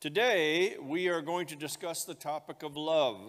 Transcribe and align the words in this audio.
Today, 0.00 0.76
we 0.80 1.08
are 1.08 1.20
going 1.20 1.46
to 1.48 1.56
discuss 1.56 2.04
the 2.04 2.14
topic 2.14 2.62
of 2.62 2.74
love. 2.74 3.20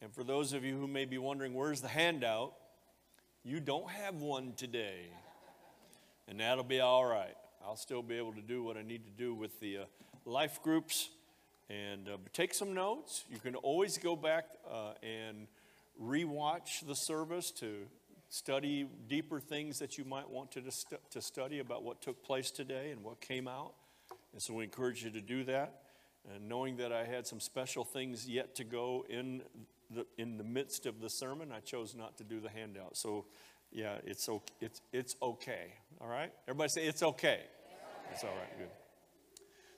And 0.00 0.14
for 0.14 0.22
those 0.22 0.52
of 0.52 0.62
you 0.62 0.78
who 0.78 0.86
may 0.86 1.04
be 1.04 1.18
wondering, 1.18 1.52
where's 1.52 1.80
the 1.80 1.88
handout? 1.88 2.52
You 3.42 3.58
don't 3.58 3.90
have 3.90 4.22
one 4.22 4.52
today. 4.56 5.06
And 6.28 6.38
that'll 6.38 6.62
be 6.62 6.78
all 6.78 7.04
right. 7.04 7.34
I'll 7.66 7.74
still 7.74 8.04
be 8.04 8.16
able 8.16 8.34
to 8.34 8.40
do 8.40 8.62
what 8.62 8.76
I 8.76 8.82
need 8.82 9.04
to 9.06 9.10
do 9.10 9.34
with 9.34 9.58
the 9.58 9.78
uh, 9.78 9.84
life 10.24 10.62
groups 10.62 11.08
and 11.68 12.08
uh, 12.08 12.18
take 12.32 12.54
some 12.54 12.72
notes. 12.72 13.24
You 13.28 13.40
can 13.40 13.56
always 13.56 13.98
go 13.98 14.14
back 14.14 14.44
uh, 14.70 14.92
and 15.02 15.48
rewatch 16.00 16.86
the 16.86 16.94
service 16.94 17.50
to 17.50 17.88
study 18.28 18.86
deeper 19.08 19.40
things 19.40 19.80
that 19.80 19.98
you 19.98 20.04
might 20.04 20.30
want 20.30 20.52
to, 20.52 20.62
to 21.10 21.20
study 21.20 21.58
about 21.58 21.82
what 21.82 22.00
took 22.00 22.22
place 22.22 22.52
today 22.52 22.92
and 22.92 23.02
what 23.02 23.20
came 23.20 23.48
out. 23.48 23.72
And 24.32 24.42
so 24.42 24.54
we 24.54 24.64
encourage 24.64 25.02
you 25.02 25.10
to 25.10 25.20
do 25.20 25.44
that. 25.44 25.82
And 26.34 26.48
knowing 26.48 26.76
that 26.76 26.92
I 26.92 27.04
had 27.04 27.26
some 27.26 27.40
special 27.40 27.84
things 27.84 28.28
yet 28.28 28.54
to 28.56 28.64
go 28.64 29.04
in 29.08 29.42
the, 29.90 30.06
in 30.18 30.36
the 30.36 30.44
midst 30.44 30.86
of 30.86 31.00
the 31.00 31.08
sermon, 31.08 31.50
I 31.52 31.60
chose 31.60 31.94
not 31.94 32.18
to 32.18 32.24
do 32.24 32.40
the 32.40 32.50
handout. 32.50 32.96
So, 32.96 33.24
yeah, 33.70 33.96
it's, 34.04 34.28
it's, 34.60 34.80
it's 34.92 35.16
okay. 35.22 35.72
All 36.00 36.08
right? 36.08 36.30
Everybody 36.46 36.68
say 36.68 36.86
it's 36.86 37.02
okay. 37.02 37.40
It's 38.12 38.24
all 38.24 38.30
right, 38.30 38.58
good. 38.58 38.68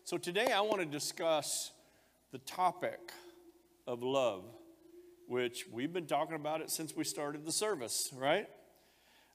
So 0.04 0.16
today 0.16 0.52
I 0.52 0.60
want 0.60 0.80
to 0.80 0.86
discuss 0.86 1.72
the 2.32 2.38
topic 2.38 3.12
of 3.86 4.02
love, 4.02 4.44
which 5.28 5.66
we've 5.70 5.92
been 5.92 6.06
talking 6.06 6.36
about 6.36 6.60
it 6.60 6.70
since 6.70 6.96
we 6.96 7.04
started 7.04 7.44
the 7.44 7.52
service, 7.52 8.12
right? 8.16 8.48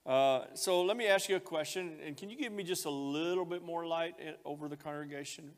Uh, 0.05 0.45
so 0.53 0.83
let 0.83 0.97
me 0.97 1.07
ask 1.07 1.29
you 1.29 1.35
a 1.35 1.39
question, 1.39 1.97
and 2.05 2.15
can 2.15 2.29
you 2.29 2.37
give 2.37 2.53
me 2.53 2.63
just 2.63 2.85
a 2.85 2.89
little 2.91 3.45
bit 3.45 3.63
more 3.63 3.87
light 3.87 4.13
over 4.45 4.67
the 4.67 4.77
congregation? 4.77 5.51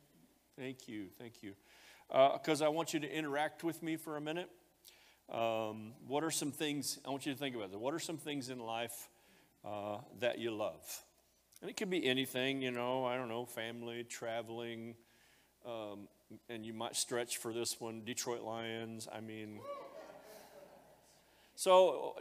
Thank 0.57 0.87
you, 0.87 1.07
thank 1.19 1.43
you. 1.43 1.53
Because 2.07 2.61
uh, 2.61 2.65
I 2.65 2.69
want 2.69 2.93
you 2.93 3.01
to 3.01 3.11
interact 3.11 3.65
with 3.65 3.83
me 3.83 3.97
for 3.97 4.15
a 4.15 4.21
minute. 4.21 4.49
Um, 5.29 5.91
what 6.07 6.23
are 6.23 6.31
some 6.31 6.53
things, 6.53 6.97
I 7.05 7.09
want 7.09 7.25
you 7.25 7.33
to 7.33 7.37
think 7.37 7.57
about 7.57 7.71
this. 7.71 7.77
What 7.77 7.93
are 7.93 7.99
some 7.99 8.17
things 8.17 8.49
in 8.49 8.59
life 8.59 9.09
uh, 9.65 9.97
that 10.21 10.39
you 10.39 10.51
love? 10.51 11.03
And 11.61 11.69
it 11.69 11.75
could 11.75 11.89
be 11.89 12.05
anything, 12.07 12.61
you 12.61 12.71
know, 12.71 13.03
I 13.03 13.17
don't 13.17 13.27
know, 13.27 13.43
family, 13.43 14.05
traveling, 14.05 14.95
um, 15.65 16.07
and 16.47 16.65
you 16.65 16.73
might 16.73 16.95
stretch 16.95 17.37
for 17.37 17.51
this 17.51 17.81
one, 17.81 18.03
Detroit 18.05 18.43
Lions. 18.43 19.09
I 19.13 19.19
mean, 19.19 19.59
so 21.55 22.15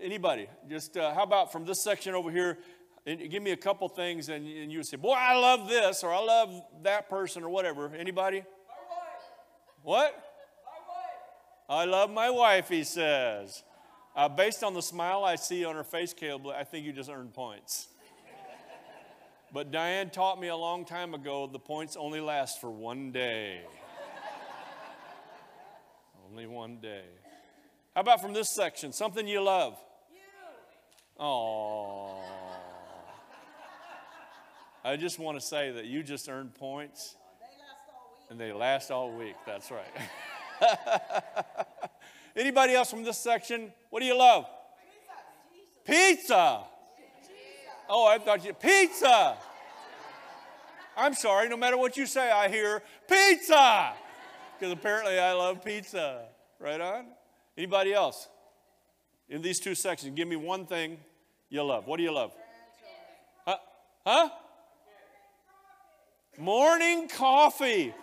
anybody, 0.00 0.48
just 0.68 0.96
uh, 0.96 1.14
how 1.14 1.22
about 1.22 1.52
from 1.52 1.64
this 1.64 1.82
section 1.82 2.14
over 2.14 2.30
here? 2.30 2.58
give 3.06 3.40
me 3.40 3.52
a 3.52 3.56
couple 3.56 3.88
things, 3.88 4.28
and, 4.28 4.46
and 4.48 4.72
you 4.72 4.78
would 4.78 4.86
say, 4.86 4.96
"Boy, 4.96 5.14
I 5.16 5.38
love 5.38 5.68
this," 5.68 6.02
or 6.02 6.12
"I 6.12 6.18
love 6.18 6.62
that 6.82 7.08
person," 7.08 7.44
or 7.44 7.48
whatever. 7.48 7.94
Anybody? 7.94 8.40
My 8.40 8.44
wife. 8.90 9.22
What? 9.82 10.26
I 11.68 11.84
love 11.84 12.10
my 12.10 12.30
wife, 12.30 12.68
he 12.68 12.84
says. 12.84 13.64
Uh, 14.14 14.28
based 14.28 14.62
on 14.62 14.72
the 14.72 14.82
smile 14.82 15.24
I 15.24 15.34
see 15.34 15.64
on 15.64 15.74
her 15.74 15.84
face, 15.84 16.12
Caleb, 16.12 16.46
I 16.46 16.64
think 16.64 16.86
you 16.86 16.92
just 16.92 17.10
earned 17.10 17.34
points. 17.34 17.88
But 19.52 19.70
Diane 19.70 20.10
taught 20.10 20.40
me 20.40 20.48
a 20.48 20.56
long 20.56 20.84
time 20.84 21.14
ago 21.14 21.48
the 21.50 21.58
points 21.58 21.96
only 21.96 22.20
last 22.20 22.60
for 22.60 22.70
one 22.70 23.10
day. 23.10 23.60
only 26.30 26.46
one 26.46 26.78
day. 26.78 27.04
How 27.94 28.02
about 28.02 28.20
from 28.20 28.32
this 28.32 28.50
section? 28.50 28.92
Something 28.92 29.26
you 29.26 29.40
love? 29.40 29.82
Oh. 31.18 32.20
I 34.84 34.96
just 34.96 35.18
want 35.18 35.40
to 35.40 35.44
say 35.44 35.72
that 35.72 35.86
you 35.86 36.02
just 36.02 36.28
earned 36.28 36.54
points. 36.54 37.16
And 38.30 38.38
they 38.38 38.52
last 38.52 38.90
all 38.90 39.10
week. 39.12 39.34
That's 39.46 39.70
right. 39.70 39.86
Anybody 42.36 42.74
else 42.74 42.90
from 42.90 43.02
this 43.02 43.18
section? 43.18 43.72
What 43.90 44.00
do 44.00 44.06
you 44.06 44.16
love? 44.16 44.46
Pizza. 45.84 46.64
Pizza. 46.96 47.32
Oh, 47.88 48.06
I 48.06 48.18
thought 48.18 48.44
you, 48.44 48.52
pizza. 48.52 49.36
I'm 50.96 51.14
sorry, 51.14 51.48
no 51.48 51.56
matter 51.56 51.76
what 51.76 51.96
you 51.96 52.06
say, 52.06 52.30
I 52.30 52.48
hear 52.48 52.82
pizza. 53.08 53.92
Because 54.58 54.72
apparently 54.72 55.18
I 55.18 55.32
love 55.32 55.64
pizza. 55.64 56.26
Right 56.58 56.80
on? 56.80 57.06
Anybody 57.56 57.92
else? 57.92 58.28
In 59.28 59.42
these 59.42 59.60
two 59.60 59.74
sections, 59.74 60.14
give 60.16 60.28
me 60.28 60.36
one 60.36 60.66
thing 60.66 60.98
you 61.48 61.62
love. 61.62 61.86
What 61.86 61.98
do 61.98 62.02
you 62.02 62.12
love? 62.12 62.32
Huh? 63.46 63.56
Huh? 64.04 64.28
Morning 66.38 67.08
coffee. 67.08 67.94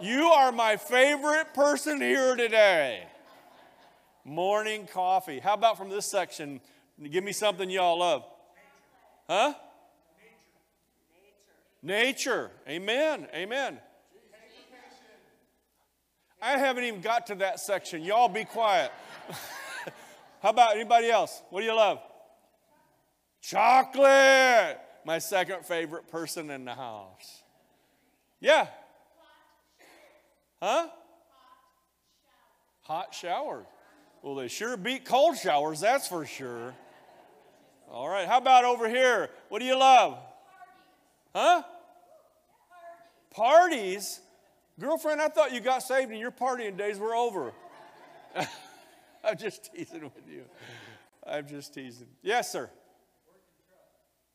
You 0.00 0.26
are 0.26 0.52
my 0.52 0.76
favorite 0.76 1.54
person 1.54 2.00
here 2.00 2.36
today. 2.36 3.06
Morning 4.24 4.86
coffee. 4.86 5.38
How 5.38 5.54
about 5.54 5.76
from 5.76 5.88
this 5.88 6.06
section? 6.06 6.60
Give 7.10 7.24
me 7.24 7.32
something 7.32 7.68
y'all 7.70 7.98
love. 7.98 8.24
Huh? 9.28 9.54
Nature. 11.82 12.50
Amen. 12.68 13.26
Amen. 13.34 13.78
I 16.40 16.58
haven't 16.58 16.84
even 16.84 17.00
got 17.00 17.26
to 17.28 17.34
that 17.36 17.58
section. 17.60 18.02
Y'all 18.02 18.28
be 18.28 18.44
quiet. 18.44 18.92
How 20.42 20.50
about 20.50 20.76
anybody 20.76 21.10
else? 21.10 21.42
What 21.48 21.60
do 21.60 21.66
you 21.66 21.74
love? 21.74 22.00
Chocolate. 23.44 24.80
My 25.04 25.18
second 25.18 25.66
favorite 25.66 26.08
person 26.08 26.50
in 26.50 26.64
the 26.64 26.74
house. 26.74 27.42
Yeah. 28.40 28.68
Huh? 30.62 30.88
Hot 32.82 33.12
showers. 33.14 33.66
Well, 34.22 34.34
they 34.34 34.48
sure 34.48 34.78
beat 34.78 35.04
cold 35.04 35.36
showers, 35.36 35.80
that's 35.80 36.08
for 36.08 36.24
sure. 36.24 36.74
All 37.90 38.08
right, 38.08 38.26
how 38.26 38.38
about 38.38 38.64
over 38.64 38.88
here? 38.88 39.28
What 39.50 39.58
do 39.58 39.66
you 39.66 39.78
love? 39.78 40.18
Huh? 41.34 41.62
Parties? 43.30 44.20
Girlfriend, 44.80 45.20
I 45.20 45.28
thought 45.28 45.52
you 45.52 45.60
got 45.60 45.82
saved 45.82 46.10
and 46.10 46.18
your 46.18 46.30
partying 46.30 46.78
days 46.78 46.98
were 46.98 47.14
over. 47.14 47.52
I'm 49.22 49.36
just 49.36 49.70
teasing 49.74 50.04
with 50.04 50.28
you. 50.30 50.44
I'm 51.26 51.46
just 51.46 51.74
teasing. 51.74 52.08
Yes, 52.22 52.50
sir. 52.50 52.70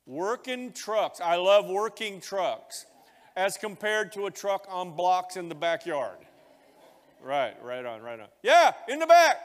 Working 0.10 0.72
trucks. 0.72 1.22
I 1.22 1.36
love 1.36 1.68
working 1.68 2.20
trucks 2.20 2.88
as 3.36 3.58
compared 3.58 4.12
to 4.14 4.26
a 4.26 4.32
truck 4.32 4.66
on 4.68 4.96
blocks 4.96 5.38
in 5.38 5.50
the 5.50 5.56
backyard. 5.56 6.18
Right, 7.22 7.54
right 7.64 7.86
on, 7.86 8.02
right 8.02 8.20
on. 8.20 8.26
Yeah, 8.42 8.72
in 8.88 8.98
the 8.98 9.06
back. 9.06 9.38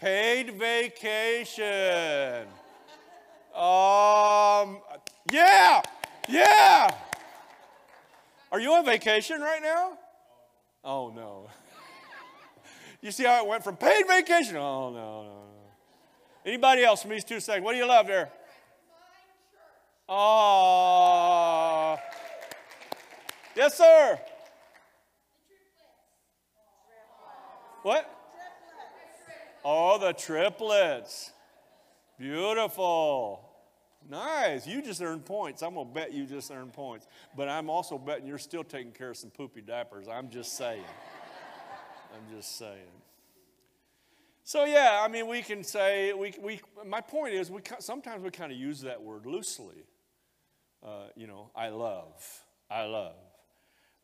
Paid 0.00 0.56
vacation. 0.56 2.46
Um, 3.52 4.78
yeah, 5.32 5.82
yeah. 6.28 6.90
Are 8.52 8.60
you 8.60 8.72
on 8.74 8.84
vacation 8.84 9.40
right 9.40 9.60
now? 9.60 9.98
Oh, 10.84 11.10
no. 11.10 11.50
you 13.02 13.10
see 13.10 13.24
how 13.24 13.42
it 13.44 13.48
went 13.48 13.64
from 13.64 13.76
paid 13.76 14.06
vacation? 14.06 14.54
Oh, 14.54 14.90
no, 14.90 15.22
no, 15.22 15.22
no. 15.24 15.57
Anybody 16.48 16.82
else 16.82 17.02
from 17.02 17.10
these 17.10 17.24
two 17.24 17.40
seconds? 17.40 17.62
What 17.62 17.72
do 17.72 17.78
you 17.78 17.86
love 17.86 18.06
there? 18.06 18.30
Oh. 20.08 21.98
Yes, 23.54 23.76
sir. 23.76 24.18
What? 27.82 28.10
Oh, 29.62 29.98
the 29.98 30.14
triplets. 30.14 31.32
Beautiful. 32.18 33.46
Nice. 34.08 34.66
You 34.66 34.80
just 34.80 35.02
earned 35.02 35.26
points. 35.26 35.62
I'm 35.62 35.74
going 35.74 35.86
to 35.86 35.92
bet 35.92 36.14
you 36.14 36.24
just 36.24 36.50
earned 36.50 36.72
points. 36.72 37.06
But 37.36 37.50
I'm 37.50 37.68
also 37.68 37.98
betting 37.98 38.26
you're 38.26 38.38
still 38.38 38.64
taking 38.64 38.92
care 38.92 39.10
of 39.10 39.18
some 39.18 39.28
poopy 39.28 39.60
diapers. 39.60 40.08
I'm 40.08 40.30
just 40.30 40.56
saying. 40.56 40.82
I'm 42.14 42.34
just 42.34 42.56
saying. 42.56 42.88
So, 44.48 44.64
yeah, 44.64 45.02
I 45.02 45.08
mean, 45.08 45.26
we 45.26 45.42
can 45.42 45.62
say, 45.62 46.14
we, 46.14 46.32
we, 46.40 46.62
my 46.86 47.02
point 47.02 47.34
is, 47.34 47.50
we, 47.50 47.60
sometimes 47.80 48.24
we 48.24 48.30
kind 48.30 48.50
of 48.50 48.56
use 48.56 48.80
that 48.80 49.02
word 49.02 49.26
loosely. 49.26 49.84
Uh, 50.82 51.08
you 51.14 51.26
know, 51.26 51.50
I 51.54 51.68
love, 51.68 52.14
I 52.70 52.84
love. 52.84 53.16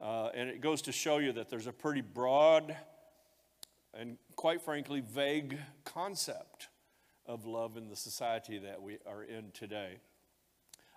Uh, 0.02 0.28
and 0.34 0.50
it 0.50 0.60
goes 0.60 0.82
to 0.82 0.92
show 0.92 1.16
you 1.16 1.32
that 1.32 1.48
there's 1.48 1.66
a 1.66 1.72
pretty 1.72 2.02
broad 2.02 2.76
and, 3.94 4.18
quite 4.36 4.60
frankly, 4.60 5.00
vague 5.00 5.56
concept 5.86 6.68
of 7.24 7.46
love 7.46 7.78
in 7.78 7.88
the 7.88 7.96
society 7.96 8.58
that 8.58 8.82
we 8.82 8.98
are 9.06 9.22
in 9.22 9.50
today. 9.54 9.96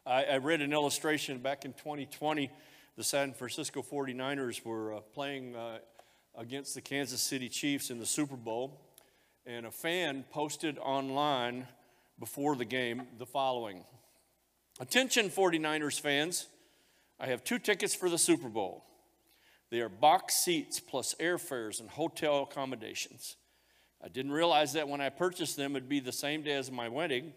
I, 0.05 0.25
I 0.25 0.37
read 0.39 0.59
an 0.59 0.73
illustration 0.73 1.37
back 1.37 1.63
in 1.63 1.71
2020. 1.71 2.51
The 2.97 3.03
San 3.05 3.31
Francisco 3.31 3.81
49ers 3.81 4.65
were 4.65 4.95
uh, 4.95 4.99
playing 4.99 5.55
uh, 5.55 5.77
against 6.35 6.75
the 6.75 6.81
Kansas 6.81 7.21
City 7.21 7.47
Chiefs 7.47 7.89
in 7.89 7.97
the 7.97 8.05
Super 8.05 8.35
Bowl, 8.35 8.81
and 9.47 9.65
a 9.65 9.71
fan 9.71 10.25
posted 10.29 10.77
online 10.77 11.67
before 12.19 12.55
the 12.57 12.65
game 12.65 13.03
the 13.17 13.25
following 13.25 13.83
Attention, 14.79 15.31
49ers 15.31 15.99
fans. 15.99 16.45
I 17.19 17.25
have 17.27 17.43
two 17.43 17.57
tickets 17.57 17.95
for 17.95 18.11
the 18.11 18.17
Super 18.19 18.47
Bowl. 18.47 18.85
They 19.71 19.79
are 19.79 19.89
box 19.89 20.35
seats 20.35 20.79
plus 20.79 21.15
airfares 21.19 21.79
and 21.79 21.89
hotel 21.89 22.43
accommodations. 22.43 23.37
I 24.03 24.07
didn't 24.07 24.33
realize 24.33 24.73
that 24.73 24.87
when 24.87 25.01
I 25.01 25.09
purchased 25.09 25.57
them, 25.57 25.75
it'd 25.75 25.89
be 25.89 25.99
the 25.99 26.11
same 26.11 26.43
day 26.43 26.53
as 26.53 26.69
my 26.69 26.89
wedding. 26.89 27.33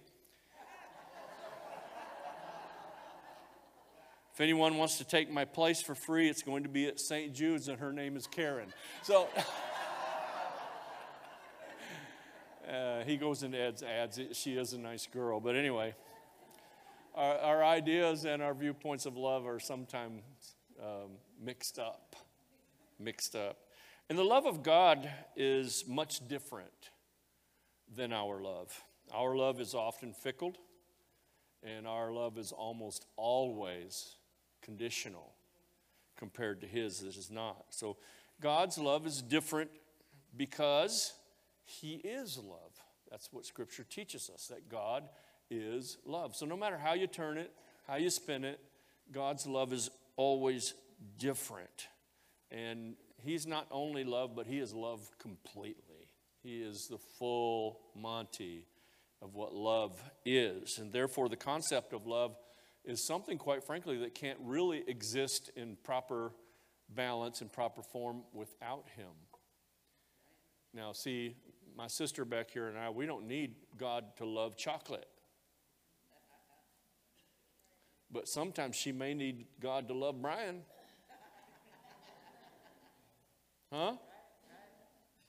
if 4.35 4.41
anyone 4.41 4.77
wants 4.77 4.99
to 4.99 5.05
take 5.05 5.31
my 5.31 5.47
place 5.47 5.81
for 5.81 5.95
free, 5.95 6.29
it's 6.29 6.43
going 6.43 6.65
to 6.65 6.69
be 6.69 6.87
at 6.89 7.01
St. 7.01 7.33
Jude's, 7.33 7.69
and 7.69 7.79
her 7.79 7.93
name 7.93 8.19
is 8.19 8.27
Karen. 8.27 8.69
So 9.03 9.29
uh, 12.71 13.05
he 13.05 13.17
goes 13.17 13.43
into 13.43 13.59
Ed's 13.59 13.83
ads. 13.83 14.21
She 14.33 14.55
is 14.55 14.73
a 14.73 14.79
nice 14.79 15.07
girl. 15.07 15.41
But 15.41 15.57
anyway, 15.57 15.95
our, 17.15 17.39
our 17.39 17.65
ideas 17.65 18.25
and 18.25 18.43
our 18.43 18.55
viewpoints 18.55 19.07
of 19.07 19.17
love 19.17 19.47
are 19.47 19.59
sometimes 19.59 20.23
um, 20.81 21.11
mixed 21.43 21.79
up. 21.79 22.17
Mixed 22.99 23.35
up. 23.35 23.59
And 24.09 24.19
the 24.19 24.25
love 24.25 24.47
of 24.47 24.63
God 24.63 25.11
is 25.37 25.85
much 25.87 26.27
different 26.29 26.91
than 27.95 28.13
our 28.13 28.41
love. 28.41 28.83
Our 29.13 29.37
love 29.37 29.61
is 29.61 29.75
often 29.75 30.13
fickle, 30.13 30.55
and 31.63 31.87
our 31.87 32.13
love 32.13 32.39
is 32.39 32.53
almost 32.53 33.07
always 33.17 34.17
conditional 34.63 35.33
compared 36.17 36.61
to 36.61 36.67
His 36.67 37.01
that 37.01 37.17
is 37.17 37.31
not. 37.31 37.67
So 37.71 37.97
God's 38.41 38.79
love 38.79 39.07
is 39.07 39.23
different 39.23 39.71
because 40.37 41.13
He 41.71 41.95
is 41.95 42.37
love. 42.37 42.73
That's 43.11 43.33
what 43.33 43.47
Scripture 43.47 43.85
teaches 43.85 44.31
us, 44.33 44.49
that 44.49 44.69
God 44.69 45.09
is 45.51 45.99
love. 46.05 46.35
So 46.35 46.47
no 46.47 46.57
matter 46.57 46.77
how 46.77 46.95
you 46.95 47.07
turn 47.07 47.39
it, 47.39 47.53
how 47.87 47.97
you 47.97 48.11
spin 48.11 48.45
it, 48.45 48.61
God's 49.13 49.47
love 49.47 49.73
is 49.73 49.91
always 50.17 50.75
different. 51.19 51.89
And 52.51 52.95
He's 53.23 53.47
not 53.47 53.67
only 53.71 54.05
love, 54.05 54.35
but 54.35 54.47
He 54.47 54.59
is 54.59 54.75
love 54.75 55.09
completely. 55.19 56.09
He 56.43 56.61
is 56.61 56.89
the 56.89 56.99
full 56.99 57.81
Monty 57.95 58.67
of 59.23 59.35
what 59.35 59.55
love 59.55 60.03
is. 60.25 60.79
And 60.79 60.93
therefore, 60.93 61.29
the 61.29 61.37
concept 61.37 61.93
of 61.93 62.07
love 62.07 62.37
is 62.85 63.07
something, 63.07 63.39
quite 63.39 63.63
frankly, 63.63 63.99
that 63.99 64.15
can't 64.15 64.39
really 64.43 64.83
exist 64.89 65.51
in 65.55 65.77
proper 65.85 66.33
balance 66.89 67.41
and 67.41 67.53
proper 67.53 67.83
form 67.83 68.23
without 68.33 68.87
Him. 68.97 69.13
Now, 70.73 70.93
see, 70.93 71.37
my 71.77 71.87
sister 71.87 72.25
back 72.25 72.51
here 72.51 72.69
and 72.69 72.79
I, 72.79 72.91
we 72.91 73.07
don't 73.07 73.27
need 73.27 73.55
God 73.79 74.17
to 74.17 74.25
love 74.25 74.57
chocolate. 74.57 75.09
But 78.13 78.29
sometimes 78.29 78.77
she 78.77 78.93
may 78.93 79.15
need 79.15 79.47
God 79.61 79.89
to 79.89 79.95
love 79.95 80.21
Brian. 80.21 80.63
Huh? 83.73 83.93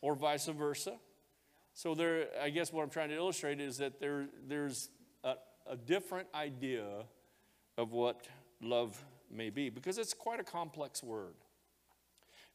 Or 0.02 0.16
vice 0.16 0.48
versa. 0.48 0.96
So 1.74 1.94
there, 1.94 2.28
I 2.42 2.50
guess 2.50 2.74
what 2.74 2.84
I'm 2.84 2.90
trying 2.90 3.10
to 3.10 3.16
illustrate 3.16 3.62
is 3.62 3.78
that 3.78 4.00
there, 4.00 4.28
there's 4.48 4.90
a, 5.24 5.36
a 5.68 5.78
different 5.78 6.28
idea 6.34 6.86
of 7.78 7.92
what 7.92 8.28
love 8.62 9.04
may 9.30 9.50
be 9.50 9.70
because 9.70 9.98
it's 9.98 10.14
quite 10.14 10.40
a 10.40 10.44
complex 10.44 11.04
word. 11.04 11.36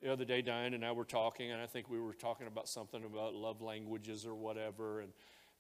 The 0.06 0.12
other 0.12 0.24
day, 0.24 0.40
Diane 0.40 0.72
and 0.72 0.84
I 0.84 0.92
were 0.92 1.04
talking, 1.04 1.50
and 1.50 1.60
I 1.60 1.66
think 1.66 1.90
we 1.90 1.98
were 1.98 2.14
talking 2.14 2.46
about 2.46 2.68
something 2.68 3.02
about 3.02 3.34
love 3.34 3.60
languages 3.60 4.24
or 4.24 4.36
whatever, 4.36 5.00
and 5.00 5.12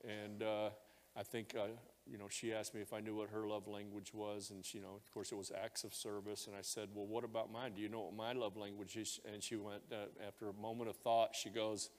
and 0.04 0.40
uh, 0.40 0.70
I 1.16 1.24
think 1.24 1.56
uh, 1.58 1.66
you 2.08 2.16
know, 2.16 2.28
she 2.28 2.52
asked 2.52 2.72
me 2.72 2.80
if 2.80 2.92
I 2.92 3.00
knew 3.00 3.16
what 3.16 3.30
her 3.30 3.48
love 3.48 3.66
language 3.66 4.14
was, 4.14 4.50
and 4.50 4.64
she, 4.64 4.78
you 4.78 4.84
know, 4.84 4.94
of 4.94 5.12
course, 5.12 5.32
it 5.32 5.34
was 5.34 5.50
acts 5.50 5.82
of 5.82 5.92
service. 5.92 6.46
And 6.46 6.54
I 6.54 6.60
said, 6.62 6.90
"Well, 6.94 7.06
what 7.06 7.24
about 7.24 7.50
mine? 7.50 7.72
Do 7.74 7.82
you 7.82 7.88
know 7.88 8.02
what 8.02 8.14
my 8.14 8.34
love 8.34 8.56
language 8.56 8.96
is?" 8.96 9.18
And 9.34 9.42
she 9.42 9.56
went, 9.56 9.82
uh, 9.90 10.24
after 10.24 10.48
a 10.48 10.52
moment 10.52 10.90
of 10.90 10.96
thought, 10.98 11.34
she 11.34 11.50
goes, 11.50 11.90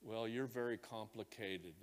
"Well, 0.00 0.28
you're 0.28 0.46
very 0.46 0.78
complicated." 0.78 1.74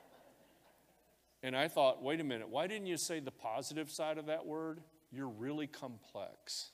and 1.42 1.54
I 1.54 1.68
thought, 1.68 2.02
wait 2.02 2.20
a 2.20 2.24
minute, 2.24 2.48
why 2.48 2.66
didn't 2.66 2.86
you 2.86 2.96
say 2.96 3.20
the 3.20 3.32
positive 3.32 3.90
side 3.90 4.16
of 4.16 4.24
that 4.28 4.46
word? 4.46 4.80
You're 5.12 5.28
really 5.28 5.66
complex. 5.66 6.70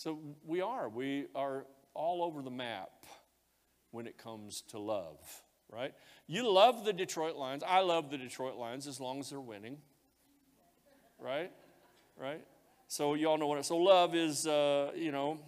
So 0.00 0.18
we 0.46 0.62
are. 0.62 0.88
We 0.88 1.26
are 1.34 1.66
all 1.92 2.24
over 2.24 2.40
the 2.40 2.50
map 2.50 3.04
when 3.90 4.06
it 4.06 4.16
comes 4.16 4.62
to 4.68 4.78
love 4.78 5.18
right? 5.72 5.92
You 6.26 6.50
love 6.50 6.84
the 6.84 6.92
Detroit 6.92 7.36
Lions. 7.36 7.62
I 7.66 7.80
love 7.80 8.10
the 8.10 8.18
Detroit 8.18 8.56
Lions 8.56 8.86
as 8.86 9.00
long 9.00 9.20
as 9.20 9.30
they're 9.30 9.40
winning, 9.40 9.78
right? 11.18 11.50
Right? 12.16 12.42
So 12.88 13.14
you 13.14 13.28
all 13.28 13.38
know 13.38 13.46
what 13.46 13.58
it, 13.58 13.64
so 13.64 13.76
love 13.76 14.14
is, 14.14 14.46
uh, 14.46 14.90
you 14.96 15.12
know, 15.12 15.38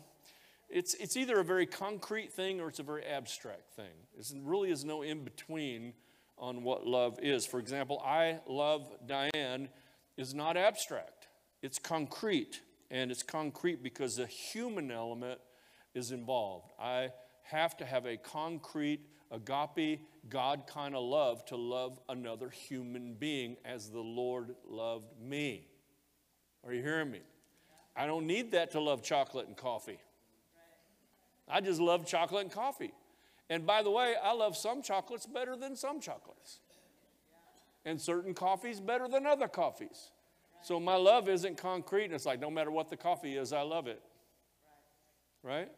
it's, 0.69 0.95
it's 0.95 1.17
either 1.17 1.41
a 1.41 1.45
very 1.45 1.67
concrete 1.67 2.33
thing 2.33 2.61
or 2.61 2.69
it's 2.69 2.79
a 2.79 2.85
very 2.85 3.05
abstract 3.05 3.75
thing. 3.75 3.93
There 4.17 4.41
really 4.43 4.71
is 4.71 4.85
no 4.85 5.03
in 5.03 5.25
between 5.25 5.93
on 6.39 6.63
what 6.63 6.87
love 6.87 7.19
is. 7.21 7.45
For 7.45 7.59
example, 7.59 8.01
I 8.05 8.39
love 8.47 8.89
Diane 9.07 9.69
is 10.17 10.35
not 10.35 10.57
abstract, 10.57 11.29
it's 11.63 11.79
concrete. 11.79 12.61
And 12.93 13.11
it's 13.11 13.23
concrete 13.23 13.83
because 13.83 14.17
the 14.17 14.27
human 14.27 14.91
element 14.91 15.41
is 15.95 16.13
involved. 16.13 16.73
I 16.79 17.09
have 17.43 17.77
to 17.79 17.87
have 17.87 18.07
a 18.07 18.19
concrete 18.19 19.01
agape, 19.31 20.01
God 20.29 20.65
kind 20.67 20.95
of 20.95 21.03
love 21.03 21.45
to 21.47 21.57
love 21.57 21.99
another 22.11 22.51
human 22.51 23.15
being 23.15 23.57
as 23.65 23.89
the 23.89 24.01
Lord 24.01 24.55
loved 24.69 25.19
me. 25.19 25.69
Are 26.65 26.73
you 26.73 26.83
hearing 26.83 27.11
me? 27.11 27.21
I 27.97 28.07
don't 28.07 28.27
need 28.27 28.53
that 28.53 28.71
to 28.73 28.81
love 28.81 29.03
chocolate 29.03 29.49
and 29.49 29.57
coffee. 29.57 29.99
I 31.49 31.63
just 31.63 31.81
love 31.81 32.07
chocolate 32.07 32.43
and 32.43 32.53
coffee. 32.53 32.93
And 33.49 33.67
by 33.67 33.83
the 33.83 33.91
way, 33.91 34.15
I 34.23 34.35
love 34.35 34.57
some 34.57 34.83
chocolates 34.83 35.27
better 35.27 35.57
than 35.57 35.77
some 35.77 35.99
chocolates. 35.99 36.61
And 37.85 38.01
certain 38.01 38.35
coffees 38.35 38.81
better 38.81 39.09
than 39.09 39.27
other 39.27 39.49
coffees. 39.49 40.11
So 40.63 40.79
my 40.79 40.97
love 40.97 41.29
isn't 41.29 41.59
concrete. 41.59 42.07
And 42.07 42.15
it's 42.15 42.27
like 42.27 42.41
no 42.41 42.51
matter 42.51 42.71
what 42.71 42.89
the 42.89 42.97
coffee 42.97 43.37
is, 43.37 43.53
I 43.53 43.63
love 43.63 43.87
it. 43.87 44.01
Right? 45.43 45.71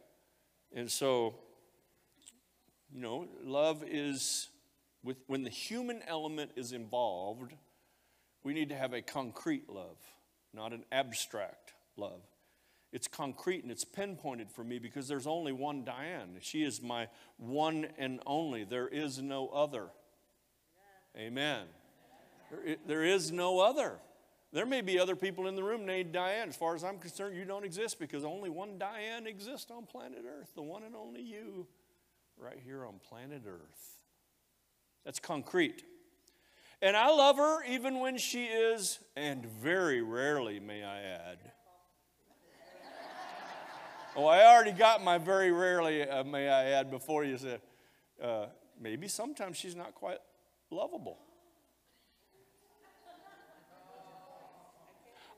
And 0.73 0.91
so 0.91 1.35
you 2.95 3.01
know, 3.01 3.27
love 3.43 3.83
is, 3.85 4.47
with, 5.03 5.17
when 5.27 5.43
the 5.43 5.49
human 5.49 6.01
element 6.07 6.51
is 6.55 6.71
involved, 6.71 7.53
we 8.43 8.53
need 8.53 8.69
to 8.69 8.75
have 8.75 8.93
a 8.93 9.01
concrete 9.01 9.69
love, 9.69 9.97
not 10.53 10.71
an 10.71 10.85
abstract 10.93 11.73
love. 11.97 12.21
It's 12.93 13.09
concrete 13.09 13.63
and 13.63 13.71
it's 13.71 13.83
pinpointed 13.83 14.49
for 14.49 14.63
me 14.63 14.79
because 14.79 15.09
there's 15.09 15.27
only 15.27 15.51
one 15.51 15.83
Diane. 15.83 16.37
She 16.39 16.63
is 16.63 16.81
my 16.81 17.09
one 17.35 17.87
and 17.97 18.21
only. 18.25 18.63
There 18.63 18.87
is 18.87 19.21
no 19.21 19.49
other. 19.49 19.87
Amen. 21.17 21.65
There, 22.49 22.77
there 22.87 23.03
is 23.03 23.29
no 23.33 23.59
other. 23.59 23.97
There 24.55 24.65
may 24.65 24.79
be 24.79 24.97
other 24.97 25.17
people 25.17 25.47
in 25.47 25.57
the 25.57 25.63
room 25.63 25.85
named 25.85 26.13
Diane. 26.13 26.47
As 26.47 26.55
far 26.55 26.75
as 26.75 26.83
I'm 26.85 26.97
concerned, 26.97 27.35
you 27.35 27.43
don't 27.43 27.65
exist 27.65 27.99
because 27.99 28.23
only 28.23 28.49
one 28.49 28.77
Diane 28.77 29.27
exists 29.27 29.69
on 29.69 29.85
planet 29.85 30.23
Earth, 30.25 30.51
the 30.55 30.61
one 30.61 30.83
and 30.83 30.95
only 30.95 31.21
you 31.21 31.67
right 32.37 32.57
here 32.63 32.85
on 32.85 33.01
planet 33.09 33.41
Earth. 33.45 33.99
That's 35.03 35.19
concrete. 35.19 35.83
And 36.81 36.95
I 36.95 37.09
love 37.09 37.35
her 37.35 37.65
even 37.65 37.99
when 37.99 38.17
she 38.17 38.45
is, 38.45 38.99
and 39.17 39.45
very 39.45 40.01
rarely, 40.01 40.61
may 40.61 40.85
I 40.85 41.01
add. 41.01 41.39
oh, 44.15 44.25
I 44.25 44.45
already 44.45 44.71
got 44.71 45.03
my 45.03 45.17
very 45.17 45.51
rarely, 45.51 46.07
uh, 46.07 46.23
may 46.23 46.47
I 46.47 46.67
add, 46.67 46.89
before 46.89 47.25
you 47.25 47.37
said, 47.37 47.59
uh, 48.23 48.45
maybe 48.79 49.09
sometimes 49.09 49.57
she's 49.57 49.75
not 49.75 49.95
quite 49.95 50.19
lovable. 50.71 51.24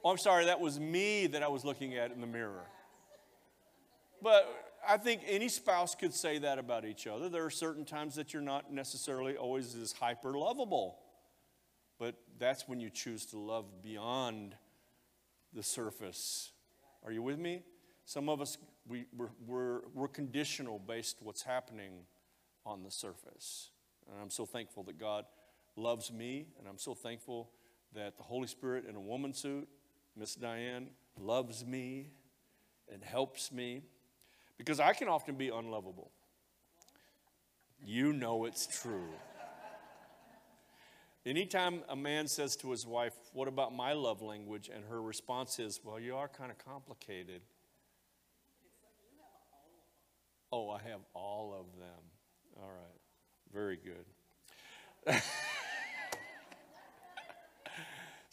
Oh, 0.08 0.12
I'm 0.12 0.18
sorry, 0.18 0.46
that 0.46 0.62
was 0.62 0.80
me 0.80 1.28
that 1.28 1.44
I 1.44 1.50
was 1.50 1.66
looking 1.66 1.98
at 1.98 2.12
in 2.14 2.22
the 2.22 2.28
mirror. 2.28 2.64
But 4.22 4.48
I 4.88 4.96
think 4.96 5.20
any 5.28 5.50
spouse 5.50 5.96
could 5.96 6.14
say 6.14 6.38
that 6.38 6.60
about 6.60 6.86
each 6.86 7.08
other. 7.08 7.28
There 7.28 7.44
are 7.44 7.50
certain 7.50 7.84
times 7.84 8.16
that 8.16 8.32
you're 8.32 8.42
not 8.42 8.72
necessarily 8.72 9.36
always 9.36 9.76
as 9.76 9.92
hyper 9.92 10.38
lovable, 10.38 10.98
but 12.00 12.16
that's 12.40 12.70
when 12.70 12.80
you 12.80 12.90
choose 12.90 13.26
to 13.26 13.38
love 13.38 13.66
beyond 13.84 14.56
the 15.54 15.62
surface. 15.62 16.52
Are 17.04 17.12
you 17.12 17.22
with 17.22 17.38
me? 17.38 17.64
Some 18.06 18.30
of 18.30 18.40
us, 18.40 18.58
we, 18.88 19.08
we're, 19.14 19.32
we're, 19.46 19.82
we're 19.94 20.08
conditional 20.08 20.80
based 20.80 21.18
what's 21.20 21.42
happening 21.42 22.04
on 22.66 22.82
the 22.82 22.92
surface. 22.92 23.72
And 24.10 24.22
I'm 24.22 24.30
so 24.30 24.46
thankful 24.46 24.84
that 24.84 24.98
God 24.98 25.26
loves 25.76 26.14
me, 26.14 26.48
and 26.60 26.66
I'm 26.66 26.78
so 26.78 26.94
thankful 26.94 27.50
that 27.94 28.16
the 28.16 28.24
Holy 28.24 28.48
Spirit 28.48 28.86
in 28.88 28.96
a 28.96 29.02
woman 29.02 29.34
suit, 29.34 29.68
Miss 30.18 30.36
Diane, 30.36 30.90
loves 31.20 31.66
me 31.66 32.10
and 32.92 33.04
helps 33.04 33.52
me. 33.52 33.84
Because 34.58 34.80
I 34.80 34.94
can 34.94 35.08
often 35.08 35.36
be 35.36 35.50
unlovable. 35.50 36.12
You 37.86 38.12
know 38.12 38.46
it's 38.46 38.66
true. 38.66 39.10
Anytime 41.26 41.82
a 41.90 41.96
man 41.96 42.28
says 42.28 42.56
to 42.58 42.72
his 42.72 42.88
wife, 42.88 43.14
What 43.34 43.48
about 43.48 43.76
my 43.76 43.94
love 43.94 44.22
language? 44.22 44.70
and 44.74 44.84
her 44.86 45.02
response 45.02 45.60
is, 45.60 45.80
Well, 45.84 46.00
you 46.00 46.16
are 46.16 46.28
kind 46.28 46.52
of 46.52 46.58
complicated. 46.58 47.42
Oh, 50.52 50.70
I 50.70 50.80
have 50.90 51.02
all 51.14 51.54
of 51.54 51.78
them. 51.78 52.04
All 52.56 52.70
right. 52.70 53.54
Very 53.54 53.78
good. 53.78 55.22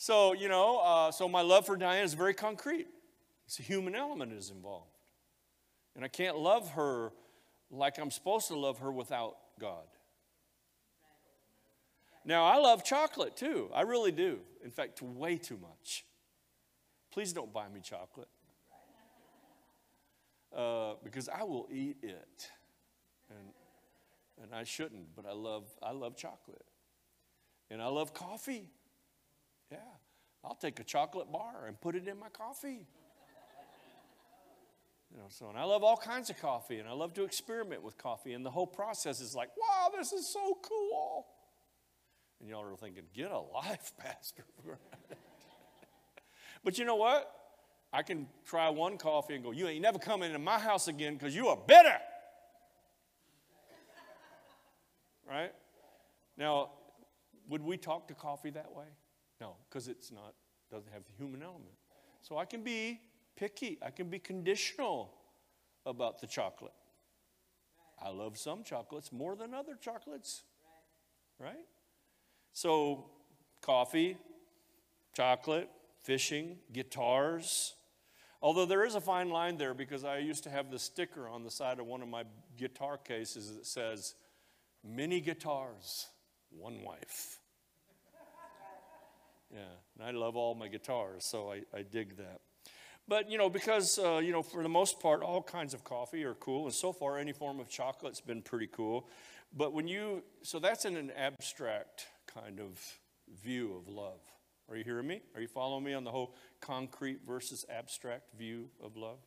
so, 0.04 0.34
you 0.34 0.50
know, 0.50 0.80
uh, 0.80 1.10
so 1.12 1.26
my 1.30 1.40
love 1.40 1.64
for 1.64 1.78
Diane 1.78 2.04
is 2.04 2.12
very 2.12 2.34
concrete. 2.34 2.88
It's 3.46 3.58
a 3.58 3.62
human 3.62 3.94
element 3.94 4.34
is 4.34 4.50
involved. 4.50 4.90
And 5.96 6.04
I 6.04 6.08
can't 6.08 6.36
love 6.36 6.72
her 6.72 7.12
like 7.70 7.98
I'm 7.98 8.10
supposed 8.10 8.48
to 8.48 8.54
love 8.54 8.80
her 8.80 8.92
without 8.92 9.38
God. 9.58 9.86
Now, 12.22 12.44
I 12.44 12.58
love 12.58 12.84
chocolate 12.84 13.34
too. 13.34 13.70
I 13.74 13.80
really 13.80 14.12
do. 14.12 14.40
In 14.62 14.70
fact, 14.70 15.00
way 15.00 15.38
too 15.38 15.56
much. 15.56 16.04
Please 17.10 17.32
don't 17.32 17.50
buy 17.50 17.68
me 17.72 17.80
chocolate. 17.82 18.28
Uh, 20.54 20.96
because 21.02 21.30
I 21.30 21.44
will 21.44 21.66
eat 21.72 21.96
it. 22.02 22.50
And, 23.30 23.48
and 24.42 24.54
I 24.54 24.64
shouldn't, 24.64 25.16
but 25.16 25.24
I 25.24 25.32
love, 25.32 25.64
I 25.82 25.92
love 25.92 26.14
chocolate. 26.14 26.66
And 27.70 27.80
I 27.80 27.86
love 27.86 28.12
coffee. 28.12 28.68
Yeah. 29.74 30.48
I'll 30.48 30.54
take 30.54 30.78
a 30.80 30.84
chocolate 30.84 31.32
bar 31.32 31.66
and 31.66 31.80
put 31.80 31.94
it 31.94 32.06
in 32.06 32.18
my 32.18 32.28
coffee. 32.28 32.86
You 35.10 35.20
know, 35.20 35.26
so 35.28 35.48
and 35.48 35.56
I 35.56 35.64
love 35.64 35.84
all 35.84 35.96
kinds 35.96 36.28
of 36.28 36.40
coffee 36.40 36.78
and 36.78 36.88
I 36.88 36.92
love 36.92 37.14
to 37.14 37.22
experiment 37.22 37.82
with 37.82 37.96
coffee. 37.96 38.32
And 38.32 38.44
the 38.44 38.50
whole 38.50 38.66
process 38.66 39.20
is 39.20 39.34
like, 39.34 39.50
wow, 39.56 39.90
this 39.96 40.12
is 40.12 40.26
so 40.26 40.58
cool. 40.60 41.26
And 42.40 42.48
y'all 42.48 42.64
are 42.64 42.76
thinking, 42.76 43.04
get 43.14 43.30
a 43.30 43.38
life, 43.38 43.92
Pastor. 43.98 44.44
but 46.64 46.78
you 46.78 46.84
know 46.84 46.96
what? 46.96 47.30
I 47.92 48.02
can 48.02 48.26
try 48.44 48.68
one 48.70 48.98
coffee 48.98 49.36
and 49.36 49.44
go, 49.44 49.52
you 49.52 49.68
ain't 49.68 49.82
never 49.82 50.00
coming 50.00 50.26
into 50.26 50.40
my 50.40 50.58
house 50.58 50.88
again 50.88 51.14
because 51.14 51.34
you 51.34 51.46
are 51.46 51.56
bitter. 51.56 51.96
right? 55.28 55.52
Now, 56.36 56.70
would 57.48 57.62
we 57.62 57.76
talk 57.76 58.08
to 58.08 58.14
coffee 58.14 58.50
that 58.50 58.74
way? 58.74 58.86
No, 59.44 59.56
because 59.68 59.88
it's 59.88 60.10
not, 60.10 60.32
doesn't 60.70 60.90
have 60.90 61.04
the 61.04 61.12
human 61.22 61.42
element. 61.42 61.74
So 62.22 62.38
I 62.38 62.46
can 62.46 62.62
be 62.62 62.98
picky, 63.36 63.78
I 63.84 63.90
can 63.90 64.08
be 64.08 64.18
conditional 64.18 65.12
about 65.84 66.18
the 66.18 66.26
chocolate. 66.26 66.72
I 68.02 68.08
love 68.08 68.38
some 68.38 68.64
chocolates 68.64 69.12
more 69.12 69.36
than 69.36 69.52
other 69.52 69.76
chocolates. 69.78 70.44
Right? 71.38 71.66
So, 72.54 73.10
coffee, 73.60 74.16
chocolate, 75.14 75.68
fishing, 76.02 76.56
guitars. 76.72 77.74
Although 78.40 78.64
there 78.64 78.86
is 78.86 78.94
a 78.94 79.00
fine 79.00 79.28
line 79.28 79.58
there 79.58 79.74
because 79.74 80.04
I 80.04 80.18
used 80.18 80.44
to 80.44 80.50
have 80.50 80.70
the 80.70 80.78
sticker 80.78 81.28
on 81.28 81.44
the 81.44 81.50
side 81.50 81.78
of 81.78 81.84
one 81.84 82.00
of 82.00 82.08
my 82.08 82.24
guitar 82.56 82.96
cases 82.96 83.54
that 83.54 83.66
says, 83.66 84.14
Many 84.82 85.20
guitars, 85.20 86.06
one 86.50 86.82
wife. 86.82 87.40
Yeah, 89.54 89.60
and 89.96 90.08
I 90.08 90.10
love 90.10 90.34
all 90.34 90.56
my 90.56 90.66
guitars, 90.66 91.24
so 91.24 91.52
I, 91.52 91.62
I 91.72 91.82
dig 91.82 92.16
that. 92.16 92.40
But, 93.06 93.30
you 93.30 93.38
know, 93.38 93.48
because, 93.48 94.00
uh, 94.00 94.18
you 94.18 94.32
know, 94.32 94.42
for 94.42 94.64
the 94.64 94.68
most 94.68 94.98
part, 94.98 95.22
all 95.22 95.42
kinds 95.42 95.74
of 95.74 95.84
coffee 95.84 96.24
are 96.24 96.34
cool, 96.34 96.64
and 96.64 96.74
so 96.74 96.92
far, 96.92 97.18
any 97.18 97.32
form 97.32 97.60
of 97.60 97.68
chocolate's 97.68 98.20
been 98.20 98.42
pretty 98.42 98.66
cool. 98.66 99.08
But 99.56 99.72
when 99.72 99.86
you, 99.86 100.24
so 100.42 100.58
that's 100.58 100.84
in 100.84 100.96
an 100.96 101.12
abstract 101.16 102.08
kind 102.26 102.58
of 102.58 102.80
view 103.44 103.76
of 103.76 103.86
love. 103.86 104.20
Are 104.68 104.76
you 104.76 104.82
hearing 104.82 105.06
me? 105.06 105.20
Are 105.36 105.40
you 105.40 105.46
following 105.46 105.84
me 105.84 105.92
on 105.92 106.02
the 106.02 106.10
whole 106.10 106.34
concrete 106.60 107.20
versus 107.24 107.64
abstract 107.70 108.36
view 108.36 108.70
of 108.82 108.96
love? 108.96 109.18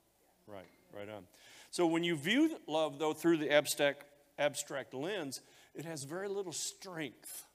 Right, 0.45 0.67
right 0.93 1.07
on. 1.07 1.23
So 1.71 1.87
when 1.87 2.03
you 2.03 2.17
view 2.17 2.57
love, 2.67 2.99
though, 2.99 3.13
through 3.13 3.37
the 3.37 3.51
abstract, 3.51 4.03
abstract 4.37 4.93
lens, 4.93 5.41
it 5.73 5.85
has 5.85 6.03
very 6.03 6.27
little 6.27 6.51
strength. 6.51 7.45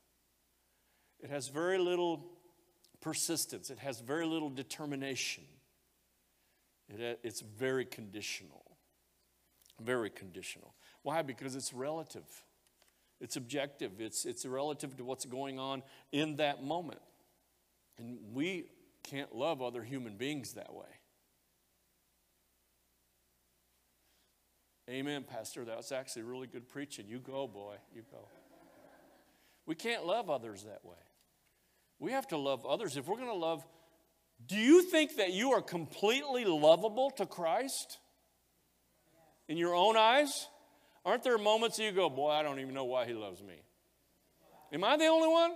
It 1.21 1.31
has 1.31 1.49
very 1.49 1.79
little 1.79 2.32
persistence. 3.03 3.69
It 3.69 3.81
has 3.81 4.01
very 4.01 4.25
little 4.25 4.49
determination. 4.49 5.45
It, 6.89 7.01
uh, 7.01 7.19
it's 7.23 7.41
very 7.41 7.85
conditional. 7.85 8.65
Very 9.81 10.09
conditional. 10.09 10.75
Why? 11.03 11.21
Because 11.21 11.55
it's 11.55 11.75
relative. 11.75 12.25
It's 13.21 13.37
objective. 13.37 14.01
It's, 14.01 14.25
it's 14.25 14.47
relative 14.47 14.97
to 14.97 15.05
what's 15.05 15.27
going 15.27 15.59
on 15.59 15.83
in 16.13 16.37
that 16.37 16.65
moment. 16.65 17.01
And 17.99 18.19
we 18.33 18.67
can't 19.03 19.35
love 19.35 19.61
other 19.61 19.83
human 19.83 20.17
beings 20.17 20.55
that 20.55 20.73
way. 20.73 20.87
Amen, 24.89 25.25
Pastor. 25.25 25.65
That's 25.65 25.93
actually 25.93 26.23
really 26.23 26.47
good 26.47 26.69
preaching. 26.69 27.07
You 27.09 27.19
go, 27.19 27.47
boy. 27.47 27.77
You 27.95 28.03
go. 28.11 28.29
We 29.67 29.75
can't 29.75 30.05
love 30.05 30.29
others 30.29 30.65
that 30.65 30.85
way. 30.85 30.97
We 32.03 32.11
have 32.11 32.27
to 32.29 32.37
love 32.37 32.67
others. 32.67 32.97
If 32.97 33.07
we're 33.07 33.15
going 33.15 33.29
to 33.29 33.35
love, 33.35 33.65
do 34.45 34.57
you 34.57 34.83
think 34.83 35.19
that 35.19 35.33
you 35.33 35.53
are 35.53 35.63
completely 35.63 36.45
lovable 36.45 37.13
to 37.13 37.27
Christ 37.27 37.99
in 39.47 39.57
your 39.57 39.73
own 39.73 39.97
eyes? 39.97 40.49
Aren't 41.05 41.23
there 41.23 41.39
moments 41.39 41.79
you 41.79 41.93
go, 41.93 42.11
boy, 42.11 42.31
I 42.31 42.43
don't 42.43 42.59
even 42.59 42.75
know 42.75 42.87
why 42.87 43.07
he 43.07 43.13
loves 43.13 43.41
me? 43.41 43.55
Am 44.73 44.83
I 44.83 44.97
the 44.97 45.07
only 45.07 45.29
one? 45.29 45.53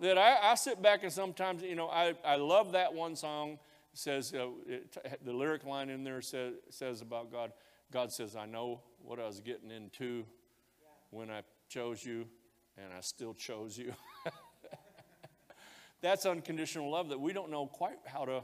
That 0.00 0.16
I, 0.16 0.52
I 0.52 0.54
sit 0.54 0.80
back 0.80 1.02
and 1.02 1.12
sometimes, 1.12 1.62
you 1.62 1.74
know, 1.76 1.88
I, 1.90 2.14
I 2.24 2.36
love 2.36 2.72
that 2.72 2.94
one 2.94 3.14
song. 3.14 3.58
Says, 3.92 4.32
uh, 4.32 4.46
it, 4.66 4.96
the 5.22 5.32
lyric 5.34 5.66
line 5.66 5.90
in 5.90 6.04
there 6.04 6.22
says, 6.22 6.54
says 6.70 7.02
about 7.02 7.30
God, 7.30 7.52
God 7.92 8.12
says, 8.12 8.34
I 8.34 8.46
know 8.46 8.80
what 9.02 9.20
I 9.20 9.26
was 9.26 9.40
getting 9.40 9.70
into 9.70 10.24
when 11.10 11.30
I 11.30 11.42
chose 11.68 12.02
you, 12.02 12.28
and 12.78 12.94
I 12.96 13.02
still 13.02 13.34
chose 13.34 13.76
you. 13.76 13.92
That's 16.00 16.24
unconditional 16.26 16.90
love 16.90 17.10
that 17.10 17.20
we 17.20 17.32
don't 17.32 17.50
know 17.50 17.66
quite 17.66 17.98
how 18.06 18.24
to 18.24 18.42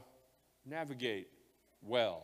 navigate 0.65 1.27
well. 1.81 2.23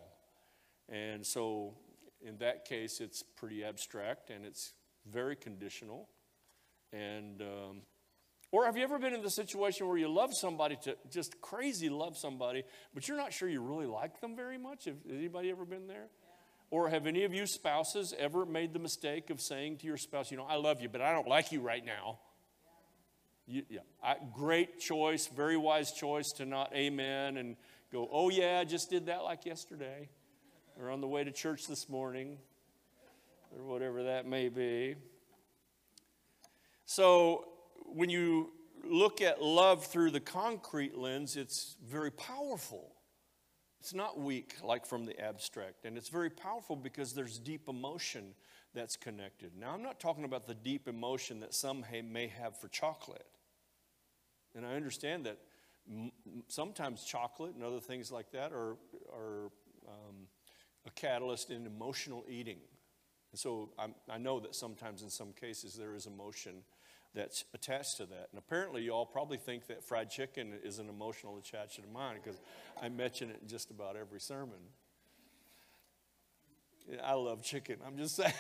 And 0.89 1.25
so 1.25 1.75
in 2.21 2.37
that 2.37 2.65
case, 2.65 2.99
it's 2.99 3.23
pretty 3.35 3.63
abstract 3.63 4.29
and 4.29 4.45
it's 4.45 4.73
very 5.09 5.35
conditional. 5.35 6.09
And, 6.91 7.41
um, 7.41 7.81
or 8.51 8.65
have 8.65 8.77
you 8.77 8.83
ever 8.83 8.99
been 8.99 9.13
in 9.13 9.23
the 9.23 9.31
situation 9.31 9.87
where 9.87 9.97
you 9.97 10.07
love 10.07 10.29
somebody 10.33 10.77
to 10.83 10.95
just 11.09 11.41
crazy 11.41 11.89
love 11.89 12.15
somebody, 12.15 12.63
but 12.93 13.07
you're 13.07 13.17
not 13.17 13.33
sure 13.33 13.49
you 13.49 13.61
really 13.61 13.87
like 13.87 14.21
them 14.21 14.35
very 14.35 14.59
much? 14.59 14.85
Have 14.85 14.97
anybody 15.09 15.49
ever 15.49 15.65
been 15.65 15.87
there? 15.87 16.07
Or 16.69 16.89
have 16.89 17.07
any 17.07 17.23
of 17.23 17.33
you 17.33 17.45
spouses 17.45 18.13
ever 18.17 18.45
made 18.45 18.73
the 18.73 18.79
mistake 18.79 19.29
of 19.29 19.41
saying 19.41 19.77
to 19.77 19.87
your 19.87 19.97
spouse, 19.97 20.31
you 20.31 20.37
know, 20.37 20.45
I 20.45 20.55
love 20.55 20.81
you, 20.81 20.89
but 20.89 21.01
I 21.01 21.11
don't 21.11 21.27
like 21.27 21.51
you 21.51 21.61
right 21.61 21.83
now? 21.83 22.19
You, 23.45 23.63
yeah, 23.69 23.81
I, 24.01 24.15
great 24.33 24.79
choice, 24.79 25.27
very 25.27 25.57
wise 25.57 25.91
choice 25.91 26.31
to 26.33 26.45
not 26.45 26.73
amen 26.73 27.37
and 27.37 27.57
go, 27.91 28.07
oh 28.11 28.29
yeah, 28.29 28.59
I 28.59 28.63
just 28.63 28.89
did 28.89 29.07
that 29.07 29.23
like 29.23 29.45
yesterday 29.45 30.09
or 30.79 30.89
on 30.89 31.01
the 31.01 31.07
way 31.07 31.23
to 31.23 31.31
church 31.31 31.67
this 31.67 31.87
morning, 31.87 32.37
or 33.55 33.63
whatever 33.63 34.03
that 34.03 34.25
may 34.25 34.49
be. 34.49 34.95
So, 36.85 37.45
when 37.85 38.09
you 38.09 38.51
look 38.83 39.21
at 39.21 39.41
love 39.41 39.85
through 39.85 40.11
the 40.11 40.19
concrete 40.19 40.97
lens, 40.97 41.37
it's 41.37 41.75
very 41.85 42.11
powerful. 42.11 42.91
It's 43.79 43.93
not 43.93 44.19
weak 44.19 44.55
like 44.63 44.85
from 44.85 45.05
the 45.05 45.19
abstract, 45.19 45.85
and 45.85 45.97
it's 45.97 46.09
very 46.09 46.29
powerful 46.29 46.75
because 46.75 47.13
there's 47.13 47.37
deep 47.37 47.67
emotion 47.67 48.33
that's 48.73 48.95
connected. 48.95 49.51
Now, 49.57 49.71
I'm 49.71 49.83
not 49.83 49.99
talking 49.99 50.23
about 50.23 50.47
the 50.47 50.55
deep 50.55 50.87
emotion 50.87 51.39
that 51.41 51.53
some 51.53 51.85
may 52.11 52.27
have 52.27 52.59
for 52.59 52.67
chocolate. 52.69 53.25
And 54.55 54.65
I 54.65 54.75
understand 54.75 55.25
that 55.25 55.37
sometimes 56.47 57.03
chocolate 57.03 57.55
and 57.55 57.63
other 57.63 57.79
things 57.79 58.11
like 58.11 58.31
that 58.31 58.51
are, 58.51 58.77
are 59.11 59.45
um, 59.87 60.27
a 60.85 60.91
catalyst 60.91 61.49
in 61.49 61.65
emotional 61.65 62.25
eating. 62.29 62.59
And 63.31 63.39
so 63.39 63.71
I'm, 63.79 63.95
i 64.09 64.17
know 64.17 64.39
that 64.39 64.55
sometimes 64.55 65.01
in 65.01 65.09
some 65.09 65.33
cases 65.33 65.75
there 65.75 65.95
is 65.95 66.05
emotion 66.05 66.63
that's 67.15 67.45
attached 67.53 67.97
to 67.97 68.05
that. 68.07 68.29
And 68.31 68.39
apparently, 68.39 68.81
you 68.83 68.91
all 68.91 69.05
probably 69.05 69.37
think 69.37 69.67
that 69.67 69.83
fried 69.83 70.09
chicken 70.09 70.53
is 70.63 70.79
an 70.79 70.89
emotional 70.89 71.37
attachment 71.37 71.87
of 71.87 71.93
mine 71.93 72.17
because 72.23 72.39
I 72.81 72.89
mention 72.89 73.29
it 73.29 73.39
in 73.41 73.47
just 73.47 73.69
about 73.69 73.95
every 73.95 74.19
sermon. 74.19 74.57
I 77.03 77.13
love 77.13 77.43
chicken, 77.43 77.77
I'm 77.85 77.97
just 77.97 78.15
saying. 78.17 78.33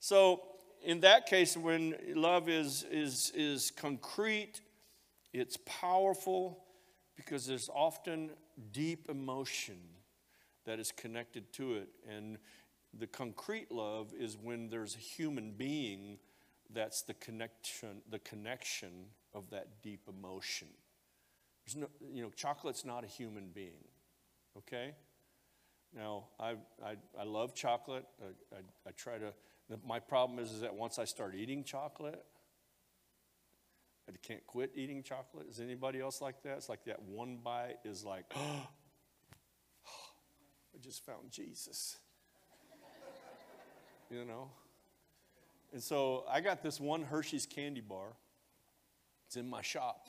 so, 0.00 0.42
in 0.84 1.00
that 1.00 1.26
case, 1.26 1.56
when 1.56 1.94
love 2.14 2.48
is, 2.48 2.84
is, 2.90 3.32
is 3.34 3.70
concrete, 3.70 4.60
it's 5.32 5.56
powerful, 5.66 6.64
because 7.16 7.46
there's 7.46 7.68
often 7.74 8.30
deep 8.72 9.08
emotion 9.08 9.78
that 10.64 10.78
is 10.78 10.92
connected 10.92 11.52
to 11.54 11.74
it. 11.74 11.88
And 12.08 12.38
the 12.98 13.06
concrete 13.06 13.72
love 13.72 14.12
is 14.18 14.36
when 14.36 14.68
there's 14.68 14.94
a 14.94 14.98
human 14.98 15.52
being 15.52 16.18
that's 16.70 17.02
the 17.02 17.14
connection, 17.14 18.02
the 18.10 18.18
connection 18.20 19.06
of 19.34 19.50
that 19.50 19.82
deep 19.82 20.02
emotion. 20.08 20.68
There's 21.64 21.76
no, 21.76 21.88
you 22.12 22.22
know, 22.22 22.30
chocolate's 22.36 22.84
not 22.84 23.04
a 23.04 23.06
human 23.06 23.48
being, 23.54 23.84
okay? 24.56 24.94
Now, 25.94 26.24
I, 26.38 26.56
I, 26.84 26.96
I 27.18 27.24
love 27.24 27.54
chocolate. 27.54 28.04
I, 28.22 28.56
I, 28.56 28.60
I 28.86 28.90
try 28.92 29.18
to, 29.18 29.32
my 29.86 29.98
problem 29.98 30.38
is, 30.38 30.52
is 30.52 30.60
that 30.62 30.74
once 30.74 30.98
I 30.98 31.04
start 31.04 31.34
eating 31.34 31.62
chocolate, 31.64 32.24
I 34.08 34.12
can't 34.26 34.46
quit 34.46 34.72
eating 34.74 35.02
chocolate. 35.02 35.46
Is 35.50 35.60
anybody 35.60 36.00
else 36.00 36.22
like 36.22 36.42
that? 36.42 36.56
It's 36.56 36.68
like 36.68 36.84
that 36.86 37.02
one 37.02 37.38
bite 37.44 37.76
is 37.84 38.04
like, 38.04 38.24
oh, 38.34 38.68
I 39.86 40.78
just 40.80 41.04
found 41.04 41.30
Jesus. 41.30 41.98
you 44.10 44.24
know? 44.24 44.48
And 45.72 45.82
so 45.82 46.24
I 46.30 46.40
got 46.40 46.62
this 46.62 46.80
one 46.80 47.02
Hershey's 47.02 47.44
candy 47.44 47.82
bar. 47.82 48.14
It's 49.26 49.36
in 49.36 49.50
my 49.50 49.60
shop. 49.60 50.08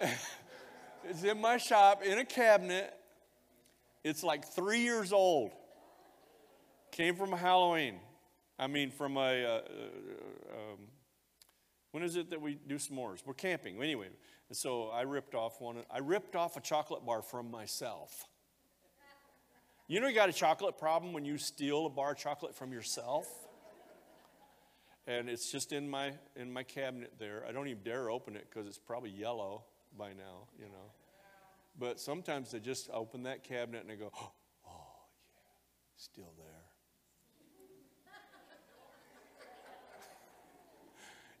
it's 1.04 1.22
in 1.22 1.40
my 1.40 1.56
shop 1.56 2.02
in 2.02 2.18
a 2.18 2.24
cabinet. 2.24 2.94
It's 4.04 4.22
like 4.22 4.46
three 4.46 4.80
years 4.80 5.12
old. 5.12 5.52
Came 6.92 7.14
from 7.16 7.32
Halloween. 7.32 8.00
I 8.58 8.66
mean, 8.66 8.90
from 8.90 9.16
a. 9.16 9.44
Uh, 9.44 9.48
uh, 9.48 9.60
um, 10.52 10.78
when 11.92 12.02
is 12.02 12.16
it 12.16 12.30
that 12.30 12.40
we 12.40 12.54
do 12.54 12.76
s'mores? 12.76 13.20
We're 13.24 13.34
camping. 13.34 13.82
Anyway, 13.82 14.08
so 14.52 14.88
I 14.88 15.02
ripped 15.02 15.34
off 15.34 15.60
one. 15.60 15.76
I 15.90 15.98
ripped 15.98 16.36
off 16.36 16.56
a 16.56 16.60
chocolate 16.60 17.04
bar 17.04 17.22
from 17.22 17.50
myself. 17.50 18.26
You 19.88 19.98
know, 19.98 20.06
you 20.06 20.14
got 20.14 20.28
a 20.28 20.32
chocolate 20.32 20.78
problem 20.78 21.12
when 21.12 21.24
you 21.24 21.36
steal 21.36 21.86
a 21.86 21.90
bar 21.90 22.12
of 22.12 22.18
chocolate 22.18 22.54
from 22.54 22.72
yourself? 22.72 23.26
And 25.08 25.28
it's 25.28 25.50
just 25.50 25.72
in 25.72 25.90
my, 25.90 26.12
in 26.36 26.52
my 26.52 26.62
cabinet 26.62 27.14
there. 27.18 27.44
I 27.48 27.50
don't 27.50 27.66
even 27.66 27.82
dare 27.82 28.08
open 28.08 28.36
it 28.36 28.46
because 28.48 28.68
it's 28.68 28.78
probably 28.78 29.10
yellow 29.10 29.64
by 29.96 30.08
now, 30.10 30.48
you 30.58 30.66
know. 30.66 30.92
But 31.78 32.00
sometimes 32.00 32.50
they 32.50 32.60
just 32.60 32.90
open 32.92 33.22
that 33.24 33.44
cabinet 33.44 33.82
and 33.82 33.90
they 33.90 33.96
go, 33.96 34.10
oh, 34.14 34.32
yeah, 34.66 34.72
still 35.96 36.32
there. 36.36 36.46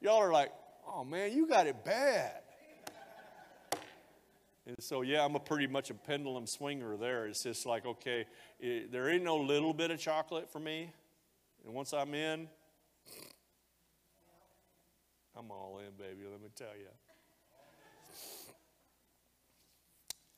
Y'all 0.00 0.22
are 0.22 0.32
like, 0.32 0.52
oh 0.86 1.04
man, 1.04 1.32
you 1.32 1.46
got 1.46 1.66
it 1.66 1.84
bad. 1.84 2.32
And 4.66 4.76
so, 4.78 5.02
yeah, 5.02 5.24
I'm 5.24 5.34
a 5.34 5.40
pretty 5.40 5.66
much 5.66 5.90
a 5.90 5.94
pendulum 5.94 6.46
swinger 6.46 6.96
there. 6.96 7.26
It's 7.26 7.42
just 7.42 7.66
like, 7.66 7.86
okay, 7.86 8.24
it, 8.60 8.92
there 8.92 9.08
ain't 9.08 9.24
no 9.24 9.36
little 9.36 9.74
bit 9.74 9.90
of 9.90 9.98
chocolate 9.98 10.48
for 10.48 10.60
me. 10.60 10.92
And 11.64 11.74
once 11.74 11.92
I'm 11.92 12.14
in, 12.14 12.46
I'm 15.36 15.50
all 15.50 15.80
in, 15.80 15.92
baby, 15.98 16.22
let 16.30 16.40
me 16.40 16.48
tell 16.54 16.76
you. 16.78 16.88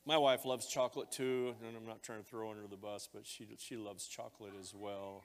My 0.04 0.18
wife 0.18 0.44
loves 0.44 0.66
chocolate 0.66 1.12
too, 1.12 1.54
and 1.66 1.76
I'm 1.76 1.87
not 1.87 2.02
trying 2.02 2.23
to 2.23 2.28
throw 2.28 2.50
under 2.50 2.66
the 2.66 2.76
bus, 2.76 3.09
but 3.12 3.25
she, 3.25 3.47
she 3.59 3.76
loves 3.76 4.09
chocolate 4.09 4.52
as 4.61 4.75
well. 4.75 5.25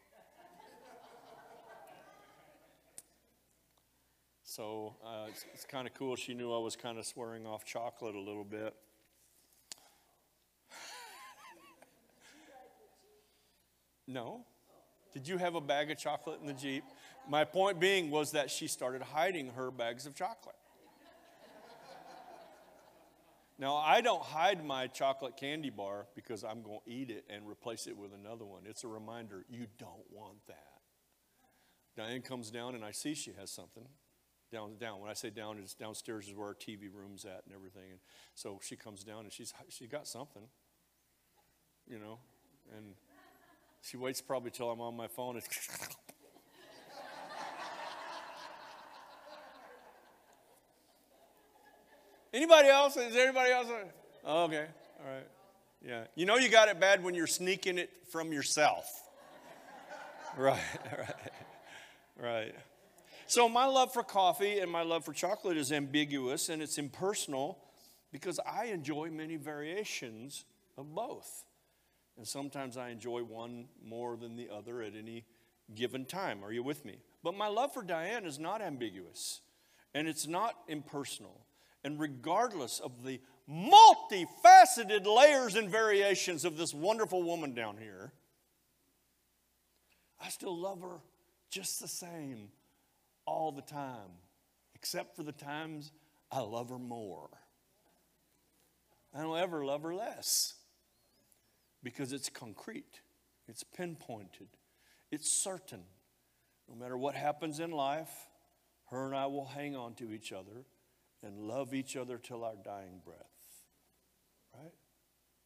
So 4.43 4.95
uh, 5.05 5.25
it's, 5.29 5.45
it's 5.53 5.65
kind 5.65 5.87
of 5.87 5.93
cool. 5.93 6.15
She 6.15 6.33
knew 6.33 6.53
I 6.53 6.59
was 6.59 6.75
kind 6.75 6.97
of 6.97 7.05
swearing 7.05 7.45
off 7.45 7.65
chocolate 7.65 8.15
a 8.15 8.19
little 8.19 8.43
bit. 8.43 8.73
no. 14.07 14.45
Did 15.13 15.27
you 15.27 15.37
have 15.37 15.55
a 15.55 15.61
bag 15.61 15.91
of 15.91 15.97
chocolate 15.97 16.39
in 16.39 16.47
the 16.47 16.53
Jeep? 16.53 16.83
My 17.27 17.43
point 17.43 17.79
being 17.79 18.09
was 18.09 18.31
that 18.31 18.49
she 18.49 18.67
started 18.67 19.01
hiding 19.01 19.49
her 19.49 19.69
bags 19.69 20.05
of 20.05 20.15
chocolate. 20.15 20.55
Now, 23.59 23.77
I 23.77 24.01
don't 24.01 24.21
hide 24.21 24.63
my 24.63 24.85
chocolate 24.87 25.35
candy 25.35 25.71
bar 25.71 26.05
because 26.15 26.43
I'm 26.43 26.61
going 26.61 26.79
to 26.85 26.91
eat 26.91 27.09
it 27.09 27.25
and 27.27 27.47
replace 27.47 27.87
it 27.87 27.97
with 27.97 28.11
another 28.13 28.45
one. 28.45 28.63
It's 28.65 28.83
a 28.83 28.87
reminder 28.87 29.45
you 29.49 29.65
don't 29.79 30.05
want 30.11 30.45
that. 30.47 30.77
Diane 31.95 32.21
comes 32.21 32.51
down 32.51 32.75
and 32.75 32.85
I 32.85 32.91
see 32.91 33.15
she 33.15 33.31
has 33.39 33.49
something. 33.49 33.87
Down, 34.51 34.77
down. 34.79 35.01
When 35.01 35.09
I 35.09 35.13
say 35.13 35.31
down, 35.31 35.57
it's 35.57 35.73
downstairs 35.73 36.27
is 36.27 36.35
where 36.35 36.49
our 36.49 36.53
TV 36.53 36.87
room's 36.93 37.25
at 37.25 37.41
and 37.45 37.53
everything. 37.53 37.89
And 37.89 37.99
so 38.35 38.59
she 38.63 38.75
comes 38.75 39.03
down 39.03 39.21
and 39.21 39.33
she's 39.33 39.53
she 39.67 39.87
got 39.87 40.07
something, 40.07 40.43
you 41.85 41.99
know, 41.99 42.19
and 42.77 42.93
she 43.81 43.97
waits 43.97 44.21
probably 44.21 44.51
till 44.51 44.69
I'm 44.69 44.79
on 44.79 44.95
my 44.95 45.07
phone. 45.07 45.35
It's 45.35 45.47
Anybody 52.33 52.67
else? 52.67 52.97
Is 52.97 53.13
there 53.13 53.25
anybody 53.25 53.51
else? 53.51 53.67
Oh, 54.25 54.43
okay, 54.45 54.65
all 54.99 55.13
right. 55.13 55.27
Yeah. 55.85 56.03
You 56.15 56.25
know 56.25 56.37
you 56.37 56.49
got 56.49 56.67
it 56.67 56.79
bad 56.79 57.03
when 57.03 57.15
you're 57.15 57.27
sneaking 57.27 57.77
it 57.77 57.89
from 58.11 58.33
yourself. 58.33 58.85
right, 60.37 60.59
right, 60.97 61.15
right. 62.19 62.55
So 63.27 63.49
my 63.49 63.65
love 63.65 63.93
for 63.93 64.03
coffee 64.03 64.59
and 64.59 64.71
my 64.71 64.83
love 64.83 65.05
for 65.05 65.13
chocolate 65.13 65.57
is 65.57 65.71
ambiguous 65.71 66.49
and 66.49 66.61
it's 66.61 66.77
impersonal 66.77 67.57
because 68.11 68.39
I 68.39 68.65
enjoy 68.65 69.09
many 69.11 69.35
variations 69.35 70.45
of 70.77 70.93
both. 70.93 71.43
And 72.17 72.27
sometimes 72.27 72.77
I 72.77 72.89
enjoy 72.89 73.23
one 73.23 73.67
more 73.85 74.17
than 74.17 74.35
the 74.35 74.49
other 74.49 74.81
at 74.81 74.93
any 74.95 75.25
given 75.75 76.05
time. 76.05 76.43
Are 76.43 76.51
you 76.51 76.63
with 76.63 76.85
me? 76.85 76.97
But 77.23 77.35
my 77.35 77.47
love 77.47 77.73
for 77.73 77.83
Diane 77.83 78.25
is 78.25 78.39
not 78.39 78.61
ambiguous 78.61 79.41
and 79.93 80.07
it's 80.07 80.27
not 80.27 80.55
impersonal. 80.67 81.41
And 81.83 81.99
regardless 81.99 82.79
of 82.79 83.03
the 83.03 83.19
multifaceted 83.49 85.05
layers 85.05 85.55
and 85.55 85.69
variations 85.69 86.43
of 86.43 86.57
this 86.57 86.73
wonderful 86.73 87.23
woman 87.23 87.53
down 87.53 87.77
here, 87.77 88.11
I 90.21 90.29
still 90.29 90.57
love 90.57 90.81
her 90.81 90.99
just 91.49 91.79
the 91.79 91.87
same 91.87 92.49
all 93.25 93.51
the 93.51 93.61
time, 93.61 94.11
except 94.75 95.15
for 95.15 95.23
the 95.23 95.31
times 95.31 95.91
I 96.31 96.39
love 96.39 96.69
her 96.69 96.79
more. 96.79 97.29
I 99.13 99.21
don't 99.21 99.37
ever 99.37 99.65
love 99.65 99.83
her 99.83 99.95
less 99.95 100.55
because 101.83 102.11
it's 102.11 102.29
concrete, 102.29 103.01
it's 103.47 103.63
pinpointed, 103.63 104.49
it's 105.11 105.31
certain. 105.31 105.83
No 106.69 106.75
matter 106.75 106.97
what 106.97 107.15
happens 107.15 107.59
in 107.59 107.71
life, 107.71 108.27
her 108.89 109.05
and 109.05 109.15
I 109.15 109.27
will 109.27 109.45
hang 109.45 109.75
on 109.75 109.93
to 109.95 110.11
each 110.11 110.33
other 110.33 110.65
and 111.27 111.37
love 111.37 111.73
each 111.73 111.95
other 111.95 112.17
till 112.17 112.43
our 112.43 112.55
dying 112.63 113.01
breath. 113.03 113.19
Right? 114.53 114.73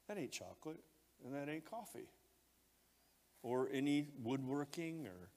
That 0.08 0.18
ain't 0.18 0.32
chocolate 0.32 0.80
and 1.26 1.36
that 1.36 1.50
ain't 1.50 1.70
coffee 1.70 2.10
or 3.44 3.70
any 3.74 4.08
woodworking 4.22 5.08
or, 5.08 5.30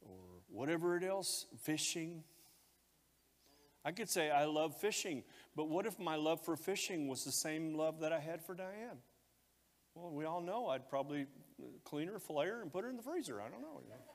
or 0.00 0.16
whatever 0.48 0.96
it 0.96 1.04
else, 1.04 1.46
fishing. 1.62 2.24
I 3.84 3.92
could 3.92 4.10
say 4.10 4.30
I 4.30 4.46
love 4.46 4.72
fishing, 4.80 5.22
but 5.54 5.68
what 5.68 5.86
if 5.86 5.98
my 5.98 6.16
love 6.16 6.40
for 6.44 6.56
fishing 6.56 7.06
was 7.06 7.22
the 7.24 7.32
same 7.32 7.74
love 7.74 8.00
that 8.00 8.12
I 8.12 8.20
had 8.20 8.44
for 8.44 8.54
Diane? 8.54 8.98
Well, 9.94 10.10
we 10.10 10.24
all 10.24 10.40
know 10.40 10.68
I'd 10.68 10.88
probably 10.88 11.26
clean 11.84 12.08
her, 12.08 12.18
fillet 12.18 12.48
and 12.62 12.72
put 12.72 12.82
her 12.84 12.90
in 12.90 12.96
the 12.96 13.02
freezer. 13.02 13.40
I 13.40 13.48
don't 13.48 13.60
know. 13.60 13.80
You 13.84 13.90
know? 13.90 14.13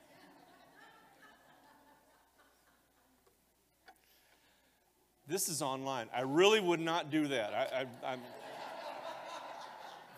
This 5.29 5.47
is 5.47 5.61
online. 5.61 6.07
I 6.11 6.21
really 6.21 6.59
would 6.59 6.79
not 6.79 7.11
do 7.11 7.27
that. 7.27 7.53
I, 7.53 7.81
I 7.81 8.13
I'm, 8.13 8.19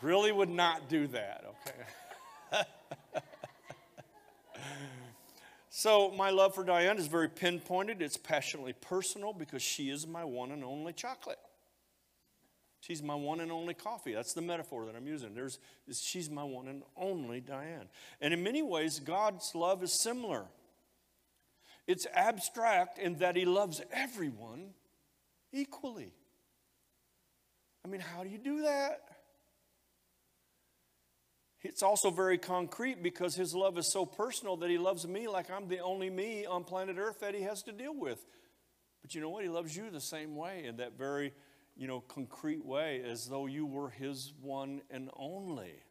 really 0.01 0.31
would 0.31 0.49
not 0.49 0.87
do 0.87 1.05
that, 1.07 1.43
okay? 2.53 2.63
so, 5.69 6.11
my 6.11 6.29
love 6.29 6.55
for 6.55 6.63
Diane 6.63 6.97
is 6.97 7.07
very 7.07 7.27
pinpointed. 7.27 8.01
It's 8.01 8.15
passionately 8.15 8.71
personal 8.71 9.33
because 9.33 9.61
she 9.61 9.89
is 9.89 10.07
my 10.07 10.23
one 10.23 10.49
and 10.49 10.63
only 10.63 10.93
chocolate. 10.93 11.39
She's 12.79 13.03
my 13.03 13.15
one 13.15 13.41
and 13.41 13.51
only 13.51 13.73
coffee. 13.73 14.13
That's 14.13 14.31
the 14.31 14.41
metaphor 14.41 14.85
that 14.85 14.95
I'm 14.95 15.07
using. 15.07 15.35
There's, 15.35 15.59
she's 15.91 16.29
my 16.29 16.45
one 16.45 16.69
and 16.69 16.83
only 16.95 17.41
Diane. 17.41 17.89
And 18.21 18.33
in 18.33 18.41
many 18.43 18.61
ways, 18.61 19.01
God's 19.01 19.53
love 19.55 19.83
is 19.83 19.91
similar. 19.91 20.45
It's 21.85 22.07
abstract 22.13 22.97
in 22.97 23.17
that 23.17 23.35
He 23.35 23.43
loves 23.43 23.81
everyone 23.91 24.69
equally. 25.51 26.13
I 27.83 27.87
mean, 27.87 28.01
how 28.01 28.23
do 28.23 28.29
you 28.29 28.37
do 28.37 28.61
that? 28.63 29.01
It's 31.63 31.83
also 31.83 32.09
very 32.09 32.37
concrete 32.37 33.03
because 33.03 33.35
his 33.35 33.53
love 33.53 33.77
is 33.77 33.91
so 33.91 34.05
personal 34.05 34.57
that 34.57 34.69
he 34.69 34.77
loves 34.77 35.07
me 35.07 35.27
like 35.27 35.51
I'm 35.51 35.67
the 35.67 35.79
only 35.79 36.09
me 36.09 36.45
on 36.45 36.63
planet 36.63 36.97
Earth 36.97 37.19
that 37.19 37.35
he 37.35 37.43
has 37.43 37.61
to 37.63 37.71
deal 37.71 37.95
with. 37.95 38.25
But 39.01 39.13
you 39.13 39.21
know 39.21 39.29
what? 39.29 39.43
He 39.43 39.49
loves 39.49 39.75
you 39.75 39.89
the 39.91 40.01
same 40.01 40.35
way 40.35 40.65
in 40.65 40.77
that 40.77 40.97
very, 40.97 41.33
you 41.75 41.87
know, 41.87 42.01
concrete 42.01 42.65
way 42.65 43.03
as 43.03 43.25
though 43.25 43.45
you 43.45 43.65
were 43.65 43.89
his 43.89 44.33
one 44.41 44.81
and 44.89 45.09
only. 45.15 45.83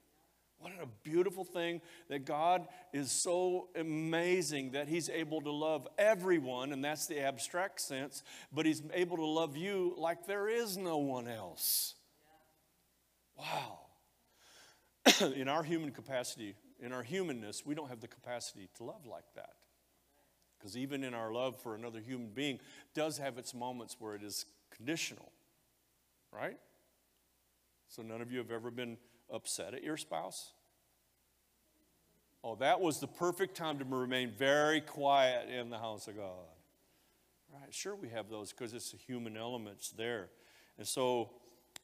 What 0.61 0.73
a 0.81 0.87
beautiful 1.03 1.44
thing 1.44 1.81
that 2.09 2.27
God 2.27 2.68
is 2.92 3.11
so 3.11 3.68
amazing 3.75 4.73
that 4.73 4.88
He's 4.88 5.09
able 5.09 5.40
to 5.40 5.51
love 5.51 5.88
everyone, 5.96 6.73
and 6.73 6.85
that's 6.85 7.07
the 7.07 7.20
abstract 7.20 7.81
sense, 7.81 8.23
but 8.53 8.66
He's 8.66 8.83
able 8.92 9.16
to 9.16 9.25
love 9.25 9.57
you 9.57 9.94
like 9.96 10.27
there 10.27 10.49
is 10.49 10.77
no 10.77 10.99
one 10.99 11.29
else. 11.29 11.94
Wow. 13.38 13.79
in 15.35 15.49
our 15.49 15.62
human 15.62 15.92
capacity, 15.92 16.55
in 16.79 16.92
our 16.92 17.03
humanness, 17.03 17.64
we 17.64 17.75
don't 17.75 17.88
have 17.88 18.01
the 18.01 18.09
capacity 18.09 18.68
to 18.77 18.85
love 18.85 19.07
like 19.07 19.33
that. 19.37 19.55
Because 20.59 20.77
even 20.77 21.05
in 21.05 21.14
our 21.14 21.33
love 21.33 21.57
for 21.57 21.75
another 21.75 22.01
human 22.01 22.29
being 22.29 22.61
does 22.94 23.16
have 23.16 23.38
its 23.38 23.55
moments 23.55 23.96
where 23.99 24.14
it 24.14 24.23
is 24.23 24.44
conditional. 24.77 25.33
Right? 26.31 26.59
So 27.88 28.03
none 28.03 28.20
of 28.20 28.31
you 28.31 28.38
have 28.38 28.51
ever 28.51 28.70
been 28.70 28.99
upset 29.33 29.75
at 29.75 29.83
your 29.83 29.97
spouse? 29.97 30.53
Oh, 32.43 32.55
that 32.57 32.81
was 32.81 33.01
the 33.01 33.07
perfect 33.07 33.57
time 33.57 33.79
to 33.79 33.85
remain 33.85 34.33
very 34.37 34.81
quiet 34.81 35.49
in 35.51 35.69
the 35.69 35.79
house 35.79 36.09
of 36.09 36.16
God. 36.16 36.47
Right? 37.53 37.73
Sure, 37.75 37.95
we 37.95 38.09
have 38.11 38.31
those 38.31 38.53
because 38.53 38.73
it's 38.73 38.93
the 38.93 38.97
human 38.97 39.37
elements 39.37 39.90
there. 39.90 40.29
And 40.79 40.87
so 40.87 41.31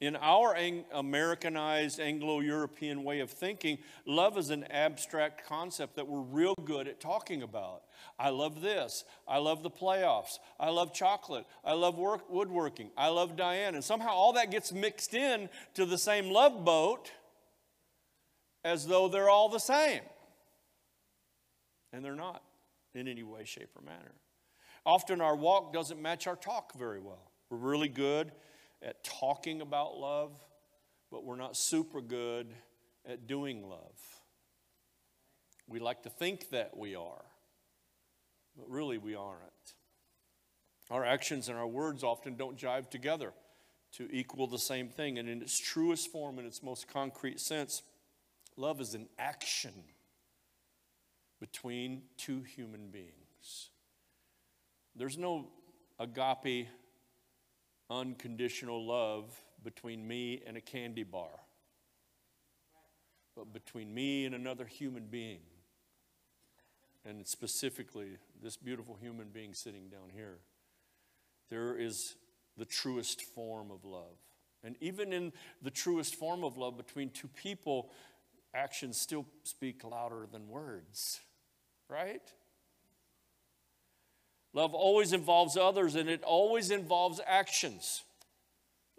in 0.01 0.17
our 0.17 0.57
Americanized 0.93 2.01
Anglo 2.01 2.41
European 2.41 3.03
way 3.03 3.21
of 3.21 3.31
thinking, 3.31 3.79
love 4.05 4.37
is 4.37 4.51
an 4.51 4.65
abstract 4.65 5.47
concept 5.47 5.97
that 5.97 6.07
we're 6.07 6.21
real 6.21 6.55
good 6.65 6.87
at 6.87 7.01
talking 7.01 7.43
about. 7.43 7.83
I 8.19 8.29
love 8.29 8.61
this. 8.61 9.05
I 9.27 9.39
love 9.39 9.63
the 9.63 9.71
playoffs. 9.71 10.39
I 10.61 10.69
love 10.69 10.93
chocolate. 10.93 11.47
I 11.65 11.73
love 11.73 11.99
work, 11.99 12.31
woodworking. 12.31 12.91
I 12.97 13.09
love 13.09 13.37
Diane. 13.37 13.75
And 13.75 13.83
somehow 13.83 14.11
all 14.11 14.35
that 14.35 14.51
gets 14.51 14.73
mixed 14.73 15.15
in 15.15 15.49
to 15.75 15.87
the 15.87 15.99
same 15.99 16.31
love 16.31 16.65
boat 16.65 17.11
as 18.65 18.87
though 18.87 19.09
they're 19.09 19.31
all 19.31 19.49
the 19.49 19.59
same. 19.59 20.03
And 21.93 22.05
they're 22.05 22.15
not 22.15 22.43
in 22.95 23.09
any 23.09 23.23
way, 23.23 23.45
shape, 23.45 23.71
or 23.77 23.83
manner. 23.83 24.13
Often 24.85 25.21
our 25.21 25.37
walk 25.37 25.73
doesn't 25.73 26.01
match 26.01 26.27
our 26.27 26.37
talk 26.37 26.75
very 26.79 27.01
well. 27.01 27.31
We're 27.51 27.59
really 27.59 27.89
good 27.89 28.33
at 28.83 29.03
talking 29.05 29.61
about 29.61 29.97
love, 29.97 30.39
but 31.11 31.25
we're 31.25 31.37
not 31.37 31.57
super 31.57 32.01
good 32.01 32.55
at 33.09 33.27
doing 33.27 33.69
love. 33.69 34.01
We 35.69 35.81
like 35.81 36.03
to 36.05 36.11
think 36.11 36.51
that 36.51 36.77
we 36.77 36.95
are, 36.95 37.25
but 38.57 38.69
really 38.71 38.99
we 38.99 39.15
aren't. 39.15 39.41
Our 40.91 41.05
actions 41.05 41.49
and 41.49 41.59
our 41.59 41.67
words 41.67 42.05
often 42.05 42.37
don't 42.37 42.57
jive 42.57 42.89
together 42.91 43.33
to 43.93 44.09
equal 44.13 44.47
the 44.47 44.59
same 44.59 44.89
thing. 44.89 45.19
And 45.19 45.29
in 45.29 45.43
its 45.43 45.59
truest 45.59 46.13
form, 46.13 46.39
in 46.39 46.47
its 46.47 46.63
most 46.63 46.87
concrete 46.87 47.41
sense, 47.41 47.83
love 48.57 48.81
is 48.81 48.95
an 48.95 49.09
action 49.19 49.73
between 51.41 52.03
two 52.17 52.43
human 52.43 52.89
beings. 52.91 53.71
There's 54.95 55.19
no 55.19 55.49
agape 55.99 56.69
unconditional 57.91 58.85
love 58.87 59.25
between 59.63 60.07
me 60.07 60.43
and 60.47 60.57
a 60.57 60.61
candy 60.61 61.03
bar, 61.03 61.31
but 63.37 63.53
between 63.53 63.93
me 63.95 64.25
and 64.25 64.35
another 64.35 64.65
human 64.65 65.07
being. 65.07 65.41
And 67.05 67.27
specifically, 67.27 68.17
this 68.43 68.57
beautiful 68.57 68.97
human 69.01 69.29
being 69.29 69.55
sitting 69.55 69.89
down 69.89 70.11
here. 70.13 70.39
There 71.51 71.79
is 71.79 72.17
the 72.57 72.65
truest 72.65 73.23
form 73.23 73.71
of 73.71 73.85
love. 73.85 74.17
And 74.65 74.77
even 74.81 75.13
in 75.13 75.33
the 75.63 75.71
truest 75.71 76.17
form 76.17 76.43
of 76.43 76.57
love 76.57 76.77
between 76.77 77.11
two 77.11 77.29
people, 77.29 77.91
actions 78.57 78.99
still 78.99 79.27
speak 79.43 79.85
louder 79.85 80.27
than 80.31 80.49
words, 80.49 81.21
right? 81.89 82.23
Love 84.53 84.75
always 84.75 85.13
involves 85.13 85.57
others 85.57 85.95
and 85.95 86.09
it 86.09 86.23
always 86.25 86.71
involves 86.71 87.21
actions. 87.27 88.03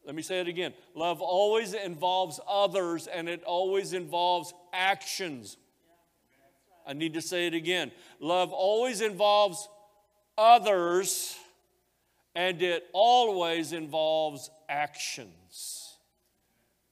Let 0.06 0.16
me 0.16 0.22
say 0.22 0.40
it 0.40 0.48
again. 0.48 0.74
Love 0.94 1.20
always 1.20 1.74
involves 1.74 2.40
others 2.48 3.08
and 3.08 3.28
it 3.28 3.44
always 3.44 3.94
involves 3.94 4.54
actions. 4.72 5.58
I 6.86 6.94
need 6.94 7.16
to 7.16 7.22
say 7.22 7.48
it 7.48 7.54
again. 7.54 7.92
Love 8.20 8.54
always 8.54 9.02
involves 9.02 9.68
others 10.38 11.36
and 12.36 12.62
it 12.62 12.88
always 12.94 13.74
involves 13.74 14.52
actions. 14.70 15.98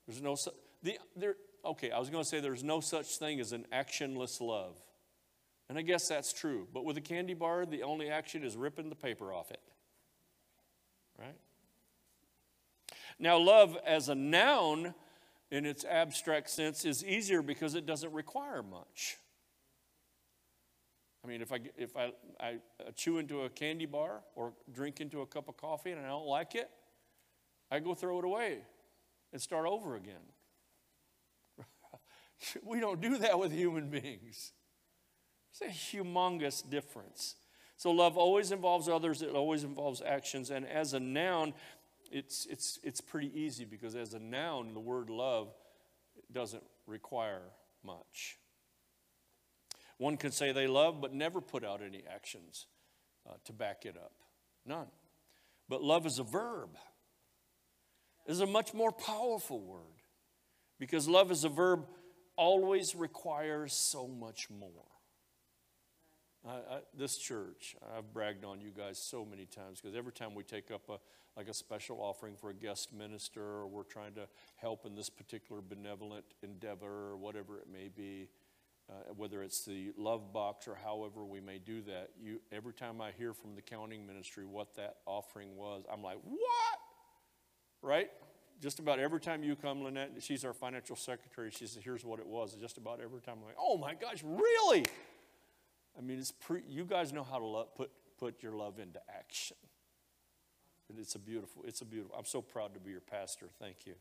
There's 0.08 0.22
no 0.22 0.36
the 0.82 0.98
there 1.16 1.36
okay, 1.66 1.92
I 1.92 2.00
was 2.00 2.10
going 2.10 2.24
to 2.24 2.30
say 2.30 2.40
there's 2.40 2.64
no 2.64 2.80
such 2.80 3.18
thing 3.18 3.40
as 3.40 3.52
an 3.52 3.66
actionless 3.74 4.42
love. 4.42 4.78
And 5.68 5.78
I 5.78 5.82
guess 5.82 6.08
that's 6.08 6.32
true. 6.32 6.68
But 6.74 6.86
with 6.86 6.98
a 6.98 7.02
candy 7.02 7.34
bar, 7.34 7.66
the 7.66 7.84
only 7.84 8.10
action 8.10 8.44
is 8.44 8.56
ripping 8.56 8.90
the 8.90 8.96
paper 8.96 9.34
off 9.34 9.52
it. 9.52 9.62
Right? 11.18 11.36
Now, 13.18 13.38
love 13.38 13.78
as 13.86 14.10
a 14.10 14.16
noun 14.16 14.94
in 15.50 15.66
its 15.66 15.86
abstract 15.86 16.50
sense 16.50 16.86
is 16.86 17.04
easier 17.04 17.42
because 17.42 17.76
it 17.76 17.86
doesn't 17.86 18.12
require 18.12 18.62
much. 18.62 19.18
I 21.24 21.28
mean, 21.28 21.42
if 21.42 21.52
I, 21.52 21.60
if 21.76 21.98
I, 21.98 22.12
I 22.40 22.58
chew 22.96 23.18
into 23.18 23.42
a 23.42 23.50
candy 23.50 23.88
bar 23.88 24.22
or 24.36 24.54
drink 24.72 25.02
into 25.02 25.22
a 25.22 25.26
cup 25.26 25.48
of 25.48 25.58
coffee 25.58 25.92
and 25.92 26.00
I 26.00 26.08
don't 26.08 26.28
like 26.28 26.54
it, 26.54 26.70
I 27.72 27.80
go 27.80 27.96
throw 27.96 28.20
it 28.20 28.26
away 28.26 28.60
and 29.34 29.42
start 29.42 29.66
over 29.66 29.96
again. 29.96 30.22
we 32.64 32.80
don't 32.80 33.02
do 33.02 33.18
that 33.20 33.40
with 33.40 33.52
human 33.52 33.90
beings. 33.90 34.52
It's 35.52 35.62
a 35.62 35.96
humongous 35.98 36.68
difference. 36.70 37.36
So 37.78 37.92
love 37.92 38.18
always 38.18 38.52
involves 38.52 38.88
others, 38.88 39.22
it 39.22 39.32
always 39.32 39.64
involves 39.64 40.02
actions. 40.02 40.50
And 40.50 40.66
as 40.66 40.94
a 40.94 41.00
noun, 41.00 41.54
it's, 42.12 42.46
it's, 42.50 42.80
it's 42.84 43.02
pretty 43.02 43.32
easy 43.38 43.66
because 43.66 43.96
as 43.96 44.14
a 44.14 44.20
noun, 44.20 44.74
the 44.74 44.80
word 44.80 45.10
love 45.10 45.54
doesn't 46.32 46.64
require 46.88 47.42
much. 47.84 48.38
One 49.98 50.18
can 50.18 50.32
say 50.32 50.52
they 50.52 50.68
love, 50.68 51.02
but 51.02 51.14
never 51.14 51.42
put 51.42 51.64
out 51.64 51.82
any 51.82 52.04
actions 52.10 52.68
uh, 53.28 53.34
to 53.46 53.54
back 53.54 53.86
it 53.86 53.96
up. 53.98 54.14
None. 54.66 54.88
But 55.70 55.82
love 55.82 56.06
is 56.06 56.20
a 56.20 56.24
verb, 56.24 56.70
is 58.28 58.40
a 58.42 58.46
much 58.46 58.74
more 58.74 58.92
powerful 58.92 59.60
word 59.60 60.02
because 60.80 61.08
love 61.08 61.32
is 61.32 61.44
a 61.44 61.50
verb 61.50 61.86
always 62.38 62.96
requires 62.96 63.74
so 63.74 64.08
much 64.08 64.50
more. 64.50 64.70
I, 66.48 66.52
I, 66.52 66.80
this 66.96 67.18
church, 67.18 67.76
I've 67.98 68.14
bragged 68.14 68.46
on 68.46 68.62
you 68.62 68.72
guys 68.76 69.00
so 69.00 69.26
many 69.26 69.46
times 69.46 69.82
because 69.82 69.96
every 69.96 70.14
time 70.14 70.36
we 70.36 70.44
take 70.44 70.72
up 70.72 70.90
a 70.90 71.00
like 71.38 71.50
a 71.50 71.54
special 71.54 71.98
offering 72.02 72.36
for 72.36 72.50
a 72.50 72.54
guest 72.54 72.94
minister, 72.94 73.42
or 73.42 73.68
we're 73.68 73.84
trying 73.84 74.14
to 74.14 74.28
help 74.56 74.86
in 74.86 74.96
this 74.96 75.10
particular 75.10 75.62
benevolent 75.62 76.24
endeavor, 76.44 77.10
or 77.10 77.18
whatever 77.18 77.58
it 77.58 77.68
may 77.72 77.90
be, 77.90 78.30
uh, 78.90 79.14
whether 79.18 79.44
it's 79.44 79.66
the 79.66 79.92
love 79.98 80.32
box 80.32 80.68
or 80.68 80.76
however 80.76 81.26
we 81.26 81.42
may 81.42 81.58
do 81.58 81.82
that, 81.82 82.12
you 82.22 82.40
every 82.52 82.74
time 82.74 83.02
I 83.02 83.12
hear 83.18 83.34
from 83.34 83.56
the 83.56 83.62
counting 83.62 84.06
ministry 84.06 84.46
what 84.46 84.76
that 84.76 84.98
offering 85.06 85.58
was, 85.58 85.84
I'm 85.92 86.04
like, 86.04 86.20
what? 86.24 86.80
Right? 87.82 88.10
Just 88.62 88.80
about 88.80 89.00
every 89.00 89.20
time 89.20 89.44
you 89.44 89.56
come, 89.56 89.84
Lynette, 89.84 90.12
she's 90.20 90.46
our 90.46 90.54
financial 90.54 90.96
secretary. 90.96 91.52
She 91.52 91.68
says, 91.68 91.84
"Here's 91.84 92.06
what 92.06 92.20
it 92.20 92.26
was." 92.26 92.56
just 92.56 92.78
about 92.78 93.02
every 93.02 93.22
time 93.22 93.36
I'm 93.42 93.46
like, 93.46 93.58
"Oh 93.60 93.78
my 93.78 93.94
gosh, 93.94 94.24
really?" 94.24 94.86
I 95.98 96.02
mean, 96.02 96.20
it's 96.20 96.32
pre, 96.32 96.62
you 96.68 96.84
guys 96.84 97.14
know 97.14 97.24
how 97.24 97.40
to 97.40 97.46
love, 97.46 97.76
put, 97.76 97.92
put 98.18 98.44
your 98.44 98.54
love 98.54 98.80
into 98.80 99.00
action. 99.10 99.58
And 100.90 101.00
it's 101.00 101.16
a 101.16 101.20
beautiful, 101.20 101.64
it's 101.66 101.82
a 101.82 101.86
beautiful, 101.86 102.16
I'm 102.18 102.26
so 102.26 102.42
proud 102.42 102.74
to 102.74 102.80
be 102.80 102.92
your 102.92 103.02
pastor. 103.02 103.48
Thank 103.60 103.86
you. 103.86 103.96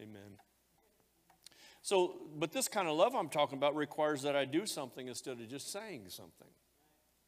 Amen. 0.00 0.38
So, 1.82 2.14
but 2.38 2.52
this 2.52 2.68
kind 2.68 2.88
of 2.88 2.96
love 2.96 3.14
I'm 3.14 3.28
talking 3.28 3.58
about 3.58 3.74
requires 3.74 4.22
that 4.22 4.36
I 4.36 4.44
do 4.44 4.66
something 4.66 5.08
instead 5.08 5.40
of 5.40 5.48
just 5.48 5.72
saying 5.72 6.04
something. 6.08 6.48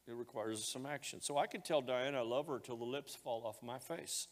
It 0.07 0.15
requires 0.15 0.65
some 0.65 0.87
action. 0.87 1.21
So 1.21 1.38
I 1.38 1.47
can 1.47 1.62
tell 1.62 1.81
Diane 1.81 2.15
I 2.15 2.21
love 2.21 2.49
her 2.49 2.59
till 2.59 2.77
the 2.77 2.85
lips 2.85 3.15
fall 3.15 3.45
off 3.47 3.62
my 3.62 3.79
face. 3.79 4.27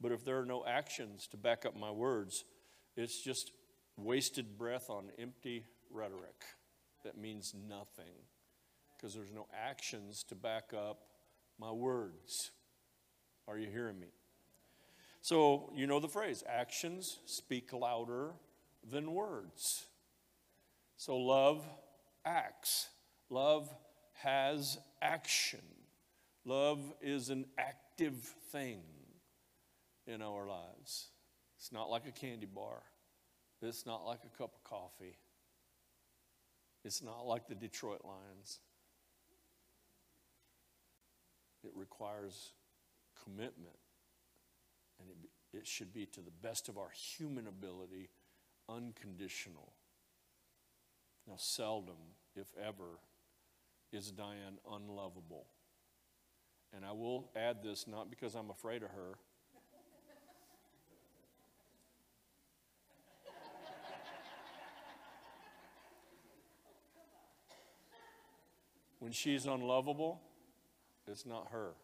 But 0.00 0.12
if 0.12 0.24
there 0.24 0.38
are 0.38 0.44
no 0.44 0.64
actions 0.66 1.26
to 1.28 1.36
back 1.36 1.64
up 1.64 1.74
my 1.76 1.90
words, 1.90 2.44
it's 2.96 3.22
just 3.22 3.52
wasted 3.96 4.58
breath 4.58 4.90
on 4.90 5.10
empty 5.18 5.64
rhetoric 5.90 6.44
that 7.04 7.16
means 7.16 7.54
nothing 7.68 8.12
because 8.96 9.14
there's 9.14 9.32
no 9.32 9.46
actions 9.54 10.24
to 10.24 10.34
back 10.34 10.72
up 10.76 11.02
my 11.58 11.70
words. 11.70 12.50
Are 13.48 13.56
you 13.56 13.68
hearing 13.68 13.98
me? 13.98 14.08
So, 15.22 15.72
you 15.74 15.86
know 15.86 16.00
the 16.00 16.08
phrase 16.08 16.44
actions 16.48 17.18
speak 17.26 17.72
louder 17.72 18.32
than 18.88 19.12
words. 19.12 19.86
So, 20.96 21.16
love 21.16 21.64
acts, 22.24 22.88
love 23.30 23.72
has 24.22 24.78
action. 25.00 25.60
Love 26.44 26.80
is 27.00 27.30
an 27.30 27.46
active 27.58 28.16
thing 28.50 28.80
in 30.06 30.22
our 30.22 30.46
lives. 30.46 31.08
It's 31.58 31.72
not 31.72 31.90
like 31.90 32.06
a 32.06 32.12
candy 32.12 32.46
bar, 32.46 32.82
It's 33.62 33.86
not 33.86 34.04
like 34.04 34.20
a 34.24 34.38
cup 34.38 34.54
of 34.54 34.64
coffee. 34.64 35.16
It's 36.84 37.02
not 37.02 37.26
like 37.26 37.48
the 37.48 37.54
Detroit 37.54 38.02
Lions. 38.04 38.60
It 41.64 41.72
requires 41.74 42.52
commitment, 43.24 43.76
and 45.00 45.08
it, 45.10 45.58
it 45.58 45.66
should 45.66 45.92
be 45.92 46.06
to 46.06 46.20
the 46.20 46.30
best 46.30 46.68
of 46.68 46.78
our 46.78 46.90
human 46.90 47.48
ability, 47.48 48.10
unconditional. 48.68 49.72
Now, 51.26 51.34
seldom, 51.38 51.96
if 52.36 52.46
ever, 52.64 53.00
is 53.92 54.10
Diane 54.10 54.58
unlovable. 54.70 55.46
And 56.74 56.84
I 56.84 56.92
will 56.92 57.30
add 57.36 57.62
this 57.62 57.86
not 57.86 58.10
because 58.10 58.34
I'm 58.34 58.50
afraid 58.50 58.82
of 58.82 58.90
her. 58.90 59.14
when 68.98 69.12
she's 69.12 69.46
unlovable, 69.46 70.20
it's 71.06 71.24
not 71.24 71.48
her, 71.52 71.74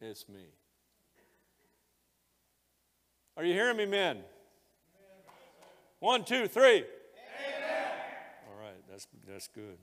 it's 0.00 0.28
me. 0.28 0.44
Are 3.36 3.44
you 3.44 3.54
hearing 3.54 3.76
me, 3.76 3.86
men? 3.86 4.18
One, 5.98 6.24
two, 6.24 6.46
three. 6.46 6.84
That's, 8.94 9.08
that's 9.26 9.48
good. 9.48 9.76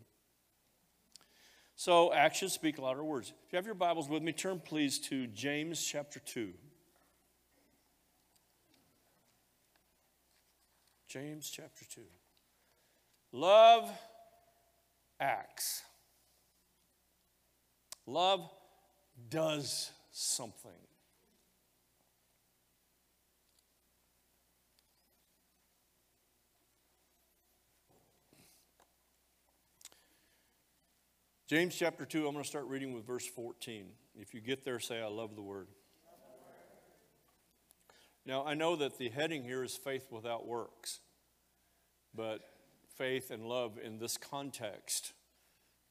So, 1.75 2.13
actions 2.13 2.53
speak 2.53 2.79
louder 2.79 3.03
words. 3.03 3.33
If 3.45 3.51
you 3.51 3.57
have 3.57 3.65
your 3.65 3.75
Bibles 3.75 4.07
with 4.07 4.23
me, 4.23 4.31
turn 4.31 4.61
please 4.63 4.99
to 4.99 5.27
James 5.27 5.83
chapter 5.83 6.21
2. 6.21 6.53
James 11.09 11.49
chapter 11.49 11.83
2. 11.93 12.01
Love 13.33 13.91
acts. 15.19 15.83
Love 18.07 18.49
does 19.29 19.91
something. 20.13 20.71
James 31.51 31.75
chapter 31.75 32.05
2, 32.05 32.27
I'm 32.27 32.31
going 32.31 32.45
to 32.45 32.49
start 32.49 32.67
reading 32.67 32.93
with 32.93 33.05
verse 33.05 33.27
14. 33.27 33.87
If 34.15 34.33
you 34.33 34.39
get 34.39 34.63
there, 34.63 34.79
say, 34.79 35.01
I 35.01 35.07
love 35.07 35.35
the 35.35 35.41
word. 35.41 35.67
Now, 38.25 38.45
I 38.45 38.53
know 38.53 38.77
that 38.77 38.97
the 38.97 39.09
heading 39.09 39.43
here 39.43 39.61
is 39.61 39.75
faith 39.75 40.07
without 40.09 40.47
works, 40.47 41.01
but 42.15 42.39
faith 42.97 43.31
and 43.31 43.43
love 43.43 43.77
in 43.83 43.99
this 43.99 44.15
context 44.15 45.11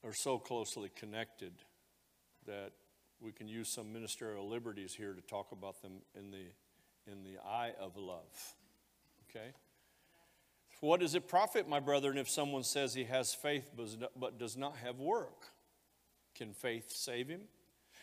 are 0.03 0.15
so 0.15 0.39
closely 0.39 0.91
connected 0.97 1.53
that 2.47 2.71
we 3.21 3.31
can 3.31 3.47
use 3.47 3.71
some 3.71 3.93
ministerial 3.93 4.49
liberties 4.49 4.95
here 4.95 5.13
to 5.13 5.21
talk 5.21 5.53
about 5.53 5.83
them 5.83 6.01
in 6.19 6.31
the, 6.31 7.13
in 7.13 7.23
the 7.23 7.39
eye 7.47 7.73
of 7.79 7.99
love. 7.99 8.55
Okay? 9.29 9.53
What 10.81 11.01
does 11.01 11.15
it 11.15 11.29
profit, 11.29 11.69
my 11.69 11.81
brethren, 11.81 12.17
if 12.17 12.29
someone 12.29 12.63
says 12.63 12.95
he 12.95 13.05
has 13.05 13.35
faith 13.35 13.71
but 14.17 14.39
does 14.39 14.57
not 14.57 14.77
have 14.77 14.99
work? 14.99 15.47
Can 16.35 16.55
faith 16.55 16.91
save 16.91 17.29
him? 17.29 17.43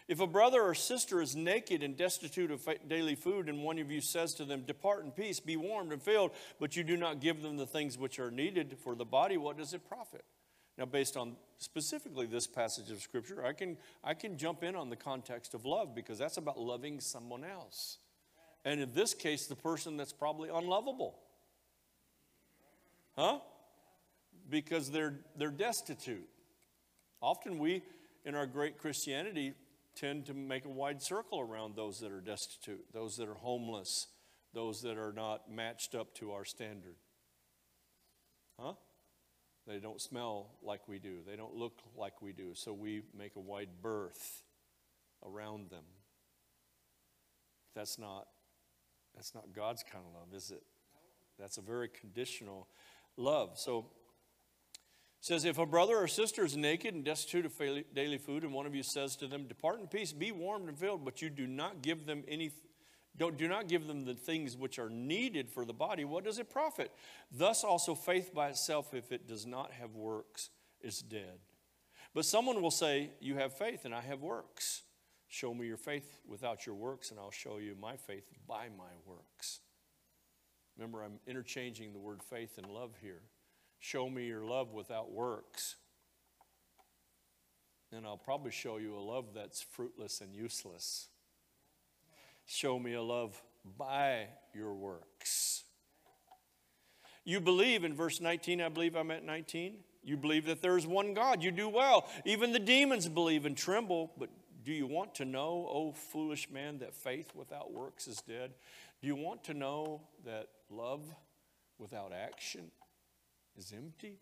If 0.08 0.22
a 0.22 0.28
brother 0.28 0.62
or 0.62 0.74
sister 0.74 1.22
is 1.22 1.36
naked 1.36 1.84
and 1.84 1.98
destitute 1.98 2.50
of 2.50 2.66
daily 2.88 3.16
food, 3.16 3.50
and 3.50 3.64
one 3.64 3.78
of 3.78 3.92
you 3.92 4.00
says 4.00 4.34
to 4.36 4.46
them, 4.46 4.62
Depart 4.62 5.04
in 5.04 5.12
peace, 5.12 5.40
be 5.40 5.58
warmed 5.58 5.92
and 5.92 6.02
filled, 6.02 6.32
but 6.60 6.78
you 6.78 6.84
do 6.84 6.96
not 6.96 7.20
give 7.20 7.42
them 7.42 7.58
the 7.58 7.66
things 7.66 7.98
which 7.98 8.20
are 8.20 8.32
needed 8.32 8.78
for 8.82 8.96
the 8.96 9.04
body, 9.04 9.36
what 9.36 9.58
does 9.58 9.74
it 9.74 9.88
profit? 9.88 10.24
Now, 10.78 10.86
based 10.86 11.18
on 11.18 11.36
specifically 11.58 12.26
this 12.28 12.48
passage 12.48 12.92
of 12.92 13.02
Scripture, 13.02 13.44
I 13.44 13.52
can, 13.52 13.78
I 14.04 14.14
can 14.14 14.38
jump 14.38 14.64
in 14.64 14.76
on 14.76 14.90
the 14.90 14.96
context 14.96 15.54
of 15.54 15.66
love 15.66 15.94
because 15.96 16.20
that's 16.20 16.38
about 16.38 16.60
loving 16.60 17.00
someone 17.00 17.44
else. 17.44 17.98
And 18.64 18.80
in 18.80 18.94
this 18.94 19.14
case, 19.14 19.48
the 19.48 19.56
person 19.56 19.98
that's 19.98 20.14
probably 20.14 20.50
unlovable. 20.50 21.18
Huh? 23.18 23.40
Because 24.50 24.92
they're, 24.92 25.20
they're 25.36 25.50
destitute. 25.52 26.28
Often 27.22 27.58
we, 27.58 27.82
in 28.26 28.36
our 28.36 28.46
great 28.46 28.78
Christianity, 28.78 29.54
tend 29.96 30.28
to 30.28 30.34
make 30.34 30.66
a 30.66 30.70
wide 30.70 31.02
circle 31.02 31.40
around 31.40 31.76
those 31.76 32.00
that 32.00 32.12
are 32.12 32.22
destitute, 32.22 32.86
those 32.94 33.16
that 33.16 33.28
are 33.28 33.34
homeless, 33.34 34.08
those 34.54 34.82
that 34.82 34.98
are 34.98 35.12
not 35.12 35.52
matched 35.52 35.96
up 35.96 36.14
to 36.16 36.32
our 36.32 36.46
standard. 36.46 36.96
Huh? 38.60 38.74
They 39.68 39.80
don't 39.80 40.02
smell 40.02 40.52
like 40.62 40.88
we 40.88 41.00
do, 41.00 41.18
they 41.28 41.36
don't 41.36 41.56
look 41.56 41.80
like 41.98 42.22
we 42.22 42.32
do, 42.32 42.52
so 42.54 42.72
we 42.74 43.02
make 43.18 43.36
a 43.36 43.40
wide 43.40 43.70
berth 43.82 44.44
around 45.26 45.70
them. 45.70 45.84
That's 47.76 48.00
not 48.00 48.28
that's 49.16 49.34
not 49.34 49.46
God's 49.54 49.84
kind 49.92 50.06
of 50.08 50.14
love, 50.14 50.34
is 50.36 50.52
it? 50.52 50.62
That's 51.40 51.58
a 51.58 51.62
very 51.62 51.90
conditional 51.90 52.68
love. 53.18 53.58
So 53.60 53.88
says, 55.20 55.46
If 55.46 55.58
a 55.58 55.66
brother 55.66 55.98
or 55.98 56.08
sister 56.08 56.46
is 56.46 56.56
naked 56.56 56.94
and 56.94 57.04
destitute 57.04 57.46
of 57.46 57.54
daily 57.94 58.18
food, 58.18 58.44
and 58.44 58.54
one 58.54 58.66
of 58.66 58.76
you 58.76 58.84
says 58.84 59.16
to 59.18 59.28
them, 59.28 59.48
Depart 59.48 59.80
in 59.80 59.88
peace, 59.88 60.14
be 60.14 60.32
warmed 60.32 60.70
and 60.70 60.78
filled, 60.78 61.04
but 61.04 61.22
you 61.22 61.30
do 61.30 61.48
not 61.48 61.82
give 61.82 62.06
them 62.06 62.24
any 62.28 62.52
don't, 63.18 63.36
do 63.36 63.48
not 63.48 63.68
give 63.68 63.88
them 63.88 64.06
the 64.06 64.14
things 64.14 64.56
which 64.56 64.78
are 64.78 64.92
needed 64.92 65.50
for 65.50 65.66
the 65.66 65.74
body, 65.74 66.06
what 66.06 66.24
does 66.24 66.38
it 66.38 66.52
profit? 66.52 66.92
Thus 67.32 67.64
also 67.64 67.96
faith 67.96 68.32
by 68.34 68.50
itself, 68.50 68.94
if 68.94 69.12
it 69.12 69.28
does 69.28 69.46
not 69.46 69.72
have 69.72 69.96
works, 69.96 70.52
is 70.82 71.00
dead. 71.00 71.40
But 72.14 72.26
someone 72.26 72.62
will 72.62 72.72
say, 72.72 73.12
You 73.20 73.36
have 73.38 73.58
faith 73.58 73.86
and 73.86 73.94
I 73.94 74.02
have 74.02 74.22
works. 74.22 74.84
Show 75.28 75.54
me 75.54 75.66
your 75.66 75.78
faith 75.78 76.20
without 76.28 76.66
your 76.66 76.76
works, 76.76 77.12
and 77.12 77.20
I'll 77.20 77.32
show 77.32 77.58
you 77.58 77.76
my 77.80 77.98
faith 77.98 78.32
by 78.48 78.68
my 78.78 78.94
works. 79.06 79.60
Remember, 80.78 81.04
I'm 81.04 81.20
interchanging 81.26 81.94
the 81.94 82.00
word 82.00 82.22
faith 82.22 82.58
and 82.58 82.68
love 82.68 82.92
here. 83.02 83.22
Show 83.80 84.10
me 84.10 84.26
your 84.26 84.44
love 84.44 84.74
without 84.74 85.12
works. 85.12 85.76
And 87.92 88.06
I'll 88.06 88.18
probably 88.18 88.52
show 88.52 88.78
you 88.78 88.96
a 88.96 89.00
love 89.00 89.28
that's 89.34 89.62
fruitless 89.62 90.22
and 90.22 90.36
useless. 90.36 91.08
Show 92.46 92.78
me 92.80 92.94
a 92.94 93.02
love 93.02 93.42
by 93.78 94.28
your 94.54 94.74
works. 94.74 95.64
You 97.24 97.40
believe 97.42 97.84
in 97.84 97.94
verse 97.94 98.22
19, 98.22 98.62
I 98.62 98.70
believe 98.70 98.96
I'm 98.96 99.12
at 99.12 99.26
19. 99.26 99.78
You 100.04 100.16
believe 100.16 100.46
that 100.46 100.62
there 100.62 100.78
is 100.78 100.88
one 100.88 101.14
God. 101.14 101.44
You 101.44 101.52
do 101.52 101.68
well. 101.68 102.08
Even 102.24 102.54
the 102.54 102.60
demons 102.60 103.10
believe 103.10 103.46
and 103.46 103.58
tremble. 103.58 104.14
But 104.18 104.30
do 104.64 104.72
you 104.72 104.88
want 104.88 105.16
to 105.16 105.26
know, 105.26 105.68
O 105.70 105.92
foolish 105.92 106.50
man, 106.50 106.80
that 106.80 106.94
faith 106.94 107.36
without 107.36 107.74
works 107.74 108.08
is 108.08 108.22
dead? 108.22 108.52
Do 109.02 109.08
you 109.08 109.16
want 109.16 109.44
to 109.46 109.54
know 109.54 110.02
that 110.26 110.48
love 110.70 111.04
without 111.78 112.12
action 112.14 112.72
is 113.58 113.74
empty 113.76 114.18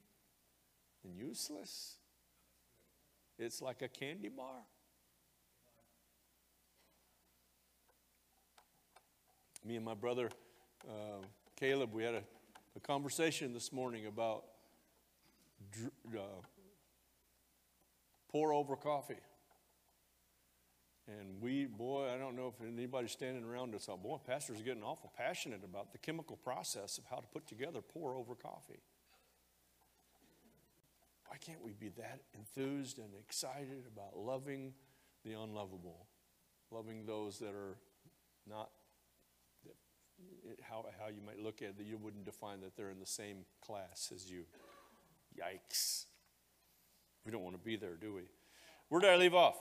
and 1.04 1.16
useless. 1.16 1.96
It's 3.38 3.62
like 3.62 3.82
a 3.82 3.88
candy 3.88 4.30
bar. 4.30 4.62
Me 9.66 9.76
and 9.76 9.86
my 9.86 9.96
brother 9.96 10.30
uh, 10.88 11.24
Caleb, 11.56 11.94
we 11.94 12.04
had 12.04 12.16
a, 12.16 12.24
a, 12.76 12.80
conversation 12.80 13.54
this 13.54 13.74
morning 13.74 14.06
about 14.06 14.44
uh, 16.16 16.20
pour 18.30 18.54
over 18.54 18.76
coffee. 18.76 19.16
And 21.08 21.40
we, 21.40 21.66
boy, 21.66 22.10
I 22.14 22.18
don't 22.18 22.36
know 22.36 22.48
if 22.48 22.66
anybody's 22.66 23.12
standing 23.12 23.44
around 23.44 23.76
us. 23.76 23.88
Boy, 24.02 24.18
pastor's 24.26 24.60
are 24.60 24.64
getting 24.64 24.84
awful 24.84 25.12
passionate 25.16 25.64
about 25.64 25.92
the 25.92 26.00
chemical 26.00 26.36
process 26.36 26.98
of 26.98 27.06
how 27.06 27.18
to 27.18 27.28
put 27.28 27.46
together 27.46 27.82
pour 27.82 28.16
over 28.16 28.34
coffee. 28.34 28.82
Why 31.28 31.38
can't 31.38 31.64
we 31.64 31.74
be 31.74 31.90
that 31.98 32.22
enthused 32.34 32.98
and 32.98 33.10
excited 33.20 33.86
about 33.92 34.18
loving 34.18 34.74
the 35.24 35.34
unlovable, 35.34 36.08
loving 36.72 37.06
those 37.06 37.38
that 37.40 37.54
are 37.54 37.78
not 38.48 38.70
how, 40.62 40.86
how 41.00 41.08
you 41.08 41.22
might 41.26 41.40
look 41.40 41.62
at 41.62 41.70
it, 41.70 41.78
that 41.78 41.86
you 41.86 41.98
wouldn't 41.98 42.26
define 42.26 42.62
that 42.62 42.76
they're 42.76 42.90
in 42.90 43.00
the 43.00 43.06
same 43.06 43.46
class 43.62 44.12
as 44.14 44.32
you. 44.32 44.46
Yikes. 45.38 46.06
We 47.26 47.32
don't 47.32 47.44
want 47.44 47.56
to 47.56 47.62
be 47.62 47.76
there, 47.76 47.96
do 47.96 48.14
we? 48.14 48.22
Where 48.90 49.02
did 49.02 49.10
I 49.10 49.18
leave 49.18 49.34
off? 49.34 49.58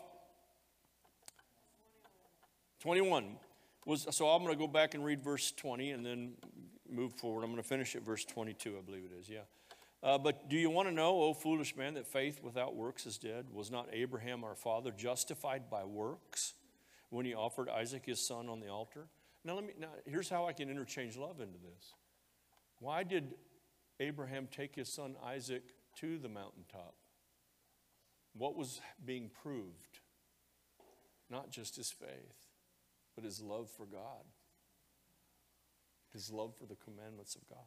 21 2.85 3.37
was 3.87 4.07
so 4.11 4.29
I'm 4.29 4.43
going 4.43 4.53
to 4.53 4.59
go 4.59 4.69
back 4.69 4.93
and 4.93 5.03
read 5.03 5.23
verse 5.23 5.53
20 5.53 5.93
and 5.93 6.05
then 6.05 6.35
move 6.87 7.15
forward. 7.15 7.43
I'm 7.43 7.51
going 7.51 7.63
to 7.63 7.67
finish 7.67 7.97
at 7.97 8.03
verse 8.03 8.27
22, 8.27 8.77
I 8.79 8.83
believe 8.83 9.05
it 9.05 9.19
is. 9.19 9.27
Yeah. 9.27 9.39
Uh, 10.03 10.19
but 10.19 10.51
do 10.51 10.57
you 10.57 10.69
want 10.69 10.87
to 10.89 10.95
know, 10.95 11.23
O 11.23 11.33
foolish 11.33 11.75
man, 11.79 11.95
that 11.95 12.07
faith 12.07 12.43
without 12.43 12.77
works 12.77 13.07
is 13.07 13.17
dead? 13.17 13.47
Was 13.51 13.71
not 13.71 13.89
Abraham 13.91 14.45
our 14.45 14.55
father 14.55 14.91
justified 14.95 15.71
by 15.71 15.83
works 15.83 16.53
when 17.09 17.25
he 17.25 17.33
offered 17.33 17.71
Isaac 17.71 18.05
his 18.05 18.21
son 18.21 18.51
on 18.51 18.61
the 18.61 18.69
altar? 18.69 19.07
Now, 19.47 19.55
let 19.55 19.65
me, 19.65 19.73
now, 19.81 19.89
here's 20.05 20.29
how 20.29 20.47
I 20.47 20.53
can 20.53 20.69
interchange 20.69 21.17
love 21.17 21.41
into 21.41 21.59
this. 21.59 21.95
Why 22.81 23.03
did 23.03 23.33
Abraham 23.99 24.47
take 24.51 24.75
his 24.75 24.93
son 24.93 25.17
Isaac 25.25 25.63
to 26.01 26.19
the 26.19 26.29
mountaintop? 26.29 26.97
What 28.35 28.55
was 28.57 28.83
being 29.07 29.31
proved? 29.43 30.01
Not 31.31 31.51
just 31.51 31.77
his 31.77 31.91
faith, 31.91 32.44
but 33.15 33.25
his 33.25 33.41
love 33.41 33.71
for 33.71 33.87
God, 33.87 34.25
his 36.13 36.31
love 36.31 36.55
for 36.57 36.67
the 36.67 36.77
commandments 36.77 37.35
of 37.35 37.49
God. 37.49 37.67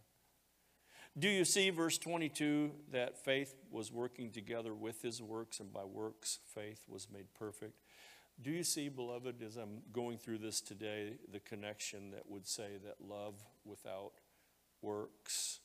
Do 1.17 1.29
you 1.29 1.45
see, 1.45 1.71
verse 1.71 1.97
22, 1.97 2.71
that 2.91 3.17
faith 3.17 3.55
was 3.71 3.91
working 3.91 4.31
together 4.31 4.75
with 4.75 5.01
his 5.01 5.21
works, 5.21 5.59
and 5.59 5.73
by 5.73 5.83
works, 5.83 6.39
faith 6.53 6.81
was 6.87 7.07
made 7.11 7.33
perfect? 7.33 7.81
Do 8.39 8.51
you 8.51 8.63
see, 8.63 8.87
beloved, 8.87 9.41
as 9.41 9.57
I'm 9.57 9.81
going 9.91 10.19
through 10.19 10.37
this 10.37 10.61
today, 10.61 11.13
the 11.31 11.39
connection 11.39 12.11
that 12.11 12.29
would 12.29 12.45
say 12.45 12.77
that 12.85 12.97
love 13.03 13.33
without 13.65 14.11
works 14.81 15.59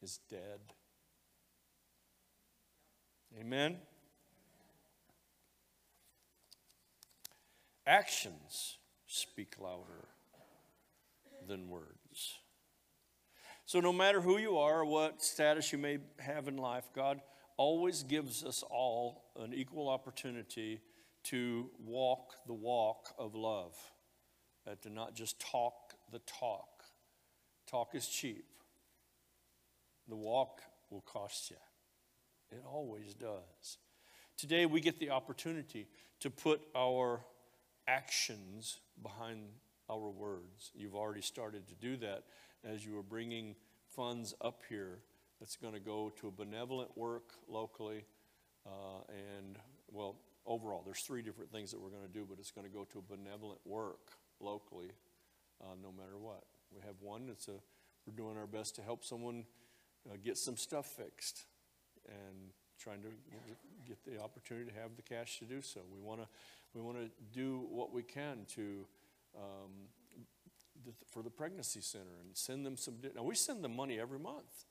is 0.00 0.20
dead? 0.30 0.60
Amen? 3.40 3.78
Actions 7.86 8.78
speak 9.06 9.54
louder 9.60 10.08
than 11.46 11.68
words. 11.68 12.38
So, 13.64 13.80
no 13.80 13.92
matter 13.92 14.20
who 14.20 14.38
you 14.38 14.58
are, 14.58 14.84
what 14.84 15.22
status 15.22 15.72
you 15.72 15.78
may 15.78 15.98
have 16.18 16.48
in 16.48 16.56
life, 16.56 16.88
God 16.94 17.20
always 17.56 18.02
gives 18.02 18.44
us 18.44 18.64
all 18.68 19.24
an 19.38 19.54
equal 19.54 19.88
opportunity 19.88 20.80
to 21.24 21.70
walk 21.84 22.34
the 22.46 22.54
walk 22.54 23.08
of 23.18 23.34
love, 23.34 23.74
uh, 24.66 24.74
to 24.82 24.90
not 24.90 25.14
just 25.14 25.40
talk 25.40 25.94
the 26.12 26.20
talk. 26.20 26.84
Talk 27.68 27.94
is 27.94 28.06
cheap, 28.06 28.46
the 30.08 30.16
walk 30.16 30.60
will 30.90 31.00
cost 31.02 31.50
you. 31.50 31.56
It 32.50 32.62
always 32.64 33.14
does. 33.14 33.78
Today, 34.36 34.66
we 34.66 34.80
get 34.80 35.00
the 35.00 35.10
opportunity 35.10 35.88
to 36.20 36.30
put 36.30 36.60
our 36.76 37.20
actions 37.86 38.78
behind 39.02 39.40
our 39.88 40.10
words. 40.10 40.72
You've 40.74 40.94
already 40.94 41.20
started 41.20 41.68
to 41.68 41.74
do 41.74 41.96
that 41.98 42.24
as 42.64 42.84
you 42.84 42.98
are 42.98 43.02
bringing 43.02 43.54
funds 43.94 44.34
up 44.40 44.62
here 44.68 44.98
that's 45.40 45.56
going 45.56 45.74
to 45.74 45.80
go 45.80 46.12
to 46.20 46.28
a 46.28 46.30
benevolent 46.30 46.96
work 46.96 47.34
locally. 47.48 48.04
Uh, 48.66 49.00
and, 49.08 49.58
well, 49.92 50.16
overall, 50.44 50.82
there's 50.84 51.00
three 51.00 51.22
different 51.22 51.52
things 51.52 51.70
that 51.70 51.80
we're 51.80 51.90
going 51.90 52.06
to 52.06 52.12
do, 52.12 52.26
but 52.28 52.38
it's 52.38 52.50
going 52.50 52.66
to 52.66 52.72
go 52.72 52.84
to 52.92 52.98
a 52.98 53.16
benevolent 53.16 53.60
work 53.64 54.10
locally 54.40 54.90
uh, 55.62 55.74
no 55.82 55.92
matter 55.92 56.18
what. 56.18 56.42
We 56.74 56.80
have 56.82 56.96
one 57.00 57.26
that's 57.26 57.48
a, 57.48 57.58
we're 58.06 58.16
doing 58.16 58.36
our 58.36 58.46
best 58.46 58.74
to 58.76 58.82
help 58.82 59.04
someone 59.04 59.44
uh, 60.10 60.16
get 60.24 60.36
some 60.36 60.56
stuff 60.56 60.86
fixed 60.86 61.44
and 62.08 62.50
trying 62.78 63.02
to 63.02 63.08
get 63.86 64.04
the 64.04 64.22
opportunity 64.22 64.70
to 64.70 64.76
have 64.78 64.96
the 64.96 65.02
cash 65.02 65.38
to 65.38 65.44
do 65.44 65.62
so. 65.62 65.80
We 65.92 66.00
want 66.00 66.20
to 66.20 66.28
we 66.76 66.82
want 66.82 66.98
to 66.98 67.08
do 67.32 67.66
what 67.70 67.92
we 67.92 68.02
can 68.02 68.44
to 68.54 68.86
um, 69.34 69.70
the, 70.84 70.92
for 71.10 71.22
the 71.22 71.30
pregnancy 71.30 71.80
center 71.80 72.04
and 72.22 72.36
send 72.36 72.66
them 72.66 72.76
some. 72.76 72.96
Now 73.14 73.22
we 73.22 73.34
send 73.34 73.64
them 73.64 73.74
money 73.74 73.98
every 73.98 74.18
month. 74.18 74.66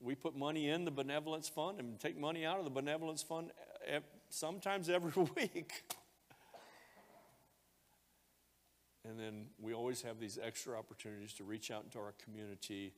We 0.00 0.14
put 0.14 0.36
money 0.36 0.68
in 0.68 0.84
the 0.84 0.90
benevolence 0.90 1.48
fund 1.48 1.78
and 1.78 1.98
take 1.98 2.18
money 2.18 2.44
out 2.44 2.58
of 2.58 2.64
the 2.64 2.70
benevolence 2.70 3.22
fund 3.22 3.50
sometimes 4.30 4.88
every 4.88 5.12
week. 5.36 5.84
And 9.04 9.18
then 9.18 9.46
we 9.60 9.74
always 9.74 10.02
have 10.02 10.20
these 10.20 10.38
extra 10.40 10.78
opportunities 10.78 11.32
to 11.34 11.44
reach 11.44 11.70
out 11.70 11.82
into 11.84 11.98
our 11.98 12.14
community 12.24 12.94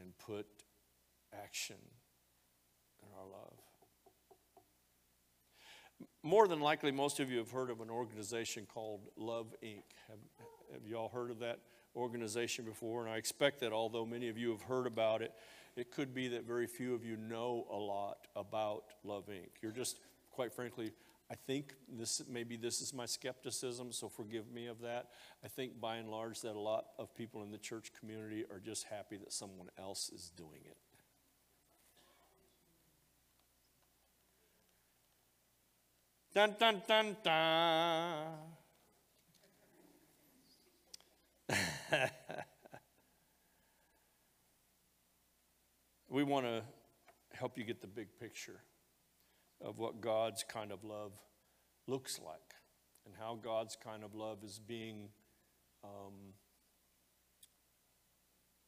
and 0.00 0.16
put 0.18 0.46
action 1.32 1.76
in 3.02 3.08
our 3.18 3.26
love. 3.26 3.55
More 6.26 6.48
than 6.48 6.58
likely, 6.58 6.90
most 6.90 7.20
of 7.20 7.30
you 7.30 7.38
have 7.38 7.52
heard 7.52 7.70
of 7.70 7.80
an 7.80 7.88
organization 7.88 8.66
called 8.66 9.02
Love 9.16 9.54
Inc. 9.62 9.84
Have, 10.08 10.18
have 10.72 10.84
you 10.84 10.96
all 10.96 11.08
heard 11.08 11.30
of 11.30 11.38
that 11.38 11.60
organization 11.94 12.64
before? 12.64 13.04
And 13.04 13.14
I 13.14 13.16
expect 13.16 13.60
that 13.60 13.72
although 13.72 14.04
many 14.04 14.28
of 14.28 14.36
you 14.36 14.50
have 14.50 14.62
heard 14.62 14.88
about 14.88 15.22
it, 15.22 15.30
it 15.76 15.92
could 15.92 16.12
be 16.12 16.26
that 16.26 16.44
very 16.44 16.66
few 16.66 16.96
of 16.96 17.04
you 17.04 17.16
know 17.16 17.64
a 17.70 17.76
lot 17.76 18.26
about 18.34 18.86
Love 19.04 19.28
Inc. 19.28 19.50
You're 19.62 19.70
just, 19.70 20.00
quite 20.32 20.52
frankly, 20.52 20.90
I 21.30 21.36
think 21.36 21.74
this 21.88 22.20
maybe 22.28 22.56
this 22.56 22.80
is 22.80 22.92
my 22.92 23.06
skepticism, 23.06 23.92
so 23.92 24.08
forgive 24.08 24.50
me 24.50 24.66
of 24.66 24.80
that. 24.80 25.10
I 25.44 25.48
think 25.48 25.80
by 25.80 25.98
and 25.98 26.10
large 26.10 26.40
that 26.40 26.56
a 26.56 26.60
lot 26.60 26.86
of 26.98 27.14
people 27.14 27.44
in 27.44 27.52
the 27.52 27.58
church 27.58 27.92
community 28.00 28.44
are 28.50 28.58
just 28.58 28.86
happy 28.86 29.16
that 29.18 29.32
someone 29.32 29.68
else 29.78 30.10
is 30.12 30.32
doing 30.36 30.62
it. 30.64 30.76
Dun 36.36 36.54
dun 36.60 36.82
dun 36.86 37.16
dun. 37.24 38.28
we 46.10 46.22
want 46.22 46.44
to 46.44 46.62
help 47.32 47.56
you 47.56 47.64
get 47.64 47.80
the 47.80 47.86
big 47.86 48.08
picture 48.20 48.60
of 49.62 49.78
what 49.78 50.02
God's 50.02 50.44
kind 50.44 50.72
of 50.72 50.84
love 50.84 51.12
looks 51.86 52.20
like 52.22 52.52
and 53.06 53.14
how 53.18 53.38
God's 53.42 53.74
kind 53.82 54.04
of 54.04 54.14
love 54.14 54.44
is 54.44 54.58
being 54.58 55.08
um, 55.82 56.34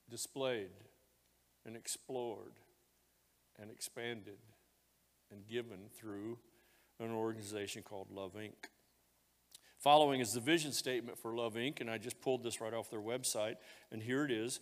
displayed 0.08 0.70
and 1.66 1.76
explored 1.76 2.54
and 3.60 3.70
expanded 3.70 4.38
and 5.30 5.46
given 5.46 5.90
through 5.94 6.38
an 7.00 7.12
organization 7.12 7.82
called 7.82 8.10
Love 8.10 8.34
Inc. 8.34 8.70
Following 9.78 10.20
is 10.20 10.32
the 10.32 10.40
vision 10.40 10.72
statement 10.72 11.18
for 11.18 11.34
Love 11.34 11.54
Inc., 11.54 11.80
and 11.80 11.88
I 11.90 11.98
just 11.98 12.20
pulled 12.20 12.42
this 12.42 12.60
right 12.60 12.74
off 12.74 12.90
their 12.90 13.00
website, 13.00 13.56
and 13.92 14.02
here 14.02 14.24
it 14.24 14.30
is 14.32 14.60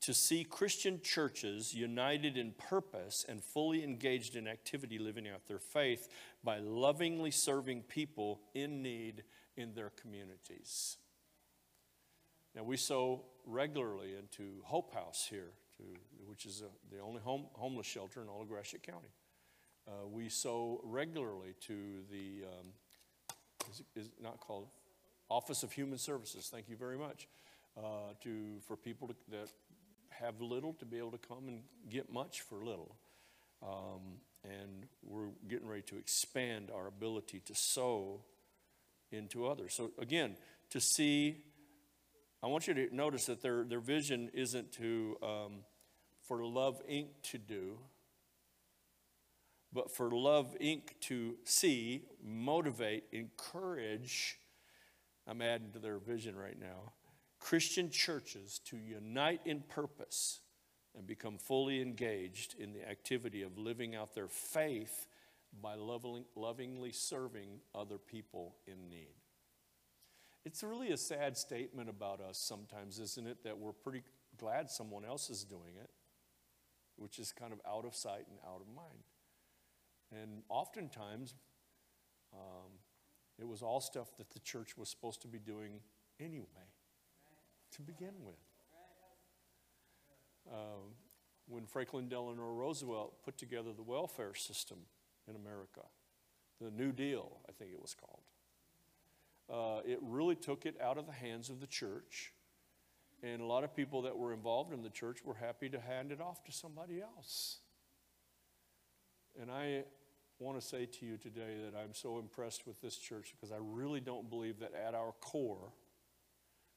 to 0.00 0.12
see 0.12 0.42
Christian 0.44 1.00
churches 1.00 1.72
united 1.72 2.36
in 2.36 2.52
purpose 2.52 3.24
and 3.28 3.42
fully 3.42 3.84
engaged 3.84 4.34
in 4.34 4.48
activity 4.48 4.98
living 4.98 5.28
out 5.28 5.46
their 5.46 5.60
faith 5.60 6.08
by 6.42 6.58
lovingly 6.58 7.30
serving 7.30 7.82
people 7.82 8.40
in 8.54 8.82
need 8.82 9.22
in 9.56 9.74
their 9.74 9.90
communities. 9.90 10.98
Now, 12.54 12.64
we 12.64 12.76
sow 12.76 13.22
regularly 13.46 14.14
into 14.18 14.62
Hope 14.64 14.92
House 14.94 15.26
here, 15.30 15.52
to, 15.76 15.82
which 16.26 16.46
is 16.46 16.62
a, 16.62 16.94
the 16.94 17.00
only 17.00 17.20
home, 17.20 17.46
homeless 17.52 17.86
shelter 17.86 18.22
in 18.22 18.28
all 18.28 18.42
of 18.42 18.48
Gratiot 18.48 18.82
County. 18.82 19.08
Uh, 19.88 20.06
we 20.10 20.28
sow 20.28 20.80
regularly 20.82 21.54
to 21.60 22.02
the, 22.10 22.44
um, 22.44 22.66
is, 23.70 23.82
is 23.94 24.10
not 24.20 24.40
called 24.40 24.66
Office 25.28 25.62
of 25.62 25.72
Human 25.72 25.98
Services. 25.98 26.48
Thank 26.50 26.68
you 26.68 26.76
very 26.76 26.98
much. 26.98 27.28
Uh, 27.76 28.14
to 28.22 28.58
for 28.66 28.76
people 28.76 29.06
to, 29.08 29.14
that 29.30 29.48
have 30.08 30.40
little 30.40 30.72
to 30.72 30.86
be 30.86 30.96
able 30.96 31.10
to 31.10 31.18
come 31.18 31.46
and 31.46 31.60
get 31.90 32.10
much 32.10 32.40
for 32.40 32.56
little. 32.56 32.96
Um, 33.62 34.20
and 34.44 34.86
we're 35.04 35.28
getting 35.48 35.68
ready 35.68 35.82
to 35.82 35.98
expand 35.98 36.70
our 36.74 36.86
ability 36.86 37.40
to 37.46 37.54
sow 37.54 38.22
into 39.10 39.46
others. 39.46 39.74
So 39.74 39.90
again, 39.98 40.36
to 40.70 40.80
see, 40.80 41.44
I 42.42 42.46
want 42.46 42.66
you 42.66 42.74
to 42.74 42.94
notice 42.94 43.26
that 43.26 43.42
their, 43.42 43.64
their 43.64 43.80
vision 43.80 44.30
isn't 44.32 44.72
to 44.72 45.16
um, 45.22 45.52
for 46.22 46.44
Love 46.44 46.80
Inc. 46.90 47.08
to 47.30 47.38
do, 47.38 47.78
but 49.76 49.90
for 49.90 50.10
Love 50.10 50.56
Inc. 50.58 50.98
to 51.02 51.36
see, 51.44 52.06
motivate, 52.24 53.04
encourage. 53.12 54.38
I'm 55.28 55.42
adding 55.42 55.70
to 55.72 55.78
their 55.78 55.98
vision 55.98 56.34
right 56.34 56.58
now. 56.58 56.94
Christian 57.38 57.90
churches 57.90 58.58
to 58.64 58.78
unite 58.78 59.42
in 59.44 59.60
purpose 59.60 60.40
and 60.96 61.06
become 61.06 61.36
fully 61.36 61.82
engaged 61.82 62.54
in 62.58 62.72
the 62.72 62.88
activity 62.88 63.42
of 63.42 63.58
living 63.58 63.94
out 63.94 64.14
their 64.14 64.28
faith 64.28 65.08
by 65.62 65.74
lovingly 65.74 66.92
serving 66.92 67.60
other 67.74 67.98
people 67.98 68.56
in 68.66 68.88
need. 68.88 69.14
It's 70.46 70.62
really 70.62 70.92
a 70.92 70.96
sad 70.96 71.36
statement 71.36 71.90
about 71.90 72.22
us 72.22 72.38
sometimes, 72.38 72.98
isn't 72.98 73.26
it? 73.26 73.44
That 73.44 73.58
we're 73.58 73.72
pretty 73.72 74.04
glad 74.38 74.70
someone 74.70 75.04
else 75.04 75.28
is 75.28 75.44
doing 75.44 75.76
it, 75.78 75.90
which 76.96 77.18
is 77.18 77.30
kind 77.30 77.52
of 77.52 77.60
out 77.70 77.84
of 77.84 77.94
sight 77.94 78.24
and 78.30 78.38
out 78.46 78.62
of 78.62 78.74
mind. 78.74 79.04
And 80.22 80.42
oftentimes, 80.48 81.34
um, 82.32 82.70
it 83.38 83.46
was 83.46 83.62
all 83.62 83.80
stuff 83.80 84.16
that 84.16 84.30
the 84.30 84.40
church 84.40 84.76
was 84.76 84.88
supposed 84.88 85.20
to 85.22 85.28
be 85.28 85.38
doing 85.38 85.80
anyway, 86.18 86.68
to 87.72 87.82
begin 87.82 88.14
with. 88.24 88.34
Um, 90.50 90.94
when 91.48 91.66
Franklin 91.66 92.08
Delano 92.08 92.50
Roosevelt 92.50 93.22
put 93.24 93.36
together 93.36 93.72
the 93.72 93.82
welfare 93.82 94.34
system 94.34 94.78
in 95.28 95.36
America, 95.36 95.82
the 96.60 96.70
New 96.70 96.92
Deal, 96.92 97.38
I 97.48 97.52
think 97.52 97.72
it 97.72 97.82
was 97.82 97.94
called. 97.94 98.22
uh, 99.52 99.80
it 99.86 99.98
really 100.02 100.34
took 100.34 100.66
it 100.66 100.76
out 100.82 100.98
of 100.98 101.06
the 101.06 101.12
hands 101.12 101.50
of 101.50 101.60
the 101.60 101.66
church. 101.66 102.32
And 103.22 103.40
a 103.40 103.44
lot 103.44 103.64
of 103.64 103.74
people 103.74 104.02
that 104.02 104.16
were 104.16 104.32
involved 104.32 104.72
in 104.72 104.82
the 104.82 104.90
church 104.90 105.24
were 105.24 105.34
happy 105.34 105.68
to 105.70 105.80
hand 105.80 106.12
it 106.12 106.20
off 106.20 106.44
to 106.44 106.52
somebody 106.52 107.00
else. 107.00 107.58
And 109.40 109.50
I 109.50 109.84
want 110.38 110.60
to 110.60 110.66
say 110.66 110.86
to 110.86 111.06
you 111.06 111.16
today 111.16 111.56
that 111.64 111.78
I'm 111.78 111.94
so 111.94 112.18
impressed 112.18 112.66
with 112.66 112.80
this 112.82 112.96
church 112.96 113.34
because 113.34 113.52
I 113.52 113.58
really 113.60 114.00
don't 114.00 114.28
believe 114.28 114.60
that 114.60 114.72
at 114.74 114.94
our 114.94 115.12
core, 115.20 115.72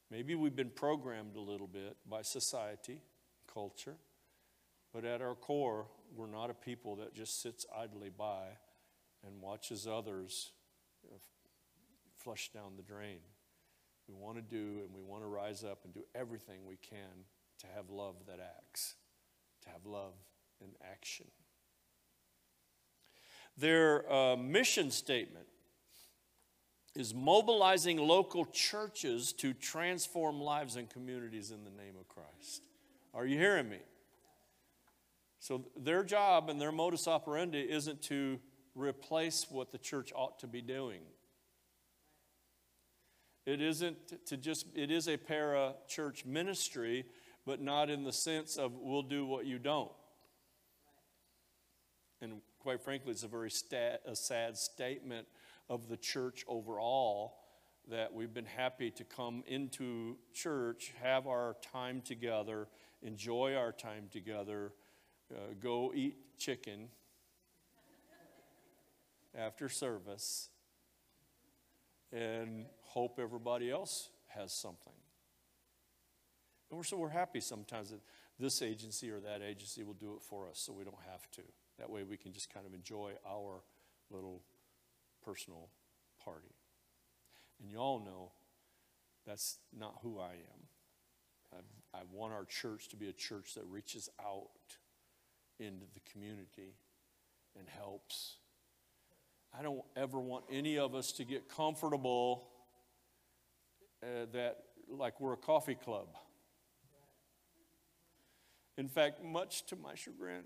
maybe 0.09 0.35
we've 0.35 0.55
been 0.55 0.69
programmed 0.69 1.35
a 1.35 1.41
little 1.41 1.67
bit 1.67 1.97
by 2.09 2.21
society, 2.21 3.01
culture, 3.53 3.95
but 4.93 5.03
at 5.03 5.21
our 5.21 5.35
core, 5.35 5.87
we're 6.15 6.27
not 6.27 6.49
a 6.49 6.53
people 6.53 6.95
that 6.97 7.13
just 7.13 7.41
sits 7.41 7.65
idly 7.77 8.09
by 8.09 8.45
and 9.25 9.41
watches 9.41 9.87
others 9.87 10.51
uh, 11.05 11.17
flush 12.15 12.49
down 12.53 12.77
the 12.77 12.83
drain. 12.83 13.19
We 14.07 14.15
want 14.15 14.37
to 14.37 14.41
do 14.41 14.81
and 14.83 14.95
we 14.95 15.03
want 15.03 15.23
to 15.23 15.27
rise 15.27 15.63
up 15.63 15.79
and 15.83 15.93
do 15.93 16.03
everything 16.15 16.65
we 16.65 16.77
can 16.77 17.25
to 17.59 17.67
have 17.75 17.89
love 17.89 18.15
that 18.27 18.39
acts, 18.39 18.95
to 19.63 19.69
have 19.69 19.85
love 19.85 20.13
in 20.61 20.69
action. 20.89 21.27
Their 23.59 24.11
uh, 24.11 24.35
mission 24.37 24.89
statement 24.89 25.45
is 26.95 27.13
mobilizing 27.13 27.97
local 27.97 28.45
churches 28.45 29.33
to 29.33 29.53
transform 29.53 30.39
lives 30.39 30.77
and 30.77 30.89
communities 30.89 31.51
in 31.51 31.63
the 31.65 31.69
name 31.69 31.95
of 31.99 32.07
Christ. 32.07 32.63
Are 33.13 33.25
you 33.25 33.37
hearing 33.37 33.69
me? 33.69 33.79
So, 35.39 35.65
their 35.77 36.03
job 36.03 36.49
and 36.49 36.59
their 36.59 36.71
modus 36.71 37.07
operandi 37.07 37.59
isn't 37.59 38.01
to 38.03 38.39
replace 38.75 39.47
what 39.49 39.71
the 39.71 39.77
church 39.77 40.11
ought 40.15 40.39
to 40.39 40.47
be 40.47 40.61
doing. 40.61 41.01
It 43.45 43.61
isn't 43.61 44.25
to 44.27 44.37
just, 44.37 44.67
it 44.75 44.91
is 44.91 45.07
a 45.07 45.17
para 45.17 45.73
church 45.87 46.25
ministry, 46.25 47.05
but 47.45 47.61
not 47.61 47.89
in 47.89 48.03
the 48.03 48.13
sense 48.13 48.57
of 48.57 48.73
we'll 48.73 49.01
do 49.01 49.25
what 49.25 49.45
you 49.45 49.57
don't. 49.57 49.91
And 52.21 52.41
quite 52.59 52.81
frankly, 52.81 53.11
it's 53.11 53.23
a 53.23 53.27
very 53.27 53.51
stat, 53.51 54.01
a 54.05 54.15
sad 54.15 54.57
statement 54.57 55.27
of 55.69 55.87
the 55.87 55.97
church 55.97 56.43
overall 56.47 57.35
that 57.89 58.13
we've 58.13 58.33
been 58.33 58.45
happy 58.45 58.91
to 58.91 59.03
come 59.03 59.43
into 59.47 60.17
church, 60.33 60.93
have 61.01 61.25
our 61.25 61.55
time 61.61 62.01
together, 62.01 62.67
enjoy 63.01 63.55
our 63.55 63.71
time 63.71 64.07
together, 64.11 64.73
uh, 65.33 65.53
go 65.59 65.91
eat 65.95 66.37
chicken 66.37 66.89
after 69.35 69.69
service, 69.69 70.49
and 72.11 72.65
hope 72.81 73.19
everybody 73.19 73.71
else 73.71 74.09
has 74.27 74.51
something. 74.51 74.93
And 76.69 76.77
we're, 76.77 76.83
so 76.83 76.97
we're 76.97 77.09
happy 77.09 77.39
sometimes 77.39 77.89
that 77.89 78.01
this 78.39 78.61
agency 78.61 79.09
or 79.09 79.19
that 79.19 79.41
agency 79.41 79.83
will 79.83 79.93
do 79.93 80.13
it 80.13 80.21
for 80.21 80.47
us 80.47 80.59
so 80.59 80.73
we 80.73 80.83
don't 80.83 80.95
have 81.09 81.29
to. 81.31 81.41
That 81.79 81.89
way 81.89 82.03
we 82.03 82.17
can 82.17 82.33
just 82.33 82.53
kind 82.53 82.65
of 82.65 82.73
enjoy 82.73 83.13
our 83.27 83.63
little 84.11 84.43
personal 85.23 85.69
party. 86.23 86.53
And 87.59 87.69
you 87.69 87.77
all 87.77 87.99
know 87.99 88.31
that's 89.25 89.57
not 89.77 89.95
who 90.01 90.19
I 90.19 90.31
am. 90.31 90.67
I, 91.53 91.99
I 91.99 92.01
want 92.11 92.33
our 92.33 92.45
church 92.45 92.89
to 92.89 92.95
be 92.95 93.09
a 93.09 93.13
church 93.13 93.53
that 93.55 93.63
reaches 93.65 94.09
out 94.19 94.49
into 95.59 95.85
the 95.93 95.99
community 96.11 96.75
and 97.57 97.67
helps. 97.67 98.35
I 99.57 99.61
don't 99.63 99.83
ever 99.95 100.19
want 100.19 100.45
any 100.51 100.77
of 100.77 100.95
us 100.95 101.11
to 101.13 101.23
get 101.23 101.49
comfortable 101.49 102.49
uh, 104.03 104.25
that 104.33 104.57
like 104.89 105.19
we're 105.19 105.33
a 105.33 105.37
coffee 105.37 105.75
club. 105.75 106.07
In 108.77 108.87
fact, 108.87 109.23
much 109.23 109.65
to 109.67 109.75
my 109.75 109.95
chagrin 109.95 110.43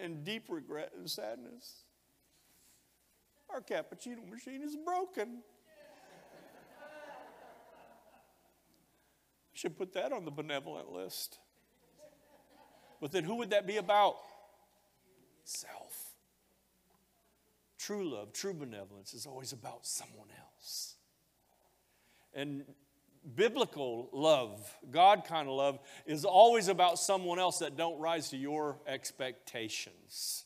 and 0.00 0.24
deep 0.24 0.44
regret 0.48 0.92
and 0.96 1.08
sadness, 1.08 1.84
our 3.50 3.60
cappuccino 3.60 4.28
machine 4.28 4.62
is 4.62 4.76
broken. 4.76 5.42
Should 9.52 9.76
put 9.76 9.92
that 9.94 10.12
on 10.12 10.24
the 10.24 10.30
benevolent 10.30 10.92
list. 10.92 11.38
But 13.00 13.12
then 13.12 13.24
who 13.24 13.36
would 13.36 13.50
that 13.50 13.66
be 13.66 13.76
about? 13.76 14.16
Self. 15.44 16.12
True 17.78 18.08
love, 18.08 18.32
true 18.32 18.54
benevolence 18.54 19.14
is 19.14 19.26
always 19.26 19.52
about 19.52 19.86
someone 19.86 20.28
else. 20.38 20.96
And 22.34 22.64
biblical 23.34 24.08
love, 24.12 24.70
God 24.90 25.24
kind 25.26 25.48
of 25.48 25.54
love, 25.54 25.78
is 26.06 26.24
always 26.24 26.68
about 26.68 26.98
someone 26.98 27.38
else 27.38 27.58
that 27.58 27.76
don't 27.76 27.98
rise 27.98 28.30
to 28.30 28.36
your 28.36 28.78
expectations. 28.86 30.44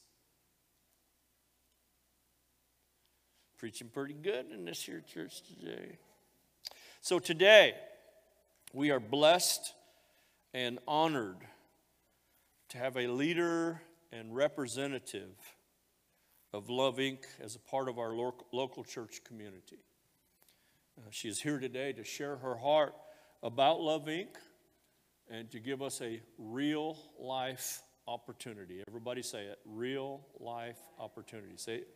Preaching 3.59 3.89
pretty 3.89 4.15
good 4.15 4.51
in 4.51 4.65
this 4.65 4.83
here 4.83 5.03
church 5.13 5.43
today. 5.43 5.99
So 7.01 7.19
today, 7.19 7.75
we 8.73 8.91
are 8.91 9.01
blessed 9.01 9.75
and 10.55 10.79
honored 10.87 11.39
to 12.71 12.79
have 12.79 12.97
a 12.97 13.07
leader 13.07 13.81
and 14.13 14.35
representative 14.35 15.37
of 16.53 16.69
Love 16.69 16.97
Inc. 16.97 17.25
as 17.41 17.55
a 17.55 17.59
part 17.59 17.89
of 17.89 17.99
our 17.99 18.13
local 18.53 18.85
church 18.85 19.23
community. 19.25 19.79
Uh, 20.99 21.09
she 21.11 21.29
is 21.29 21.41
here 21.41 21.59
today 21.59 21.93
to 21.93 22.05
share 22.05 22.37
her 22.37 22.57
heart 22.57 22.95
about 23.43 23.81
Love 23.81 24.05
Inc. 24.05 24.29
and 25.31 25.51
to 25.51 25.59
give 25.59 25.81
us 25.81 26.03
a 26.03 26.21
real 26.37 26.99
life 27.19 27.83
opportunity. 28.07 28.83
Everybody 28.87 29.23
say 29.23 29.45
it 29.45 29.59
real 29.65 30.27
life 30.39 30.79
opportunity. 30.99 31.57
Say 31.57 31.77
it. 31.77 31.89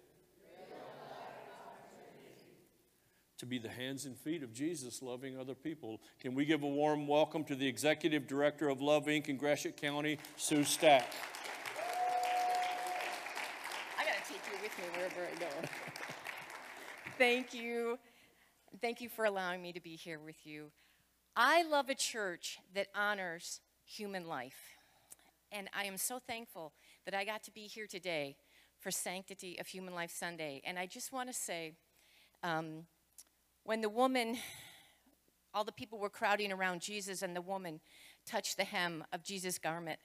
to 3.39 3.45
be 3.45 3.59
the 3.59 3.69
hands 3.69 4.07
and 4.07 4.17
feet 4.17 4.43
of 4.43 4.55
Jesus 4.55 5.03
loving 5.03 5.39
other 5.39 5.55
people. 5.55 6.01
Can 6.21 6.35
we 6.35 6.47
give 6.47 6.63
a 6.63 6.67
warm 6.67 7.07
welcome 7.07 7.45
to 7.45 7.55
the 7.55 7.67
Executive 7.67 8.27
Director 8.27 8.71
of 8.71 8.81
Love 8.81 9.05
Inc. 9.05 9.29
in 9.29 9.37
Gratiot 9.37 9.77
County, 9.77 10.19
Sue 10.39 10.65
Stack? 10.65 11.13
I 13.99 14.05
got 14.05 14.25
to 14.25 14.33
take 14.33 14.41
you 14.51 14.59
with 14.63 14.79
me 14.79 14.85
wherever 14.97 15.21
I 15.21 15.39
go. 15.39 15.69
Thank 17.19 17.53
you. 17.53 17.99
Thank 18.87 19.01
you 19.01 19.09
for 19.09 19.24
allowing 19.24 19.62
me 19.62 19.72
to 19.72 19.80
be 19.80 19.97
here 19.97 20.20
with 20.20 20.47
you. 20.47 20.70
I 21.34 21.64
love 21.64 21.89
a 21.89 21.95
church 21.97 22.61
that 22.72 22.87
honors 22.95 23.61
human 23.84 24.28
life. 24.28 24.76
And 25.51 25.68
I 25.76 25.87
am 25.87 25.97
so 25.97 26.20
thankful 26.24 26.72
that 27.05 27.12
I 27.12 27.24
got 27.24 27.43
to 27.43 27.51
be 27.51 27.62
here 27.62 27.89
today 27.89 28.37
for 28.78 28.93
Sanctity 28.93 29.59
of 29.59 29.66
Human 29.66 29.93
Life 29.93 30.12
Sunday. 30.12 30.62
And 30.64 30.78
I 30.78 30.87
just 30.87 31.12
want 31.12 31.28
to 31.28 31.32
say, 31.34 31.72
um, 32.45 32.87
when 33.64 33.80
the 33.80 33.89
woman, 33.89 34.37
all 35.53 35.64
the 35.64 35.72
people 35.72 35.99
were 35.99 36.09
crowding 36.09 36.53
around 36.53 36.80
Jesus, 36.80 37.22
and 37.22 37.34
the 37.34 37.43
woman 37.43 37.80
touched 38.24 38.57
the 38.57 38.62
hem 38.62 39.05
of 39.12 39.24
Jesus' 39.24 39.59
garment, 39.59 39.99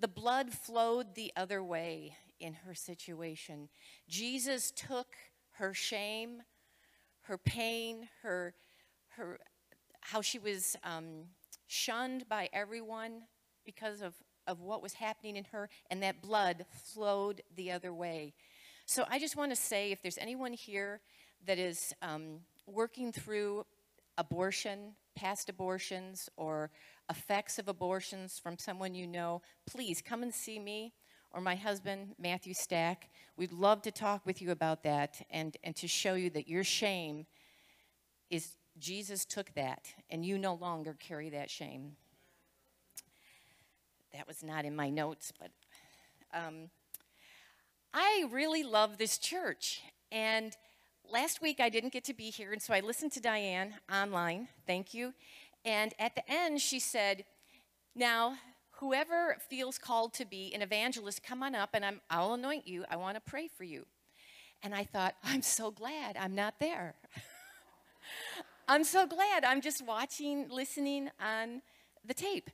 the 0.00 0.08
blood 0.08 0.52
flowed 0.52 1.14
the 1.14 1.32
other 1.36 1.62
way 1.62 2.16
in 2.40 2.54
her 2.66 2.74
situation. 2.74 3.68
Jesus 4.08 4.72
took 4.72 5.06
her 5.58 5.72
shame, 5.72 6.42
her 7.28 7.38
pain, 7.38 8.08
her, 8.22 8.54
her 9.10 9.38
how 10.00 10.22
she 10.22 10.38
was 10.38 10.76
um, 10.82 11.24
shunned 11.66 12.26
by 12.28 12.48
everyone 12.52 13.22
because 13.66 14.00
of, 14.00 14.14
of 14.46 14.60
what 14.60 14.82
was 14.82 14.94
happening 14.94 15.36
in 15.36 15.44
her, 15.44 15.68
and 15.90 16.02
that 16.02 16.22
blood 16.22 16.64
flowed 16.72 17.42
the 17.54 17.70
other 17.70 17.92
way. 17.92 18.32
So 18.86 19.04
I 19.10 19.18
just 19.18 19.36
want 19.36 19.52
to 19.52 19.56
say 19.56 19.92
if 19.92 20.00
there's 20.00 20.16
anyone 20.16 20.54
here 20.54 21.00
that 21.46 21.58
is 21.58 21.94
um, 22.00 22.40
working 22.66 23.12
through 23.12 23.66
abortion, 24.16 24.94
past 25.14 25.50
abortions, 25.50 26.30
or 26.38 26.70
effects 27.10 27.58
of 27.58 27.68
abortions 27.68 28.38
from 28.38 28.56
someone 28.56 28.94
you 28.94 29.06
know, 29.06 29.42
please 29.66 30.00
come 30.00 30.22
and 30.22 30.32
see 30.32 30.58
me 30.58 30.94
or 31.38 31.40
my 31.40 31.54
husband, 31.54 32.16
Matthew 32.18 32.52
Stack. 32.52 33.10
We'd 33.36 33.52
love 33.52 33.80
to 33.82 33.92
talk 33.92 34.26
with 34.26 34.42
you 34.42 34.50
about 34.50 34.82
that 34.82 35.24
and, 35.30 35.56
and 35.62 35.76
to 35.76 35.86
show 35.86 36.14
you 36.14 36.30
that 36.30 36.48
your 36.48 36.64
shame 36.64 37.26
is 38.28 38.56
Jesus 38.80 39.24
took 39.24 39.54
that 39.54 39.86
and 40.10 40.26
you 40.26 40.36
no 40.36 40.54
longer 40.54 40.96
carry 40.98 41.30
that 41.30 41.48
shame. 41.48 41.92
That 44.12 44.26
was 44.26 44.42
not 44.42 44.64
in 44.64 44.74
my 44.74 44.90
notes, 44.90 45.32
but 45.38 45.52
um, 46.34 46.70
I 47.94 48.24
really 48.32 48.64
love 48.64 48.98
this 48.98 49.16
church. 49.16 49.80
And 50.10 50.56
last 51.08 51.40
week 51.40 51.60
I 51.60 51.68
didn't 51.68 51.92
get 51.92 52.02
to 52.06 52.14
be 52.14 52.30
here, 52.30 52.52
and 52.52 52.60
so 52.60 52.74
I 52.74 52.80
listened 52.80 53.12
to 53.12 53.20
Diane 53.20 53.74
online. 53.92 54.48
Thank 54.66 54.92
you. 54.92 55.14
And 55.64 55.94
at 56.00 56.16
the 56.16 56.28
end, 56.28 56.60
she 56.60 56.80
said, 56.80 57.24
Now, 57.94 58.38
whoever 58.78 59.36
feels 59.48 59.78
called 59.78 60.14
to 60.14 60.24
be 60.24 60.52
an 60.54 60.62
evangelist, 60.62 61.22
come 61.22 61.42
on 61.42 61.54
up 61.54 61.70
and 61.74 61.84
i 62.10 62.20
will 62.20 62.34
anoint 62.34 62.66
you. 62.66 62.84
I 62.90 62.96
want 62.96 63.16
to 63.16 63.20
pray 63.20 63.48
for 63.48 63.64
you. 63.64 63.86
And 64.62 64.74
I 64.74 64.84
thought, 64.84 65.14
I'm 65.24 65.42
so 65.42 65.70
glad 65.70 66.16
I'm 66.16 66.34
not 66.34 66.54
there. 66.60 66.94
I'm 68.68 68.84
so 68.84 69.06
glad 69.06 69.44
I'm 69.44 69.60
just 69.60 69.84
watching, 69.84 70.48
listening 70.50 71.10
on 71.20 71.62
the 72.04 72.14
tape. 72.14 72.50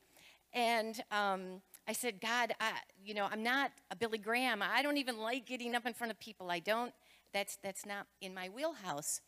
And 0.53 1.03
um, 1.11 1.61
I 1.89 1.93
said, 1.93 2.20
God, 2.20 2.55
I, 2.61 2.72
you 3.05 3.14
know, 3.14 3.29
I'm 3.31 3.43
not 3.43 3.72
a 3.91 3.97
Billy 3.97 4.18
Graham. 4.18 4.62
I 4.62 4.83
don't 4.83 4.97
even 4.97 5.18
like 5.18 5.45
getting 5.45 5.75
up 5.75 5.87
in 5.87 5.93
front 5.93 6.12
of 6.12 6.20
people. 6.20 6.51
I 6.51 6.61
don't, 6.61 6.93
that's, 7.33 7.59
that's 7.62 7.85
not 7.85 8.07
in 8.20 8.33
my 8.33 8.49
wheelhouse. 8.49 9.20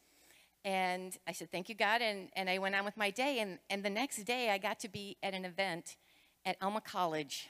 And 0.64 1.16
I 1.26 1.32
said, 1.32 1.50
Thank 1.50 1.68
you, 1.68 1.74
God. 1.74 2.02
And, 2.02 2.28
and 2.34 2.48
I 2.48 2.58
went 2.58 2.74
on 2.74 2.84
with 2.84 2.96
my 2.96 3.10
day. 3.10 3.40
And, 3.40 3.58
and 3.68 3.84
the 3.84 3.90
next 3.90 4.22
day, 4.24 4.50
I 4.50 4.58
got 4.58 4.80
to 4.80 4.88
be 4.88 5.16
at 5.22 5.34
an 5.34 5.44
event 5.44 5.96
at 6.46 6.56
Alma 6.62 6.80
College 6.80 7.48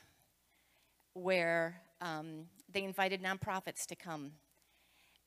where 1.12 1.80
um, 2.00 2.46
they 2.72 2.82
invited 2.82 3.22
nonprofits 3.22 3.86
to 3.86 3.94
come. 3.94 4.32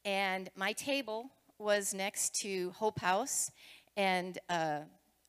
And 0.04 0.50
my 0.56 0.74
table 0.74 1.30
was 1.60 1.94
next 1.94 2.34
to 2.42 2.72
Hope 2.72 3.00
House 3.00 3.52
and 3.96 4.38
uh, 4.50 4.80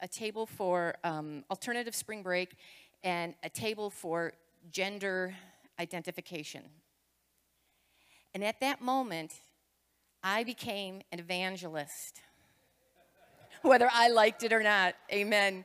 a 0.00 0.08
table 0.08 0.46
for 0.46 0.94
um, 1.04 1.44
alternative 1.50 1.94
spring 1.94 2.22
break 2.22 2.56
and 3.04 3.34
a 3.42 3.50
table 3.50 3.90
for 3.90 4.32
gender 4.72 5.34
identification. 5.78 6.62
And 8.34 8.42
at 8.42 8.60
that 8.60 8.80
moment, 8.80 9.32
I 10.22 10.44
became 10.44 11.02
an 11.12 11.18
evangelist 11.18 12.20
whether 13.62 13.88
I 13.92 14.08
liked 14.08 14.42
it 14.42 14.52
or 14.52 14.62
not. 14.62 14.94
Amen. 15.12 15.64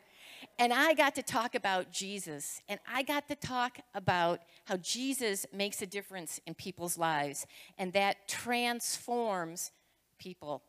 And 0.57 0.71
I 0.71 0.93
got 0.93 1.15
to 1.15 1.23
talk 1.23 1.53
about 1.53 1.91
Jesus, 1.91 2.61
and 2.69 2.79
I 2.89 3.03
got 3.03 3.27
to 3.27 3.35
talk 3.35 3.79
about 3.93 4.39
how 4.63 4.77
Jesus 4.77 5.45
makes 5.51 5.81
a 5.81 5.85
difference 5.85 6.39
in 6.45 6.53
people's 6.53 6.97
lives, 6.97 7.45
and 7.77 7.91
that 7.93 8.27
transforms 8.27 9.71
people. 10.17 10.63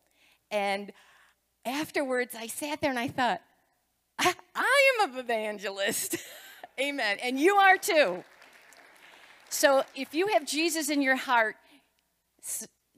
And 0.51 0.93
afterwards, 1.65 2.35
I 2.37 2.49
sat 2.49 2.81
there 2.81 2.91
and 2.91 2.99
I 2.99 3.09
thought, 3.09 3.41
I, 4.19 4.35
I 4.55 4.93
am 4.95 5.11
an 5.11 5.19
evangelist. 5.19 6.17
Amen. 6.81 7.19
And 7.23 7.39
you 7.39 7.55
are 7.57 7.77
too. 7.79 8.25
So 9.51 9.85
if 9.95 10.15
you 10.15 10.29
have 10.29 10.45
Jesus 10.45 10.91
in 10.91 11.01
your 11.01 11.17
heart, 11.17 11.57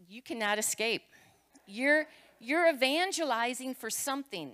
you 0.08 0.22
cannot 0.22 0.58
escape. 0.58 1.02
You're 1.66 2.06
you're 2.40 2.68
evangelizing 2.68 3.74
for 3.74 3.90
something. 3.90 4.52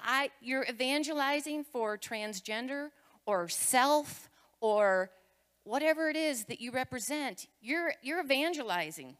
I, 0.00 0.30
you're 0.40 0.64
evangelizing 0.64 1.64
for 1.64 1.98
transgender 1.98 2.90
or 3.26 3.48
self 3.48 4.30
or 4.60 5.10
whatever 5.64 6.08
it 6.08 6.16
is 6.16 6.44
that 6.44 6.60
you 6.60 6.70
represent. 6.70 7.46
You're, 7.60 7.92
you're 8.02 8.20
evangelizing. 8.20 9.16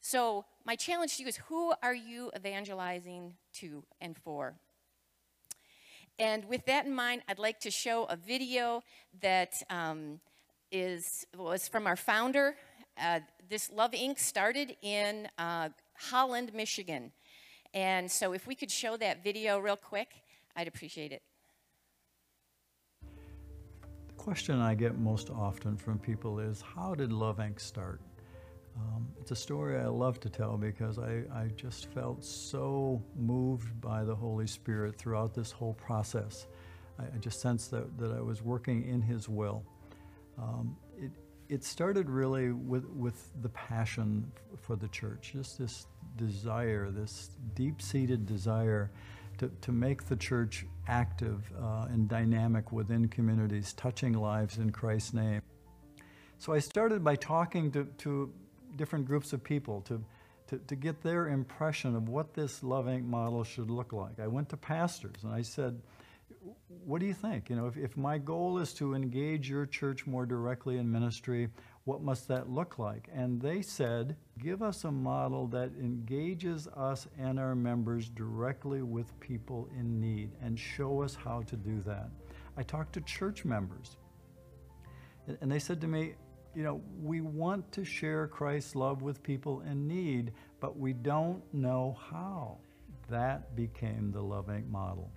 So, 0.00 0.44
my 0.64 0.76
challenge 0.76 1.16
to 1.16 1.22
you 1.22 1.28
is 1.28 1.36
who 1.36 1.72
are 1.82 1.94
you 1.94 2.30
evangelizing 2.36 3.34
to 3.54 3.82
and 4.00 4.16
for? 4.16 4.54
And 6.18 6.44
with 6.46 6.64
that 6.66 6.86
in 6.86 6.94
mind, 6.94 7.22
I'd 7.28 7.38
like 7.38 7.60
to 7.60 7.70
show 7.70 8.04
a 8.04 8.16
video 8.16 8.82
that 9.20 9.60
um, 9.68 10.20
is, 10.70 11.26
was 11.36 11.68
from 11.68 11.86
our 11.86 11.96
founder. 11.96 12.56
Uh, 12.98 13.20
this 13.48 13.70
Love 13.70 13.90
Inc. 13.90 14.18
started 14.18 14.76
in 14.80 15.28
uh, 15.38 15.68
Holland, 15.94 16.54
Michigan. 16.54 17.12
And 17.76 18.10
so 18.10 18.32
if 18.32 18.46
we 18.46 18.54
could 18.54 18.70
show 18.70 18.96
that 18.96 19.22
video 19.22 19.58
real 19.58 19.76
quick, 19.76 20.08
I'd 20.56 20.66
appreciate 20.66 21.12
it. 21.12 21.20
The 23.02 24.14
question 24.16 24.58
I 24.58 24.74
get 24.74 24.98
most 24.98 25.28
often 25.28 25.76
from 25.76 25.98
people 25.98 26.40
is 26.40 26.62
How 26.62 26.94
did 26.94 27.12
Love 27.12 27.36
Inc. 27.36 27.60
start? 27.60 28.00
Um, 28.78 29.06
it's 29.20 29.30
a 29.30 29.36
story 29.36 29.76
I 29.76 29.88
love 29.88 30.20
to 30.20 30.30
tell 30.30 30.56
because 30.56 30.98
I, 30.98 31.24
I 31.34 31.48
just 31.54 31.92
felt 31.92 32.24
so 32.24 33.02
moved 33.14 33.78
by 33.82 34.04
the 34.04 34.14
Holy 34.14 34.46
Spirit 34.46 34.96
throughout 34.96 35.34
this 35.34 35.50
whole 35.50 35.74
process. 35.74 36.46
I, 36.98 37.02
I 37.02 37.18
just 37.18 37.42
sensed 37.42 37.70
that, 37.72 37.98
that 37.98 38.10
I 38.10 38.22
was 38.22 38.40
working 38.40 38.88
in 38.88 39.02
His 39.02 39.28
will. 39.28 39.62
Um, 40.38 40.78
it, 40.96 41.10
it 41.50 41.62
started 41.62 42.08
really 42.08 42.52
with, 42.52 42.86
with 42.86 43.30
the 43.42 43.50
passion 43.50 44.32
for 44.62 44.76
the 44.76 44.88
church, 44.88 45.32
just 45.34 45.58
this 45.58 45.86
desire, 46.16 46.90
this 46.90 47.30
deep 47.54 47.80
seated 47.82 48.26
desire 48.26 48.90
to, 49.38 49.50
to 49.60 49.72
make 49.72 50.04
the 50.04 50.16
church 50.16 50.66
active 50.88 51.50
uh, 51.60 51.86
and 51.90 52.08
dynamic 52.08 52.72
within 52.72 53.08
communities, 53.08 53.72
touching 53.74 54.12
lives 54.12 54.58
in 54.58 54.70
Christ's 54.70 55.14
name. 55.14 55.42
So 56.38 56.52
I 56.52 56.58
started 56.58 57.02
by 57.02 57.16
talking 57.16 57.70
to, 57.72 57.84
to 57.98 58.32
different 58.76 59.06
groups 59.06 59.32
of 59.32 59.42
people 59.42 59.80
to, 59.82 60.02
to, 60.48 60.58
to 60.58 60.76
get 60.76 61.02
their 61.02 61.28
impression 61.28 61.96
of 61.96 62.08
what 62.08 62.34
this 62.34 62.62
Love 62.62 62.86
Inc. 62.86 63.04
model 63.04 63.42
should 63.44 63.70
look 63.70 63.92
like. 63.92 64.20
I 64.20 64.26
went 64.26 64.48
to 64.50 64.56
pastors 64.56 65.22
and 65.22 65.32
I 65.32 65.42
said, 65.42 65.80
what 66.84 67.00
do 67.00 67.06
you 67.06 67.14
think? 67.14 67.50
You 67.50 67.56
know, 67.56 67.66
if, 67.66 67.76
if 67.76 67.96
my 67.96 68.18
goal 68.18 68.58
is 68.58 68.72
to 68.74 68.94
engage 68.94 69.48
your 69.48 69.66
church 69.66 70.06
more 70.06 70.26
directly 70.26 70.78
in 70.78 70.90
ministry, 70.90 71.48
what 71.84 72.02
must 72.02 72.28
that 72.28 72.50
look 72.50 72.78
like? 72.78 73.08
And 73.12 73.40
they 73.40 73.62
said, 73.62 74.16
give 74.38 74.62
us 74.62 74.84
a 74.84 74.90
model 74.90 75.46
that 75.48 75.70
engages 75.80 76.68
us 76.68 77.06
and 77.18 77.38
our 77.38 77.54
members 77.54 78.08
directly 78.08 78.82
with 78.82 79.18
people 79.20 79.68
in 79.78 80.00
need 80.00 80.30
and 80.42 80.58
show 80.58 81.02
us 81.02 81.14
how 81.14 81.42
to 81.42 81.56
do 81.56 81.80
that. 81.80 82.10
I 82.56 82.62
talked 82.62 82.92
to 82.94 83.00
church 83.02 83.44
members, 83.44 83.96
and 85.40 85.50
they 85.50 85.58
said 85.58 85.80
to 85.80 85.86
me, 85.86 86.14
you 86.54 86.62
know, 86.62 86.80
we 87.02 87.20
want 87.20 87.70
to 87.72 87.84
share 87.84 88.26
Christ's 88.26 88.74
love 88.74 89.02
with 89.02 89.22
people 89.22 89.62
in 89.70 89.86
need, 89.86 90.32
but 90.60 90.78
we 90.78 90.94
don't 90.94 91.42
know 91.52 91.98
how. 92.10 92.58
That 93.10 93.54
became 93.54 94.10
the 94.10 94.22
Love 94.22 94.46
Inc. 94.46 94.68
model 94.68 95.10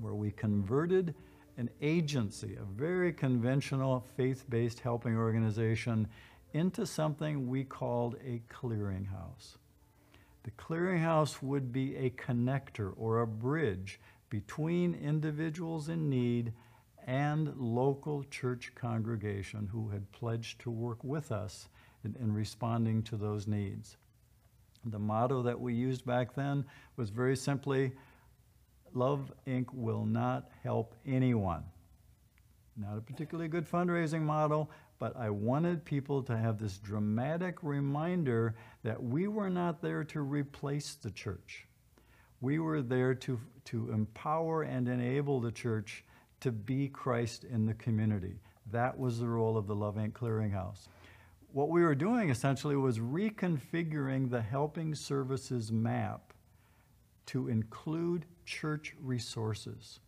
where 0.00 0.14
we 0.14 0.30
converted 0.30 1.14
an 1.58 1.68
agency, 1.82 2.56
a 2.56 2.64
very 2.64 3.12
conventional 3.12 4.06
faith 4.16 4.44
based 4.48 4.80
helping 4.80 5.16
organization, 5.16 6.08
into 6.52 6.86
something 6.86 7.48
we 7.48 7.64
called 7.64 8.16
a 8.24 8.42
clearinghouse. 8.52 9.56
The 10.44 10.50
clearinghouse 10.52 11.42
would 11.42 11.72
be 11.72 11.96
a 11.96 12.10
connector 12.10 12.92
or 12.96 13.20
a 13.20 13.26
bridge 13.26 14.00
between 14.28 14.94
individuals 14.94 15.88
in 15.88 16.08
need 16.08 16.52
and 17.06 17.54
local 17.56 18.24
church 18.24 18.72
congregation 18.74 19.68
who 19.72 19.90
had 19.90 20.10
pledged 20.12 20.60
to 20.60 20.70
work 20.70 21.02
with 21.02 21.32
us 21.32 21.68
in, 22.04 22.16
in 22.20 22.32
responding 22.32 23.02
to 23.04 23.16
those 23.16 23.46
needs. 23.46 23.96
The 24.84 24.98
motto 24.98 25.42
that 25.42 25.60
we 25.60 25.74
used 25.74 26.04
back 26.04 26.34
then 26.34 26.64
was 26.96 27.10
very 27.10 27.36
simply 27.36 27.92
Love 28.94 29.32
Inc. 29.46 29.72
will 29.72 30.04
not 30.04 30.50
help 30.62 30.94
anyone. 31.06 31.64
Not 32.76 32.98
a 32.98 33.00
particularly 33.00 33.48
good 33.48 33.68
fundraising 33.68 34.22
model, 34.22 34.70
but 35.02 35.16
I 35.16 35.30
wanted 35.30 35.84
people 35.84 36.22
to 36.22 36.36
have 36.36 36.58
this 36.58 36.78
dramatic 36.78 37.64
reminder 37.64 38.54
that 38.84 39.02
we 39.02 39.26
were 39.26 39.50
not 39.50 39.82
there 39.82 40.04
to 40.04 40.20
replace 40.20 40.94
the 40.94 41.10
church. 41.10 41.66
We 42.40 42.60
were 42.60 42.82
there 42.82 43.12
to, 43.12 43.40
to 43.64 43.90
empower 43.90 44.62
and 44.62 44.86
enable 44.86 45.40
the 45.40 45.50
church 45.50 46.04
to 46.38 46.52
be 46.52 46.86
Christ 46.86 47.42
in 47.42 47.66
the 47.66 47.74
community. 47.74 48.38
That 48.70 48.96
was 48.96 49.18
the 49.18 49.26
role 49.26 49.56
of 49.56 49.66
the 49.66 49.74
Love 49.74 49.96
Inc. 49.96 50.12
Clearinghouse. 50.12 50.86
What 51.50 51.68
we 51.68 51.82
were 51.82 51.96
doing 51.96 52.30
essentially 52.30 52.76
was 52.76 53.00
reconfiguring 53.00 54.30
the 54.30 54.40
helping 54.40 54.94
services 54.94 55.72
map 55.72 56.32
to 57.26 57.48
include 57.48 58.24
church 58.46 58.94
resources. 59.00 59.98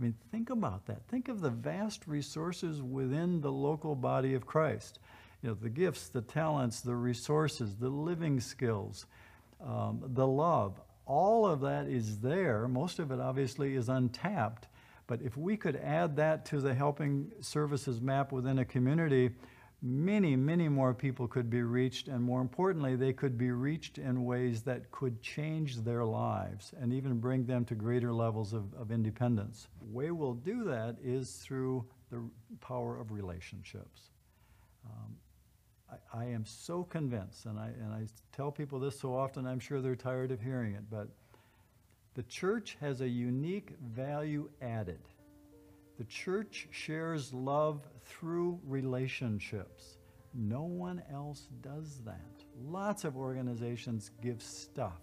I 0.00 0.02
mean, 0.02 0.14
think 0.32 0.48
about 0.48 0.86
that. 0.86 1.02
Think 1.08 1.28
of 1.28 1.42
the 1.42 1.50
vast 1.50 2.06
resources 2.06 2.80
within 2.80 3.42
the 3.42 3.52
local 3.52 3.94
body 3.94 4.32
of 4.32 4.46
Christ. 4.46 4.98
You 5.42 5.50
know, 5.50 5.54
the 5.60 5.68
gifts, 5.68 6.08
the 6.08 6.22
talents, 6.22 6.80
the 6.80 6.96
resources, 6.96 7.76
the 7.76 7.90
living 7.90 8.40
skills, 8.40 9.04
um, 9.62 10.02
the 10.14 10.26
love, 10.26 10.80
all 11.04 11.44
of 11.44 11.60
that 11.60 11.86
is 11.86 12.18
there. 12.18 12.66
Most 12.66 12.98
of 12.98 13.10
it 13.10 13.20
obviously 13.20 13.74
is 13.74 13.90
untapped. 13.90 14.68
But 15.06 15.20
if 15.22 15.36
we 15.36 15.56
could 15.56 15.76
add 15.76 16.16
that 16.16 16.46
to 16.46 16.60
the 16.60 16.72
helping 16.72 17.32
services 17.40 18.00
map 18.00 18.32
within 18.32 18.60
a 18.60 18.64
community, 18.64 19.30
many, 19.82 20.36
many 20.36 20.68
more 20.68 20.92
people 20.92 21.26
could 21.26 21.48
be 21.48 21.62
reached, 21.62 22.08
and 22.08 22.22
more 22.22 22.40
importantly, 22.40 22.96
they 22.96 23.12
could 23.12 23.38
be 23.38 23.50
reached 23.50 23.98
in 23.98 24.24
ways 24.24 24.62
that 24.62 24.90
could 24.90 25.22
change 25.22 25.76
their 25.78 26.04
lives 26.04 26.72
and 26.80 26.92
even 26.92 27.18
bring 27.18 27.46
them 27.46 27.64
to 27.66 27.74
greater 27.74 28.12
levels 28.12 28.52
of, 28.52 28.72
of 28.74 28.90
independence. 28.90 29.68
The 29.80 29.92
way 29.92 30.10
we'll 30.10 30.34
do 30.34 30.64
that 30.64 30.96
is 31.02 31.36
through 31.36 31.84
the 32.10 32.22
power 32.60 32.98
of 33.00 33.12
relationships. 33.12 34.10
Um, 34.84 35.16
I, 36.12 36.20
I, 36.20 36.24
am 36.26 36.44
so 36.44 36.84
convinced, 36.84 37.46
and 37.46 37.58
I, 37.58 37.68
and 37.68 37.92
I 37.92 38.06
tell 38.32 38.50
people 38.50 38.80
this 38.80 38.98
so 38.98 39.14
often, 39.14 39.46
I'm 39.46 39.60
sure 39.60 39.80
they're 39.80 39.96
tired 39.96 40.30
of 40.30 40.40
hearing 40.40 40.74
it, 40.74 40.84
but 40.90 41.08
the 42.14 42.22
church 42.24 42.76
has 42.80 43.00
a 43.00 43.08
unique 43.08 43.74
value 43.80 44.50
added 44.60 45.00
the 46.00 46.06
church 46.06 46.66
shares 46.70 47.34
love 47.34 47.86
through 48.06 48.58
relationships. 48.66 49.98
No 50.32 50.62
one 50.62 51.02
else 51.12 51.48
does 51.60 52.00
that. 52.06 52.42
Lots 52.64 53.04
of 53.04 53.18
organizations 53.18 54.10
give 54.22 54.40
stuff. 54.40 55.02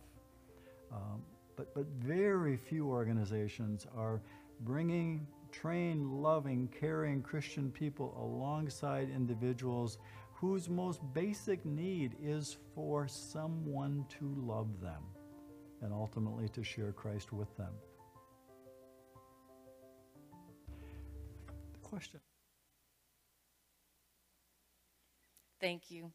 Um, 0.91 1.21
but, 1.55 1.75
but 1.75 1.85
very 1.99 2.57
few 2.57 2.87
organizations 2.87 3.85
are 3.95 4.23
bringing 4.61 5.27
trained, 5.51 6.11
loving, 6.11 6.67
caring 6.79 7.21
Christian 7.21 7.69
people 7.69 8.17
alongside 8.19 9.11
individuals 9.11 9.99
whose 10.33 10.67
most 10.67 11.01
basic 11.13 11.63
need 11.63 12.15
is 12.19 12.57
for 12.73 13.07
someone 13.07 14.03
to 14.17 14.33
love 14.35 14.81
them 14.81 15.03
and 15.83 15.93
ultimately 15.93 16.49
to 16.49 16.63
share 16.63 16.91
Christ 16.91 17.31
with 17.31 17.55
them. 17.55 17.73
Question. 21.89 22.19
Thank 25.61 25.89
you. 25.89 26.11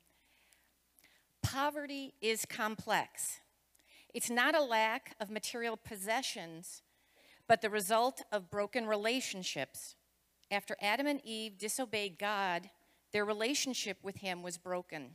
Poverty 1.42 2.14
is 2.20 2.44
complex. 2.44 3.40
It's 4.12 4.28
not 4.28 4.54
a 4.54 4.62
lack 4.62 5.16
of 5.18 5.30
material 5.30 5.78
possessions, 5.78 6.82
but 7.48 7.62
the 7.62 7.70
result 7.70 8.22
of 8.30 8.50
broken 8.50 8.86
relationships. 8.86 9.96
After 10.50 10.76
Adam 10.80 11.06
and 11.06 11.22
Eve 11.24 11.56
disobeyed 11.56 12.18
God, 12.18 12.68
their 13.12 13.24
relationship 13.24 13.96
with 14.02 14.16
Him 14.16 14.42
was 14.42 14.58
broken. 14.58 15.10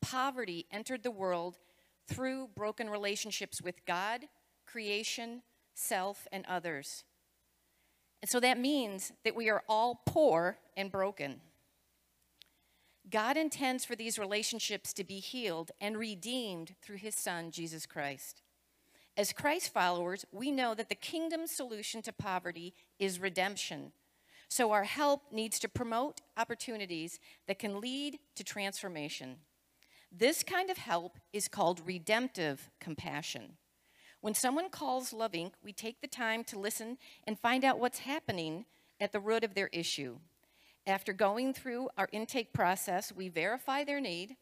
Poverty 0.00 0.66
entered 0.70 1.02
the 1.02 1.10
world 1.10 1.58
through 2.06 2.50
broken 2.54 2.88
relationships 2.88 3.60
with 3.60 3.84
God, 3.84 4.26
creation, 4.64 5.42
self, 5.74 6.28
and 6.30 6.46
others. 6.46 7.02
And 8.22 8.30
so 8.30 8.40
that 8.40 8.58
means 8.58 9.12
that 9.24 9.36
we 9.36 9.50
are 9.50 9.64
all 9.68 10.00
poor 10.06 10.58
and 10.76 10.90
broken. 10.90 11.40
God 13.10 13.36
intends 13.36 13.84
for 13.84 13.96
these 13.96 14.18
relationships 14.18 14.92
to 14.94 15.04
be 15.04 15.18
healed 15.18 15.72
and 15.80 15.98
redeemed 15.98 16.76
through 16.80 16.96
his 16.96 17.16
son, 17.16 17.50
Jesus 17.50 17.84
Christ. 17.84 18.42
As 19.16 19.32
Christ 19.32 19.72
followers, 19.74 20.24
we 20.32 20.50
know 20.50 20.74
that 20.74 20.88
the 20.88 20.94
kingdom 20.94 21.46
solution 21.46 22.00
to 22.02 22.12
poverty 22.12 22.72
is 22.98 23.20
redemption. 23.20 23.92
So 24.48 24.70
our 24.70 24.84
help 24.84 25.22
needs 25.32 25.58
to 25.60 25.68
promote 25.68 26.20
opportunities 26.36 27.18
that 27.48 27.58
can 27.58 27.80
lead 27.80 28.18
to 28.36 28.44
transformation. 28.44 29.36
This 30.10 30.42
kind 30.42 30.70
of 30.70 30.78
help 30.78 31.18
is 31.32 31.48
called 31.48 31.82
redemptive 31.84 32.70
compassion. 32.80 33.56
When 34.22 34.34
someone 34.34 34.70
calls 34.70 35.12
Love 35.12 35.32
Inc., 35.32 35.50
we 35.64 35.72
take 35.72 36.00
the 36.00 36.06
time 36.06 36.44
to 36.44 36.58
listen 36.58 36.96
and 37.26 37.36
find 37.36 37.64
out 37.64 37.80
what's 37.80 37.98
happening 37.98 38.66
at 39.00 39.10
the 39.10 39.18
root 39.18 39.42
of 39.42 39.54
their 39.54 39.66
issue. 39.72 40.18
After 40.86 41.12
going 41.12 41.52
through 41.52 41.88
our 41.98 42.08
intake 42.12 42.52
process, 42.52 43.10
we 43.10 43.28
verify 43.28 43.82
their 43.82 44.00
need. 44.00 44.36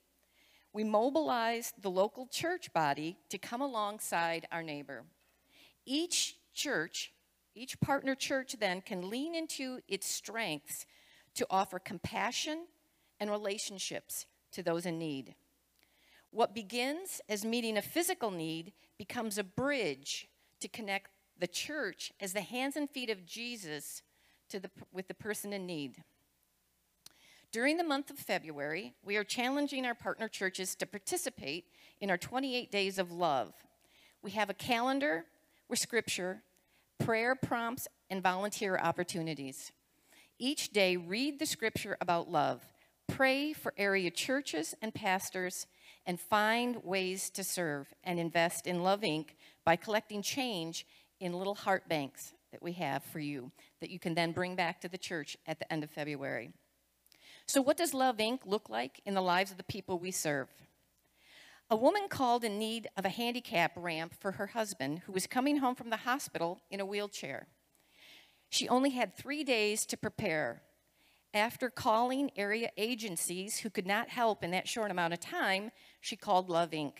We 0.74 0.84
mobilize 0.84 1.72
the 1.80 1.90
local 1.90 2.26
church 2.26 2.70
body 2.74 3.16
to 3.30 3.38
come 3.38 3.62
alongside 3.62 4.46
our 4.52 4.62
neighbor. 4.62 5.04
Each 5.86 6.36
church, 6.52 7.14
each 7.54 7.80
partner 7.80 8.14
church 8.14 8.56
then 8.60 8.82
can 8.82 9.08
lean 9.08 9.34
into 9.34 9.80
its 9.88 10.06
strengths 10.06 10.84
to 11.36 11.46
offer 11.48 11.78
compassion 11.78 12.66
and 13.18 13.30
relationships 13.30 14.26
to 14.52 14.62
those 14.62 14.84
in 14.84 14.98
need. 14.98 15.36
What 16.30 16.54
begins 16.54 17.20
as 17.28 17.44
meeting 17.44 17.76
a 17.76 17.82
physical 17.82 18.30
need 18.30 18.72
becomes 18.98 19.38
a 19.38 19.44
bridge 19.44 20.28
to 20.60 20.68
connect 20.68 21.10
the 21.38 21.46
church 21.46 22.12
as 22.20 22.32
the 22.32 22.42
hands 22.42 22.76
and 22.76 22.88
feet 22.88 23.10
of 23.10 23.26
Jesus 23.26 24.02
to 24.50 24.60
the, 24.60 24.70
with 24.92 25.08
the 25.08 25.14
person 25.14 25.52
in 25.52 25.66
need. 25.66 26.02
During 27.52 27.78
the 27.78 27.84
month 27.84 28.10
of 28.10 28.18
February, 28.18 28.94
we 29.04 29.16
are 29.16 29.24
challenging 29.24 29.84
our 29.84 29.94
partner 29.94 30.28
churches 30.28 30.76
to 30.76 30.86
participate 30.86 31.64
in 32.00 32.10
our 32.10 32.18
28 32.18 32.70
Days 32.70 32.98
of 32.98 33.10
Love. 33.10 33.52
We 34.22 34.30
have 34.32 34.50
a 34.50 34.54
calendar 34.54 35.24
with 35.68 35.80
scripture, 35.80 36.42
prayer 37.00 37.34
prompts, 37.34 37.88
and 38.08 38.22
volunteer 38.22 38.78
opportunities. 38.78 39.72
Each 40.38 40.72
day, 40.72 40.96
read 40.96 41.38
the 41.38 41.46
scripture 41.46 41.96
about 42.00 42.30
love, 42.30 42.62
pray 43.08 43.52
for 43.52 43.74
area 43.76 44.10
churches 44.10 44.74
and 44.80 44.94
pastors, 44.94 45.66
and 46.06 46.20
find 46.20 46.82
ways 46.84 47.30
to 47.30 47.44
serve 47.44 47.92
and 48.04 48.18
invest 48.18 48.66
in 48.66 48.82
Love 48.82 49.02
Inc. 49.02 49.30
by 49.64 49.76
collecting 49.76 50.22
change 50.22 50.86
in 51.20 51.32
little 51.32 51.54
heart 51.54 51.88
banks 51.88 52.32
that 52.52 52.62
we 52.62 52.72
have 52.72 53.04
for 53.04 53.20
you 53.20 53.52
that 53.80 53.90
you 53.90 53.98
can 53.98 54.14
then 54.14 54.32
bring 54.32 54.56
back 54.56 54.80
to 54.80 54.88
the 54.88 54.98
church 54.98 55.36
at 55.46 55.58
the 55.58 55.72
end 55.72 55.84
of 55.84 55.90
February. 55.90 56.50
So, 57.46 57.60
what 57.60 57.76
does 57.76 57.94
Love 57.94 58.18
Inc. 58.18 58.40
look 58.44 58.68
like 58.68 59.00
in 59.04 59.14
the 59.14 59.22
lives 59.22 59.50
of 59.50 59.56
the 59.56 59.64
people 59.64 59.98
we 59.98 60.10
serve? 60.10 60.48
A 61.68 61.76
woman 61.76 62.08
called 62.08 62.42
in 62.42 62.58
need 62.58 62.88
of 62.96 63.04
a 63.04 63.10
handicap 63.10 63.72
ramp 63.76 64.14
for 64.18 64.32
her 64.32 64.48
husband 64.48 65.02
who 65.06 65.12
was 65.12 65.28
coming 65.28 65.58
home 65.58 65.76
from 65.76 65.90
the 65.90 65.98
hospital 65.98 66.60
in 66.70 66.80
a 66.80 66.86
wheelchair. 66.86 67.46
She 68.48 68.68
only 68.68 68.90
had 68.90 69.14
three 69.14 69.44
days 69.44 69.86
to 69.86 69.96
prepare. 69.96 70.62
After 71.32 71.70
calling 71.70 72.30
area 72.36 72.70
agencies 72.76 73.58
who 73.58 73.70
could 73.70 73.86
not 73.86 74.08
help 74.08 74.42
in 74.42 74.50
that 74.50 74.66
short 74.66 74.90
amount 74.90 75.12
of 75.12 75.20
time, 75.20 75.70
she 76.00 76.16
called 76.16 76.48
Love 76.48 76.70
Inc. 76.70 76.94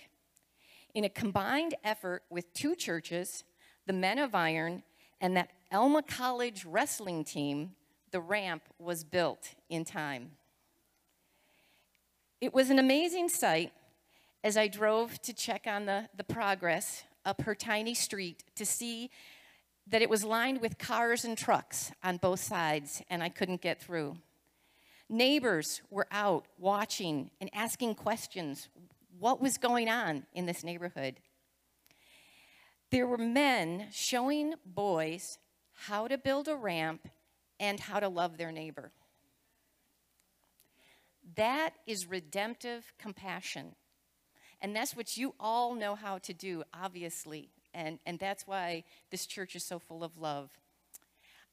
In 0.95 1.05
a 1.05 1.09
combined 1.09 1.75
effort 1.83 2.23
with 2.31 2.53
two 2.53 2.77
churches, 2.77 3.43
the 3.87 3.93
Men 3.93 4.19
of 4.19 4.35
Iron, 4.35 4.85
and 5.21 5.37
that 5.37 5.51
Alma 5.73 6.03
College 6.03 6.65
wrestling 6.65 7.25
team, 7.25 7.73
the 8.13 8.21
ramp 8.21 8.63
was 8.79 9.03
built 9.03 9.55
in 9.69 9.85
time. 9.85 10.33
It 12.41 12.55
was 12.55 12.71
an 12.71 12.79
amazing 12.79 13.29
sight 13.29 13.73
as 14.43 14.57
I 14.57 14.69
drove 14.69 15.21
to 15.23 15.33
check 15.33 15.67
on 15.67 15.87
the, 15.87 16.09
the 16.17 16.25
progress 16.25 17.03
up 17.25 17.43
her 17.43 17.55
tiny 17.55 17.95
street 17.95 18.45
to 18.57 18.65
see 18.65 19.11
that 19.91 20.03
it 20.03 20.11
was 20.11 20.25
lined 20.25 20.61
with 20.61 20.79
cars 20.79 21.25
and 21.25 21.37
trucks 21.37 21.91
on 22.03 22.17
both 22.17 22.41
sides, 22.41 23.03
and 23.11 23.23
I 23.23 23.29
couldn't 23.29 23.61
get 23.61 23.81
through. 23.81 24.17
Neighbors 25.09 25.83
were 25.91 26.07
out 26.13 26.47
watching 26.59 27.31
and 27.41 27.51
asking 27.53 27.97
questions 27.97 28.69
what 29.19 29.41
was 29.41 29.59
going 29.59 29.89
on 29.89 30.27
in 30.33 30.47
this 30.47 30.63
neighborhood. 30.63 31.17
There 32.91 33.07
were 33.07 33.19
men 33.19 33.89
showing 33.93 34.55
boys 34.65 35.39
how 35.73 36.07
to 36.07 36.17
build 36.17 36.47
a 36.47 36.55
ramp 36.55 37.09
and 37.59 37.81
how 37.81 37.99
to 37.99 38.09
love 38.09 38.39
their 38.39 38.53
neighbor. 38.53 38.93
That 41.35 41.75
is 41.87 42.09
redemptive 42.09 42.93
compassion. 42.99 43.75
And 44.61 44.75
that's 44.77 44.95
what 44.95 45.17
you 45.17 45.35
all 45.41 45.75
know 45.75 45.95
how 45.95 46.19
to 46.19 46.33
do, 46.33 46.63
obviously. 46.75 47.51
And, 47.73 47.99
and 48.07 48.19
that's 48.19 48.47
why 48.47 48.85
this 49.11 49.27
church 49.27 49.55
is 49.55 49.65
so 49.65 49.79
full 49.79 50.03
of 50.03 50.19
love. 50.19 50.51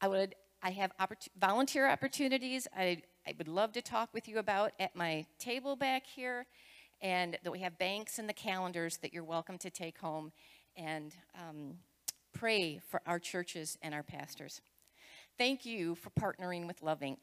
I 0.01 0.07
would 0.07 0.35
I 0.61 0.71
have 0.71 0.91
oppor- 0.99 1.27
volunteer 1.39 1.87
opportunities 1.87 2.67
I, 2.75 3.01
I 3.27 3.33
would 3.37 3.47
love 3.47 3.73
to 3.73 3.81
talk 3.81 4.09
with 4.13 4.27
you 4.27 4.39
about 4.39 4.71
at 4.79 4.95
my 4.95 5.25
table 5.37 5.75
back 5.75 6.05
here, 6.07 6.45
and 7.01 7.37
that 7.43 7.51
we 7.51 7.59
have 7.59 7.77
banks 7.77 8.17
and 8.17 8.27
the 8.27 8.33
calendars 8.33 8.97
that 8.97 9.13
you're 9.13 9.23
welcome 9.23 9.57
to 9.59 9.69
take 9.69 9.99
home 9.99 10.31
and 10.75 11.13
um, 11.35 11.75
pray 12.33 12.79
for 12.89 13.01
our 13.05 13.19
churches 13.19 13.77
and 13.81 13.93
our 13.93 14.03
pastors. 14.03 14.61
Thank 15.37 15.65
you 15.65 15.95
for 15.95 16.09
partnering 16.11 16.65
with 16.65 16.81
Love 16.81 17.01
Inc. 17.01 17.17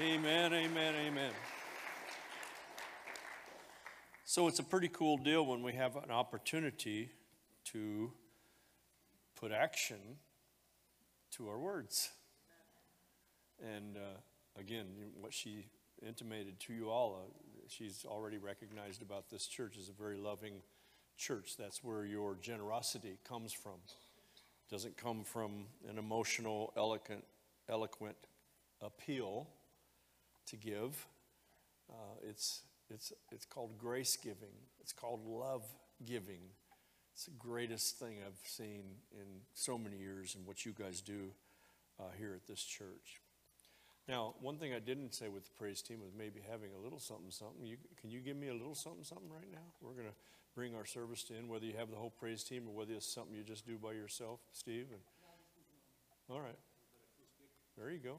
Amen, 0.00 0.54
amen, 0.54 0.94
amen. 0.94 1.32
So 4.32 4.48
it's 4.48 4.60
a 4.60 4.64
pretty 4.64 4.88
cool 4.88 5.18
deal 5.18 5.44
when 5.44 5.62
we 5.62 5.74
have 5.74 5.94
an 5.96 6.10
opportunity 6.10 7.10
to 7.66 8.10
put 9.38 9.52
action 9.52 9.98
to 11.32 11.50
our 11.50 11.58
words. 11.58 12.08
And 13.62 13.98
uh, 13.98 14.58
again, 14.58 14.86
what 15.20 15.34
she 15.34 15.66
intimated 16.00 16.58
to 16.60 16.72
you 16.72 16.88
all, 16.88 17.14
uh, 17.14 17.66
she's 17.68 18.06
already 18.08 18.38
recognized 18.38 19.02
about 19.02 19.28
this 19.28 19.46
church 19.46 19.76
as 19.78 19.90
a 19.90 19.92
very 19.92 20.16
loving 20.16 20.62
church. 21.18 21.58
That's 21.58 21.84
where 21.84 22.06
your 22.06 22.34
generosity 22.40 23.18
comes 23.28 23.52
from. 23.52 23.80
It 23.84 24.72
doesn't 24.72 24.96
come 24.96 25.24
from 25.24 25.66
an 25.86 25.98
emotional, 25.98 26.72
eloquent, 26.74 27.24
eloquent 27.68 28.16
appeal 28.80 29.46
to 30.46 30.56
give. 30.56 31.06
Uh, 31.90 32.16
it's, 32.26 32.62
it's, 32.92 33.12
it's 33.30 33.44
called 33.44 33.78
grace 33.78 34.16
giving, 34.16 34.54
it's 34.80 34.92
called 34.92 35.26
love 35.26 35.64
giving. 36.04 36.40
It's 37.14 37.26
the 37.26 37.32
greatest 37.38 37.98
thing 37.98 38.16
I've 38.26 38.40
seen 38.44 38.84
in 39.12 39.26
so 39.52 39.76
many 39.76 39.98
years 39.98 40.34
and 40.34 40.46
what 40.46 40.64
you 40.64 40.72
guys 40.72 41.02
do 41.02 41.32
uh, 42.00 42.04
here 42.16 42.32
at 42.34 42.46
this 42.46 42.62
church. 42.62 43.20
Now, 44.08 44.34
one 44.40 44.56
thing 44.56 44.72
I 44.72 44.78
didn't 44.78 45.14
say 45.14 45.28
with 45.28 45.44
the 45.44 45.52
praise 45.58 45.82
team 45.82 46.00
was 46.00 46.12
maybe 46.16 46.40
having 46.50 46.70
a 46.76 46.82
little 46.82 46.98
something, 46.98 47.30
something. 47.30 47.64
You, 47.64 47.76
can 48.00 48.10
you 48.10 48.20
give 48.20 48.36
me 48.36 48.48
a 48.48 48.54
little 48.54 48.74
something, 48.74 49.04
something 49.04 49.30
right 49.30 49.50
now? 49.52 49.72
We're 49.80 49.92
going 49.92 50.08
to 50.08 50.14
bring 50.54 50.74
our 50.74 50.84
service 50.84 51.22
to 51.24 51.36
end, 51.36 51.48
whether 51.48 51.64
you 51.64 51.74
have 51.78 51.90
the 51.90 51.96
whole 51.96 52.10
praise 52.10 52.42
team 52.42 52.64
or 52.66 52.74
whether 52.74 52.94
it's 52.94 53.06
something 53.06 53.34
you 53.34 53.42
just 53.42 53.66
do 53.66 53.78
by 53.78 53.92
yourself, 53.92 54.40
Steve. 54.52 54.86
And, 54.90 55.00
all 56.28 56.40
right. 56.40 56.58
There 57.76 57.90
you 57.90 57.98
go. 57.98 58.16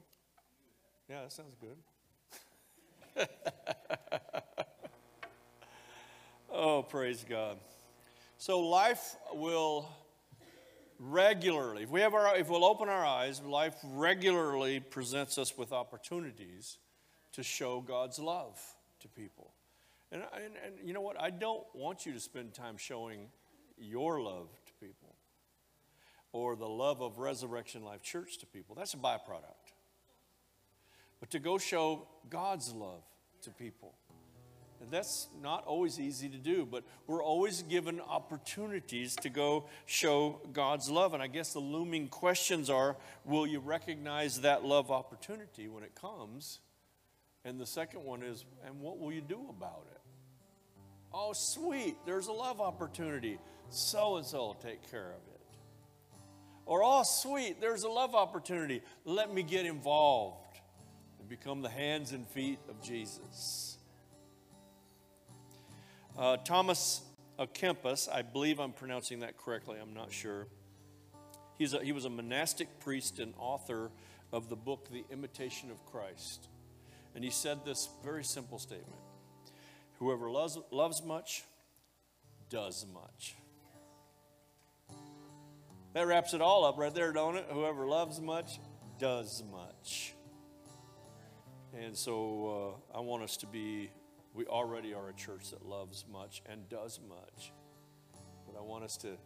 Yeah, 1.10 1.24
that 1.24 1.32
sounds 1.32 1.56
good. 1.60 3.28
oh, 6.54 6.84
praise 6.84 7.26
God. 7.28 7.58
So 8.38 8.60
life 8.60 9.16
will 9.34 9.90
regularly, 11.00 11.84
if 11.84 11.90
we 11.90 12.02
have 12.02 12.14
our, 12.14 12.38
if 12.38 12.50
we'll 12.50 12.66
open 12.66 12.90
our 12.90 13.06
eyes, 13.06 13.42
life 13.42 13.76
regularly 13.84 14.80
presents 14.80 15.38
us 15.38 15.58
with 15.58 15.72
opportunities 15.72 16.78
to 17.34 17.44
show 17.44 17.82
God's 17.82 18.20
love 18.20 18.60
to 19.00 19.08
people. 19.08 19.52
And, 20.12 20.22
and, 20.36 20.54
and 20.66 20.88
you 20.88 20.94
know 20.94 21.02
what? 21.02 21.20
I 21.20 21.32
don't 21.32 21.64
want 21.74 22.06
you 22.06 22.14
to 22.14 22.20
spend 22.20 22.54
time 22.54 22.78
showing 22.78 23.28
your 23.78 24.22
love 24.22 24.50
to 24.68 24.74
people 24.86 25.16
or 26.32 26.56
the 26.56 26.68
love 26.68 27.02
of 27.02 27.20
Resurrection 27.20 27.84
Life 27.84 28.02
Church 28.02 28.38
to 28.40 28.46
people. 28.46 28.76
That's 28.76 28.94
a 28.94 28.98
byproduct. 28.98 29.74
But 31.20 31.32
to 31.32 31.40
go 31.40 31.58
show 31.58 32.08
God's 32.30 32.74
love 32.74 33.04
to 33.44 33.50
people. 33.52 33.94
And 34.84 34.92
that's 34.92 35.30
not 35.42 35.66
always 35.66 35.98
easy 35.98 36.28
to 36.28 36.38
do, 36.38 36.68
but 36.70 36.84
we're 37.08 37.24
always 37.24 37.62
given 37.62 38.02
opportunities 38.02 39.16
to 39.18 39.30
go 39.30 39.70
show 39.86 40.42
God's 40.52 40.90
love. 40.90 41.14
And 41.14 41.24
I 41.24 41.28
guess 41.28 41.54
the 41.54 41.60
looming 41.60 42.10
questions 42.10 42.70
are 42.70 42.98
will 43.24 43.48
you 43.48 43.60
recognize 43.60 44.42
that 44.42 44.66
love 44.66 44.92
opportunity 44.92 45.70
when 45.70 45.84
it 45.84 45.96
comes? 45.96 46.60
And 47.46 47.62
the 47.62 47.66
second 47.66 48.04
one 48.04 48.24
is, 48.24 48.44
and 48.66 48.82
what 48.82 49.00
will 49.00 49.14
you 49.14 49.22
do 49.22 49.40
about 49.50 49.88
it? 49.90 50.02
Oh, 51.14 51.32
sweet, 51.32 51.96
there's 52.06 52.28
a 52.28 52.34
love 52.34 52.60
opportunity. 52.60 53.40
So 53.70 54.18
and 54.18 54.26
so 54.26 54.40
will 54.40 54.54
take 54.56 54.90
care 54.92 55.12
of 55.12 55.22
it. 55.34 55.42
Or, 56.66 56.84
oh, 56.84 57.04
sweet, 57.04 57.62
there's 57.62 57.84
a 57.84 57.90
love 57.90 58.16
opportunity. 58.16 58.82
Let 59.06 59.34
me 59.34 59.44
get 59.44 59.66
involved 59.66 60.60
and 61.20 61.30
become 61.30 61.62
the 61.62 61.70
hands 61.70 62.12
and 62.12 62.28
feet 62.28 62.60
of 62.68 62.82
Jesus. 62.82 63.73
Uh, 66.18 66.38
Thomas 66.38 67.02
A. 67.40 67.48
Kempis, 67.48 68.08
I 68.08 68.22
believe 68.22 68.60
I'm 68.60 68.72
pronouncing 68.72 69.22
that 69.22 69.38
correctly, 69.38 69.78
I'm 69.82 69.94
not 69.94 70.12
sure. 70.12 70.48
He's 71.58 71.74
a, 71.74 71.84
he 71.84 71.92
was 71.92 72.06
a 72.06 72.10
monastic 72.10 72.80
priest 72.80 73.20
and 73.20 73.34
author 73.38 73.92
of 74.32 74.50
the 74.50 74.56
book, 74.56 74.90
The 74.92 75.06
Imitation 75.12 75.72
of 75.72 75.84
Christ. 75.86 76.48
And 77.16 77.24
he 77.24 77.30
said 77.30 77.66
this 77.66 77.90
very 78.04 78.24
simple 78.24 78.60
statement 78.60 79.02
Whoever 80.00 80.30
loves, 80.30 80.58
loves 80.72 81.04
much 81.04 81.44
does 82.50 82.86
much. 82.94 83.36
That 85.94 86.08
wraps 86.08 86.34
it 86.34 86.42
all 86.42 86.66
up 86.66 86.78
right 86.78 86.94
there, 86.94 87.12
don't 87.12 87.38
it? 87.38 87.46
Whoever 87.50 87.88
loves 87.88 88.20
much 88.20 88.60
does 89.00 89.44
much. 89.52 90.14
And 91.80 91.96
so 91.96 92.78
uh, 92.94 92.98
I 92.98 93.02
want 93.02 93.24
us 93.24 93.38
to 93.38 93.48
be, 93.48 93.92
we 94.34 94.46
already 94.46 94.94
are 94.94 95.10
a 95.10 95.14
church 95.14 95.52
that 95.52 95.66
loves 95.66 96.06
much 96.12 96.42
and 96.46 96.68
does 96.70 97.00
much. 97.08 97.52
But 98.48 98.58
I 98.58 98.62
want 98.62 98.84
us 98.84 98.98
to 98.98 99.18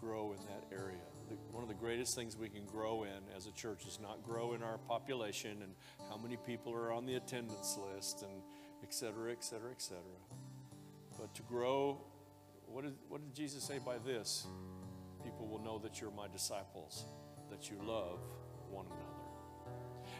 grow 0.00 0.32
in 0.32 0.38
that 0.46 0.64
area. 0.72 1.02
The, 1.28 1.36
one 1.50 1.62
of 1.62 1.68
the 1.68 1.74
greatest 1.74 2.14
things 2.14 2.36
we 2.36 2.48
can 2.48 2.66
grow 2.66 3.04
in 3.04 3.36
as 3.36 3.46
a 3.46 3.52
church 3.52 3.86
is 3.86 3.98
not 4.00 4.22
grow 4.22 4.52
in 4.52 4.62
our 4.62 4.78
population 4.78 5.62
and 5.62 5.72
how 6.08 6.16
many 6.16 6.36
people 6.46 6.72
are 6.74 6.92
on 6.92 7.06
the 7.06 7.14
attendance 7.14 7.78
list 7.94 8.22
and 8.22 8.42
et 8.82 8.92
cetera, 8.92 9.32
et 9.32 9.42
cetera, 9.42 9.70
et 9.70 9.80
cetera. 9.80 10.02
But 11.18 11.34
to 11.34 11.42
grow, 11.42 12.00
what 12.66 12.84
did, 12.84 12.94
what 13.08 13.22
did 13.22 13.34
Jesus 13.34 13.64
say 13.64 13.78
by 13.84 13.98
this? 13.98 14.46
People 15.22 15.46
will 15.46 15.60
know 15.60 15.78
that 15.78 16.00
you're 16.00 16.10
my 16.10 16.28
disciples, 16.28 17.06
that 17.50 17.70
you 17.70 17.78
love 17.82 18.18
one 18.70 18.86
another. 18.86 19.00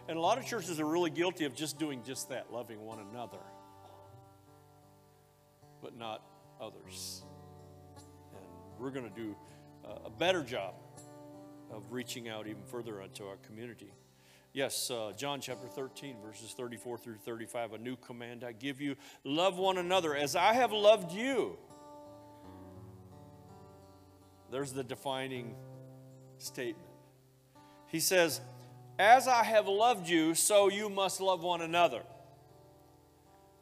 And 0.09 0.17
a 0.17 0.21
lot 0.21 0.39
of 0.39 0.47
churches 0.47 0.81
are 0.81 0.87
really 0.87 1.11
guilty 1.11 1.45
of 1.45 1.55
just 1.55 1.79
doing 1.79 2.03
just 2.05 2.31
that, 2.31 2.53
loving 2.53 2.81
one 2.81 3.01
another, 3.11 3.39
but 5.85 5.97
not 5.99 6.23
others. 6.61 7.23
And 8.33 8.43
we're 8.81 8.91
going 8.91 9.09
to 9.09 9.15
do 9.15 9.37
a 10.05 10.11
better 10.11 10.43
job 10.43 10.75
of 11.71 11.93
reaching 11.93 12.29
out 12.29 12.47
even 12.47 12.63
further 12.65 13.03
into 13.03 13.25
our 13.25 13.37
community. 13.37 13.93
Yes, 14.55 14.91
uh, 14.91 15.13
John 15.17 15.41
chapter 15.41 15.69
13, 15.69 16.17
verses 16.25 16.55
34 16.57 16.99
through 16.99 17.17
35, 17.17 17.75
a 17.75 17.79
new 17.79 17.97
command 17.97 18.45
I 18.45 18.53
give 18.53 18.81
you 18.81 18.97
love 19.25 19.59
one 19.59 19.77
another 19.77 20.17
as 20.17 20.35
I 20.35 20.55
have 20.55 20.73
loved 20.73 21.13
you. 21.13 21.59
There's 24.51 24.73
the 24.73 24.85
defining 24.85 25.55
statement. 26.39 26.89
He 27.89 28.01
says, 28.01 28.41
As 28.99 29.29
I 29.29 29.43
have 29.43 29.67
loved 29.67 30.09
you, 30.09 30.35
so 30.35 30.71
you 30.71 30.89
must 30.89 31.21
love 31.21 31.43
one 31.43 31.61
another. 31.61 32.03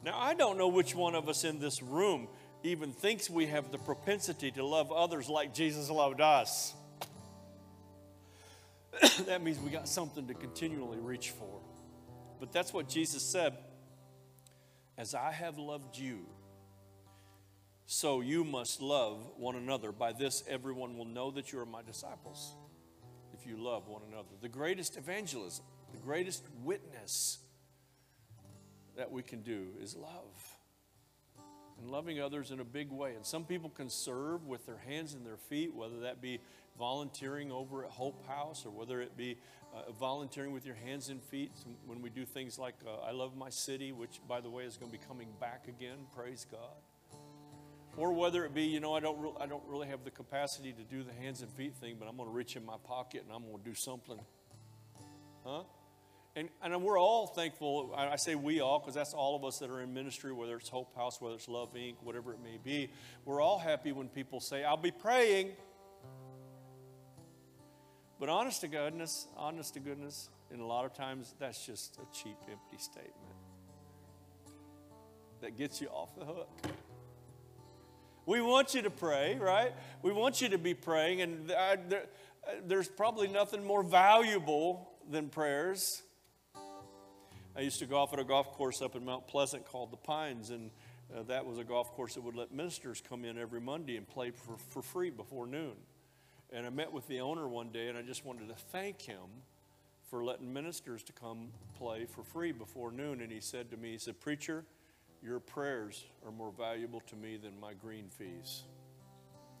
Now, 0.03 0.19
I 0.19 0.33
don't 0.33 0.57
know 0.57 0.67
which 0.67 0.93
one 0.93 1.15
of 1.15 1.29
us 1.29 1.43
in 1.43 1.59
this 1.59 1.81
room 1.81 2.27
even 2.63 2.91
thinks 2.91 3.29
we 3.29 3.47
have 3.47 3.71
the 3.71 3.77
propensity 3.77 4.51
to 4.51 4.65
love 4.65 4.91
others 4.91 5.29
like 5.29 5.53
Jesus 5.53 5.89
loved 5.89 6.19
us. 6.19 6.73
that 9.25 9.41
means 9.41 9.59
we 9.59 9.69
got 9.69 9.87
something 9.87 10.27
to 10.27 10.33
continually 10.33 10.99
reach 10.99 11.31
for. 11.31 11.59
But 12.39 12.51
that's 12.51 12.73
what 12.73 12.89
Jesus 12.89 13.23
said 13.23 13.53
As 14.97 15.15
I 15.15 15.31
have 15.31 15.57
loved 15.57 15.97
you, 15.97 16.25
so 17.85 18.21
you 18.21 18.43
must 18.43 18.81
love 18.81 19.19
one 19.37 19.55
another. 19.55 19.91
By 19.91 20.13
this, 20.13 20.43
everyone 20.47 20.97
will 20.97 21.05
know 21.05 21.31
that 21.31 21.51
you 21.51 21.59
are 21.59 21.65
my 21.65 21.81
disciples 21.81 22.53
if 23.33 23.47
you 23.47 23.57
love 23.57 23.87
one 23.87 24.01
another. 24.11 24.29
The 24.41 24.49
greatest 24.49 24.97
evangelism, 24.97 25.63
the 25.91 25.99
greatest 25.99 26.43
witness 26.63 27.39
that 28.97 29.11
we 29.11 29.23
can 29.23 29.41
do 29.41 29.67
is 29.81 29.95
love. 29.95 30.57
And 31.79 31.89
loving 31.89 32.21
others 32.21 32.51
in 32.51 32.59
a 32.59 32.65
big 32.65 32.91
way. 32.91 33.15
And 33.15 33.25
some 33.25 33.45
people 33.45 33.69
can 33.69 33.89
serve 33.89 34.45
with 34.45 34.65
their 34.65 34.77
hands 34.77 35.13
and 35.13 35.25
their 35.25 35.37
feet, 35.37 35.73
whether 35.73 36.01
that 36.01 36.21
be 36.21 36.39
volunteering 36.77 37.51
over 37.51 37.83
at 37.83 37.91
Hope 37.91 38.25
House 38.27 38.65
or 38.65 38.69
whether 38.69 39.01
it 39.01 39.17
be 39.17 39.37
uh, 39.75 39.91
volunteering 39.91 40.53
with 40.53 40.65
your 40.65 40.75
hands 40.75 41.09
and 41.09 41.21
feet 41.21 41.51
when 41.85 42.01
we 42.01 42.09
do 42.09 42.25
things 42.25 42.59
like 42.59 42.75
uh, 42.85 43.05
I 43.05 43.11
Love 43.11 43.35
My 43.35 43.49
City, 43.49 43.91
which, 43.91 44.21
by 44.27 44.39
the 44.39 44.49
way, 44.49 44.63
is 44.63 44.77
going 44.77 44.91
to 44.91 44.97
be 44.97 45.03
coming 45.03 45.29
back 45.39 45.67
again. 45.67 45.97
Praise 46.15 46.45
God. 46.49 46.59
Or 47.95 48.13
whether 48.13 48.43
it 48.45 48.55
be, 48.55 48.63
you 48.63 48.79
know, 48.79 48.93
I 48.93 48.99
don't, 48.99 49.19
re- 49.19 49.33
I 49.39 49.45
don't 49.45 49.63
really 49.67 49.87
have 49.87 50.03
the 50.03 50.11
capacity 50.11 50.73
to 50.73 50.83
do 50.83 51.03
the 51.03 51.13
hands 51.13 51.41
and 51.41 51.51
feet 51.51 51.75
thing, 51.75 51.97
but 51.99 52.07
I'm 52.07 52.17
going 52.17 52.29
to 52.29 52.33
reach 52.33 52.55
in 52.55 52.65
my 52.65 52.77
pocket 52.83 53.23
and 53.23 53.31
I'm 53.31 53.43
going 53.43 53.63
to 53.63 53.69
do 53.69 53.75
something. 53.75 54.19
Huh? 55.43 55.63
And, 56.35 56.49
and 56.63 56.81
we're 56.81 56.99
all 56.99 57.27
thankful. 57.27 57.93
I 57.95 58.15
say 58.15 58.33
we 58.33 58.59
all 58.59 58.79
because 58.79 58.95
that's 58.95 59.13
all 59.13 59.35
of 59.35 59.45
us 59.45 59.59
that 59.59 59.69
are 59.69 59.81
in 59.81 59.93
ministry, 59.93 60.33
whether 60.33 60.57
it's 60.57 60.69
Hope 60.69 60.95
House, 60.95 61.21
whether 61.21 61.35
it's 61.35 61.47
Love 61.47 61.75
Inc., 61.75 61.95
whatever 62.01 62.33
it 62.33 62.39
may 62.43 62.57
be. 62.63 62.89
We're 63.23 63.39
all 63.39 63.59
happy 63.59 63.91
when 63.91 64.07
people 64.07 64.39
say, 64.39 64.63
I'll 64.63 64.75
be 64.75 64.89
praying. 64.89 65.51
But 68.19 68.29
honest 68.29 68.61
to 68.61 68.67
goodness, 68.67 69.27
honest 69.37 69.75
to 69.75 69.79
goodness, 69.79 70.29
and 70.51 70.59
a 70.59 70.65
lot 70.65 70.85
of 70.85 70.95
times 70.95 71.35
that's 71.39 71.63
just 71.65 71.97
a 71.97 72.15
cheap, 72.15 72.37
empty 72.49 72.77
statement 72.77 73.35
that 75.41 75.57
gets 75.57 75.81
you 75.81 75.87
off 75.89 76.15
the 76.17 76.25
hook. 76.25 76.49
We 78.25 78.41
want 78.41 78.73
you 78.73 78.81
to 78.83 78.89
pray, 78.89 79.37
right? 79.39 79.73
We 80.01 80.13
want 80.13 80.41
you 80.41 80.49
to 80.49 80.57
be 80.57 80.73
praying, 80.73 81.21
and 81.21 81.51
I, 81.51 81.75
there, 81.75 82.05
uh, 82.47 82.51
there's 82.65 82.87
probably 82.87 83.27
nothing 83.27 83.63
more 83.65 83.83
valuable 83.83 84.89
than 85.11 85.27
prayers. 85.27 86.01
I 87.55 87.61
used 87.61 87.77
to 87.79 87.85
golf 87.85 88.11
at 88.13 88.19
a 88.19 88.23
golf 88.23 88.51
course 88.53 88.81
up 88.81 88.95
in 88.95 89.05
Mount 89.05 89.27
Pleasant 89.27 89.65
called 89.65 89.91
the 89.91 89.97
Pines, 89.97 90.49
and 90.49 90.71
uh, 91.15 91.21
that 91.23 91.45
was 91.45 91.59
a 91.59 91.63
golf 91.63 91.91
course 91.91 92.15
that 92.15 92.23
would 92.23 92.35
let 92.35 92.51
ministers 92.51 93.01
come 93.07 93.23
in 93.23 93.37
every 93.37 93.61
Monday 93.61 93.95
and 93.95 94.07
play 94.07 94.31
for, 94.31 94.57
for 94.69 94.81
free 94.81 95.11
before 95.11 95.45
noon. 95.45 95.75
And 96.51 96.65
I 96.65 96.71
met 96.71 96.91
with 96.91 97.07
the 97.07 97.19
owner 97.19 97.47
one 97.47 97.69
day, 97.69 97.89
and 97.89 97.97
I 97.97 98.01
just 98.01 98.25
wanted 98.25 98.47
to 98.49 98.55
thank 98.55 99.01
him 99.01 99.43
for 100.09 100.23
letting 100.23 100.51
ministers 100.51 101.03
to 101.03 101.13
come 101.13 101.49
play 101.77 102.05
for 102.05 102.23
free 102.23 102.51
before 102.51 102.91
noon. 102.91 103.21
And 103.21 103.31
he 103.31 103.39
said 103.39 103.69
to 103.69 103.77
me, 103.77 103.91
he 103.91 103.97
said, 103.99 104.19
Preacher, 104.19 104.63
your 105.21 105.39
prayers 105.39 106.03
are 106.25 106.31
more 106.31 106.51
valuable 106.51 107.01
to 107.01 107.15
me 107.15 107.37
than 107.37 107.59
my 107.59 107.73
green 107.73 108.09
fees. 108.09 108.63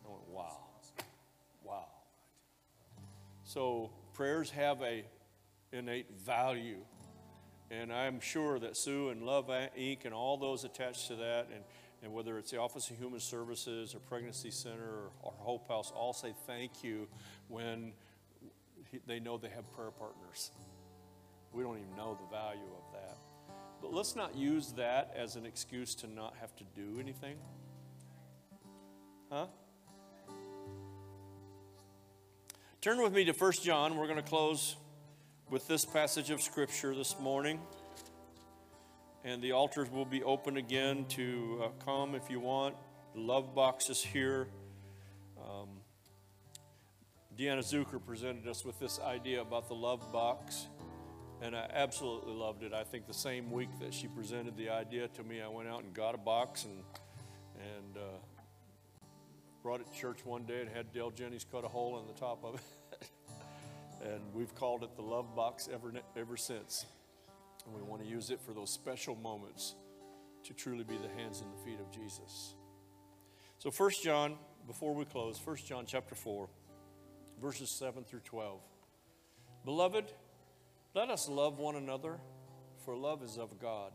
I 0.03 0.11
went, 0.11 0.27
wow. 0.29 0.57
Wow. 1.63 1.85
So 3.43 3.91
prayers 4.13 4.49
have 4.49 4.81
a 4.81 5.05
innate 5.71 6.11
value. 6.17 6.79
And 7.81 7.91
I'm 7.91 8.19
sure 8.19 8.59
that 8.59 8.77
Sue 8.77 9.09
and 9.09 9.23
Love 9.23 9.47
Inc. 9.47 10.05
and 10.05 10.13
all 10.13 10.37
those 10.37 10.63
attached 10.63 11.07
to 11.07 11.15
that, 11.15 11.47
and 11.53 11.63
and 12.03 12.13
whether 12.13 12.37
it's 12.37 12.51
the 12.51 12.59
Office 12.59 12.89
of 12.89 12.97
Human 12.97 13.21
Services 13.21 13.95
or 13.95 13.99
Pregnancy 13.99 14.51
Center 14.51 14.83
or, 14.83 15.11
or 15.21 15.33
Hope 15.37 15.69
House, 15.69 15.91
all 15.95 16.11
say 16.11 16.33
thank 16.45 16.83
you 16.83 17.07
when 17.47 17.93
they 19.07 19.21
know 19.21 19.37
they 19.37 19.49
have 19.49 19.71
prayer 19.71 19.91
partners. 19.91 20.51
We 21.53 21.63
don't 21.63 21.77
even 21.77 21.95
know 21.95 22.17
the 22.19 22.35
value 22.35 22.59
of 22.59 22.93
that. 22.93 23.17
But 23.81 23.93
let's 23.93 24.17
not 24.17 24.35
use 24.35 24.73
that 24.73 25.13
as 25.15 25.37
an 25.37 25.45
excuse 25.45 25.95
to 25.95 26.07
not 26.07 26.35
have 26.41 26.53
to 26.57 26.63
do 26.75 26.99
anything. 26.99 27.37
Huh? 29.31 29.45
Turn 32.81 33.01
with 33.01 33.13
me 33.13 33.23
to 33.23 33.31
1 33.31 33.51
John. 33.63 33.95
We're 33.95 34.07
going 34.07 34.17
to 34.17 34.23
close 34.23 34.75
with 35.53 35.67
this 35.67 35.85
passage 35.85 36.31
of 36.31 36.41
Scripture 36.41 36.95
this 36.95 37.19
morning. 37.19 37.59
and 39.23 39.39
the 39.39 39.51
altars 39.51 39.87
will 39.91 40.03
be 40.03 40.23
open 40.23 40.57
again 40.57 41.05
to 41.05 41.61
uh, 41.63 41.67
come 41.85 42.15
if 42.15 42.27
you 42.27 42.39
want. 42.39 42.75
The 43.13 43.21
love 43.21 43.53
box 43.53 43.87
is 43.91 44.01
here. 44.01 44.47
Um, 45.37 45.67
Deanna 47.37 47.59
Zucker 47.59 48.03
presented 48.03 48.47
us 48.47 48.65
with 48.65 48.79
this 48.79 48.99
idea 48.99 49.41
about 49.41 49.67
the 49.67 49.75
love 49.75 50.11
box, 50.11 50.69
and 51.39 51.55
I 51.55 51.69
absolutely 51.71 52.33
loved 52.33 52.63
it. 52.63 52.73
I 52.73 52.83
think 52.83 53.05
the 53.05 53.13
same 53.13 53.51
week 53.51 53.69
that 53.79 53.93
she 53.93 54.07
presented 54.07 54.57
the 54.57 54.71
idea 54.71 55.07
to 55.09 55.23
me, 55.23 55.39
I 55.39 55.49
went 55.49 55.69
out 55.69 55.83
and 55.83 55.93
got 55.93 56.15
a 56.15 56.17
box 56.17 56.65
and 56.65 56.83
and 57.59 57.97
uh, 57.97 58.17
brought 59.61 59.81
it 59.81 59.93
to 59.93 59.99
church 59.99 60.25
one 60.25 60.45
day 60.45 60.61
and 60.61 60.69
had 60.71 60.91
Dale 60.91 61.11
Jennings 61.11 61.45
cut 61.51 61.63
a 61.63 61.67
hole 61.67 61.99
in 61.99 62.07
the 62.07 62.19
top 62.19 62.43
of 62.43 62.55
it. 62.55 62.61
and 64.03 64.21
we've 64.33 64.53
called 64.53 64.83
it 64.83 64.95
the 64.95 65.01
love 65.01 65.35
box 65.35 65.69
ever, 65.71 65.93
ever 66.15 66.37
since. 66.37 66.85
And 67.65 67.73
we 67.73 67.81
want 67.81 68.03
to 68.03 68.07
use 68.07 68.29
it 68.29 68.41
for 68.41 68.53
those 68.53 68.71
special 68.71 69.15
moments 69.15 69.75
to 70.43 70.53
truly 70.53 70.83
be 70.83 70.97
the 70.97 71.21
hands 71.21 71.41
and 71.41 71.53
the 71.53 71.63
feet 71.63 71.79
of 71.79 71.89
Jesus. 71.91 72.55
So 73.59 73.71
1 73.71 73.91
John, 74.03 74.35
before 74.67 74.93
we 74.93 75.05
close, 75.05 75.39
1 75.43 75.55
John 75.65 75.85
chapter 75.87 76.15
4, 76.15 76.49
verses 77.41 77.69
7 77.69 78.03
through 78.03 78.21
12. 78.25 78.59
Beloved, 79.63 80.11
let 80.93 81.09
us 81.09 81.29
love 81.29 81.59
one 81.59 81.75
another, 81.75 82.17
for 82.83 82.95
love 82.95 83.23
is 83.23 83.37
of 83.37 83.57
God. 83.59 83.93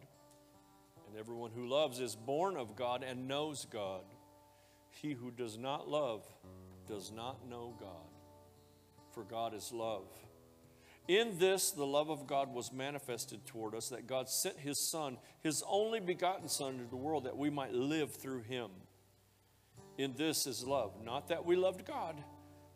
And 1.06 1.18
everyone 1.18 1.50
who 1.50 1.68
loves 1.68 2.00
is 2.00 2.16
born 2.16 2.56
of 2.56 2.76
God 2.76 3.04
and 3.06 3.28
knows 3.28 3.66
God. 3.70 4.04
He 4.90 5.12
who 5.12 5.30
does 5.30 5.59
not 5.59 5.88
love 5.88 6.26
does 6.86 7.12
not 7.12 7.48
know 7.48 7.74
God, 7.78 8.07
for 9.19 9.25
God 9.25 9.53
is 9.53 9.73
love. 9.73 10.07
In 11.09 11.39
this, 11.41 11.73
the 11.73 11.85
love 11.85 12.09
of 12.09 12.29
God 12.29 12.55
was 12.55 12.73
manifested 12.73 13.45
toward 13.47 13.75
us, 13.75 13.89
that 13.89 14.07
God 14.07 14.29
sent 14.29 14.57
His 14.61 14.79
Son, 14.79 15.19
His 15.43 15.64
only 15.69 15.99
begotten 15.99 16.49
Son, 16.49 16.75
into 16.75 16.89
the 16.89 16.95
world 16.95 17.25
that 17.25 17.37
we 17.37 17.51
might 17.51 17.73
live 17.73 18.14
through 18.14 18.43
Him. 18.43 18.71
In 19.97 20.14
this 20.16 20.47
is 20.47 20.62
love, 20.64 20.93
not 21.05 21.27
that 21.31 21.45
we 21.45 21.57
loved 21.57 21.85
God, 21.85 22.23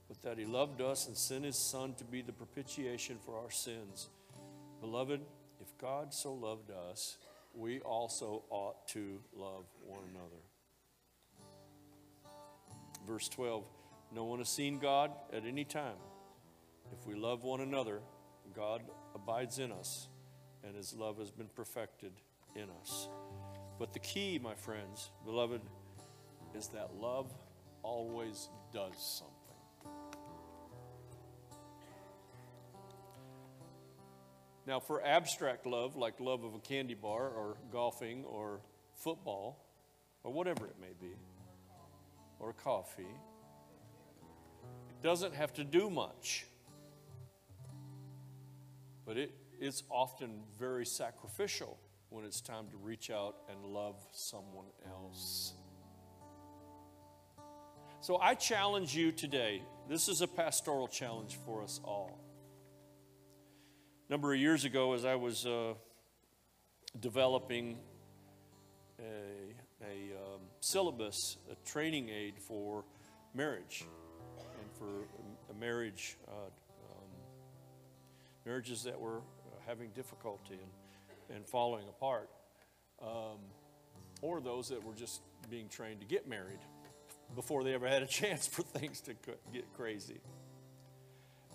but 0.09 0.20
that 0.22 0.36
He 0.36 0.45
loved 0.45 0.80
us 0.80 1.07
and 1.07 1.16
sent 1.16 1.45
His 1.45 1.57
Son 1.57 1.95
to 1.95 2.05
be 2.05 2.22
the 2.22 2.32
propitiation 2.32 3.18
for 3.24 3.38
our 3.38 3.53
sins. 3.53 4.09
Beloved, 4.80 5.20
if 5.61 5.78
God 5.78 6.12
so 6.12 6.34
loved 6.34 6.72
us, 6.90 7.18
we 7.55 7.78
also 7.82 8.43
ought 8.51 8.88
to 8.88 9.20
love 9.32 9.66
one 9.86 10.03
another. 10.11 10.43
Verse 13.07 13.28
12 13.28 13.64
No 14.12 14.24
one 14.24 14.40
has 14.40 14.49
seen 14.49 14.80
God 14.80 15.12
at 15.32 15.45
any 15.47 15.64
time. 15.64 15.99
If 16.93 17.07
we 17.07 17.14
love 17.14 17.43
one 17.43 17.61
another, 17.61 18.01
God 18.55 18.82
abides 19.14 19.59
in 19.59 19.72
us, 19.72 20.09
and 20.62 20.76
his 20.76 20.95
love 20.95 21.18
has 21.18 21.30
been 21.30 21.49
perfected 21.55 22.12
in 22.55 22.68
us. 22.80 23.09
But 23.78 23.93
the 23.93 23.99
key, 23.99 24.38
my 24.43 24.55
friends, 24.55 25.11
beloved, 25.24 25.62
is 26.55 26.68
that 26.68 26.95
love 26.95 27.32
always 27.82 28.49
does 28.72 28.95
something. 28.97 29.32
Now, 34.66 34.78
for 34.78 35.05
abstract 35.05 35.66
love, 35.66 35.97
like 35.97 36.20
love 36.20 36.45
of 36.45 36.55
a 36.55 36.61
candy 36.61 36.95
bar 36.95 37.28
or 37.28 37.57
golfing 37.72 38.24
or 38.24 38.61
football 38.95 39.66
or 40.22 40.32
whatever 40.32 40.66
it 40.66 40.76
may 40.80 40.93
be, 41.01 41.14
or 42.38 42.53
coffee, 42.53 43.03
it 43.03 45.03
doesn't 45.03 45.34
have 45.34 45.53
to 45.55 45.64
do 45.64 45.90
much. 45.90 46.47
But 49.12 49.20
it, 49.20 49.34
it's 49.60 49.82
often 49.90 50.40
very 50.58 50.86
sacrificial 50.86 51.78
when 52.08 52.24
it's 52.24 52.40
time 52.40 52.68
to 52.70 52.78
reach 52.78 53.10
out 53.10 53.36
and 53.50 53.62
love 53.62 54.06
someone 54.10 54.64
else. 54.86 55.52
So 58.00 58.16
I 58.16 58.32
challenge 58.32 58.96
you 58.96 59.12
today. 59.12 59.60
This 59.86 60.08
is 60.08 60.22
a 60.22 60.26
pastoral 60.26 60.88
challenge 60.88 61.36
for 61.44 61.62
us 61.62 61.78
all. 61.84 62.18
A 64.08 64.10
number 64.10 64.32
of 64.32 64.40
years 64.40 64.64
ago, 64.64 64.94
as 64.94 65.04
I 65.04 65.16
was 65.16 65.44
uh, 65.44 65.74
developing 66.98 67.80
a, 68.98 69.04
a 69.84 70.16
um, 70.16 70.40
syllabus, 70.60 71.36
a 71.50 71.68
training 71.68 72.08
aid 72.08 72.38
for 72.38 72.82
marriage 73.34 73.84
and 74.38 74.72
for 74.78 75.04
a 75.50 75.60
marriage 75.60 76.16
uh, 76.26 76.48
marriages 78.45 78.84
that 78.84 79.01
were 79.01 79.18
uh, 79.18 79.20
having 79.66 79.90
difficulty 79.90 80.59
and, 81.28 81.36
and 81.36 81.47
falling 81.47 81.86
apart, 81.88 82.28
um, 83.03 83.38
or 84.20 84.40
those 84.40 84.68
that 84.68 84.82
were 84.84 84.95
just 84.95 85.22
being 85.51 85.68
trained 85.68 86.01
to 86.01 86.07
get 86.07 86.28
married 86.28 86.61
before 87.34 87.64
they 87.64 87.74
ever 87.74 87.88
had 87.88 88.03
a 88.03 88.07
chance 88.20 88.47
for 88.47 88.62
things 88.62 89.01
to 89.03 89.14
get 89.53 89.72
crazy. 89.74 90.20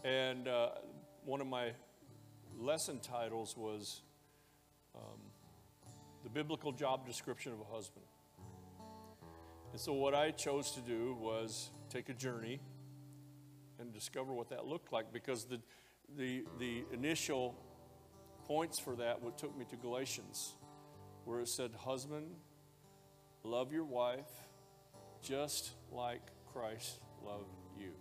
And 0.03 0.47
uh, 0.47 0.69
one 1.25 1.41
of 1.41 1.47
my 1.47 1.71
lesson 2.57 2.99
titles 2.99 3.55
was 3.57 4.01
um, 4.95 5.19
The 6.23 6.29
Biblical 6.29 6.71
Job 6.71 7.05
Description 7.05 7.53
of 7.53 7.59
a 7.59 7.75
Husband. 7.75 8.05
And 9.71 9.81
so, 9.81 9.93
what 9.93 10.15
I 10.15 10.31
chose 10.31 10.71
to 10.71 10.81
do 10.81 11.17
was 11.19 11.69
take 11.89 12.09
a 12.09 12.13
journey 12.13 12.61
and 13.79 13.93
discover 13.93 14.33
what 14.33 14.49
that 14.49 14.65
looked 14.65 14.91
like 14.91 15.11
because 15.11 15.45
the 15.45 15.59
the, 16.15 16.45
the 16.59 16.83
initial 16.93 17.55
points 18.45 18.79
for 18.79 18.95
that 18.95 19.21
what 19.21 19.37
took 19.37 19.57
me 19.57 19.65
to 19.69 19.75
Galatians, 19.75 20.55
where 21.25 21.39
it 21.41 21.47
said, 21.47 21.71
Husband, 21.77 22.27
love 23.43 23.71
your 23.71 23.83
wife 23.83 24.29
just 25.21 25.71
like 25.91 26.21
Christ 26.53 26.99
loved 27.25 27.55
you. 27.77 27.91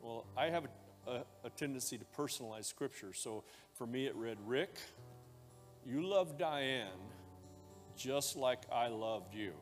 Well, 0.00 0.26
I 0.36 0.46
have 0.46 0.64
a, 1.06 1.10
a, 1.10 1.24
a 1.44 1.50
tendency 1.50 1.98
to 1.98 2.04
personalize 2.16 2.66
scripture. 2.66 3.12
So 3.12 3.44
for 3.74 3.86
me, 3.86 4.06
it 4.06 4.14
read, 4.14 4.38
Rick, 4.46 4.76
you 5.84 6.06
love 6.06 6.38
Diane 6.38 6.88
just 7.96 8.36
like 8.36 8.60
I 8.72 8.88
loved 8.88 9.34
you. 9.34 9.52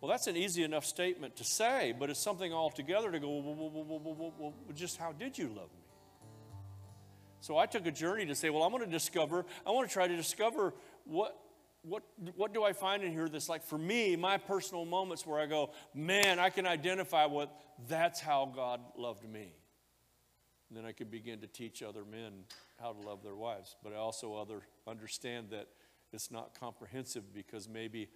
Well, 0.00 0.10
that's 0.10 0.26
an 0.26 0.36
easy 0.36 0.62
enough 0.62 0.86
statement 0.86 1.36
to 1.36 1.44
say, 1.44 1.94
but 1.98 2.08
it's 2.08 2.20
something 2.20 2.52
altogether 2.52 3.12
to 3.12 3.18
go, 3.18 3.28
well, 3.28 3.70
well, 3.86 4.32
well, 4.38 4.54
just 4.74 4.96
how 4.96 5.12
did 5.12 5.36
you 5.36 5.48
love 5.48 5.70
me? 5.72 5.84
So 7.40 7.56
I 7.56 7.66
took 7.66 7.86
a 7.86 7.90
journey 7.90 8.26
to 8.26 8.34
say, 8.34 8.50
well, 8.50 8.62
I'm 8.62 8.70
going 8.70 8.84
to 8.84 8.90
discover, 8.90 9.44
I 9.66 9.70
want 9.70 9.88
to 9.88 9.92
try 9.92 10.08
to 10.08 10.16
discover 10.16 10.74
what, 11.04 11.36
what, 11.82 12.02
what 12.36 12.52
do 12.54 12.62
I 12.64 12.72
find 12.72 13.02
in 13.02 13.12
here 13.12 13.28
that's 13.28 13.48
like 13.48 13.62
for 13.62 13.78
me, 13.78 14.16
my 14.16 14.38
personal 14.38 14.84
moments 14.84 15.26
where 15.26 15.38
I 15.38 15.46
go, 15.46 15.70
man, 15.94 16.38
I 16.38 16.50
can 16.50 16.66
identify 16.66 17.26
what 17.26 17.54
that's 17.88 18.20
how 18.20 18.50
God 18.54 18.80
loved 18.96 19.28
me. 19.28 19.54
And 20.68 20.78
then 20.78 20.84
I 20.84 20.92
could 20.92 21.10
begin 21.10 21.40
to 21.40 21.46
teach 21.46 21.82
other 21.82 22.04
men 22.04 22.44
how 22.80 22.92
to 22.92 23.00
love 23.00 23.22
their 23.22 23.34
wives. 23.34 23.76
But 23.82 23.92
I 23.92 23.96
also 23.96 24.34
other, 24.34 24.60
understand 24.86 25.48
that 25.50 25.68
it's 26.12 26.30
not 26.30 26.58
comprehensive 26.58 27.32
because 27.34 27.68
maybe 27.68 28.08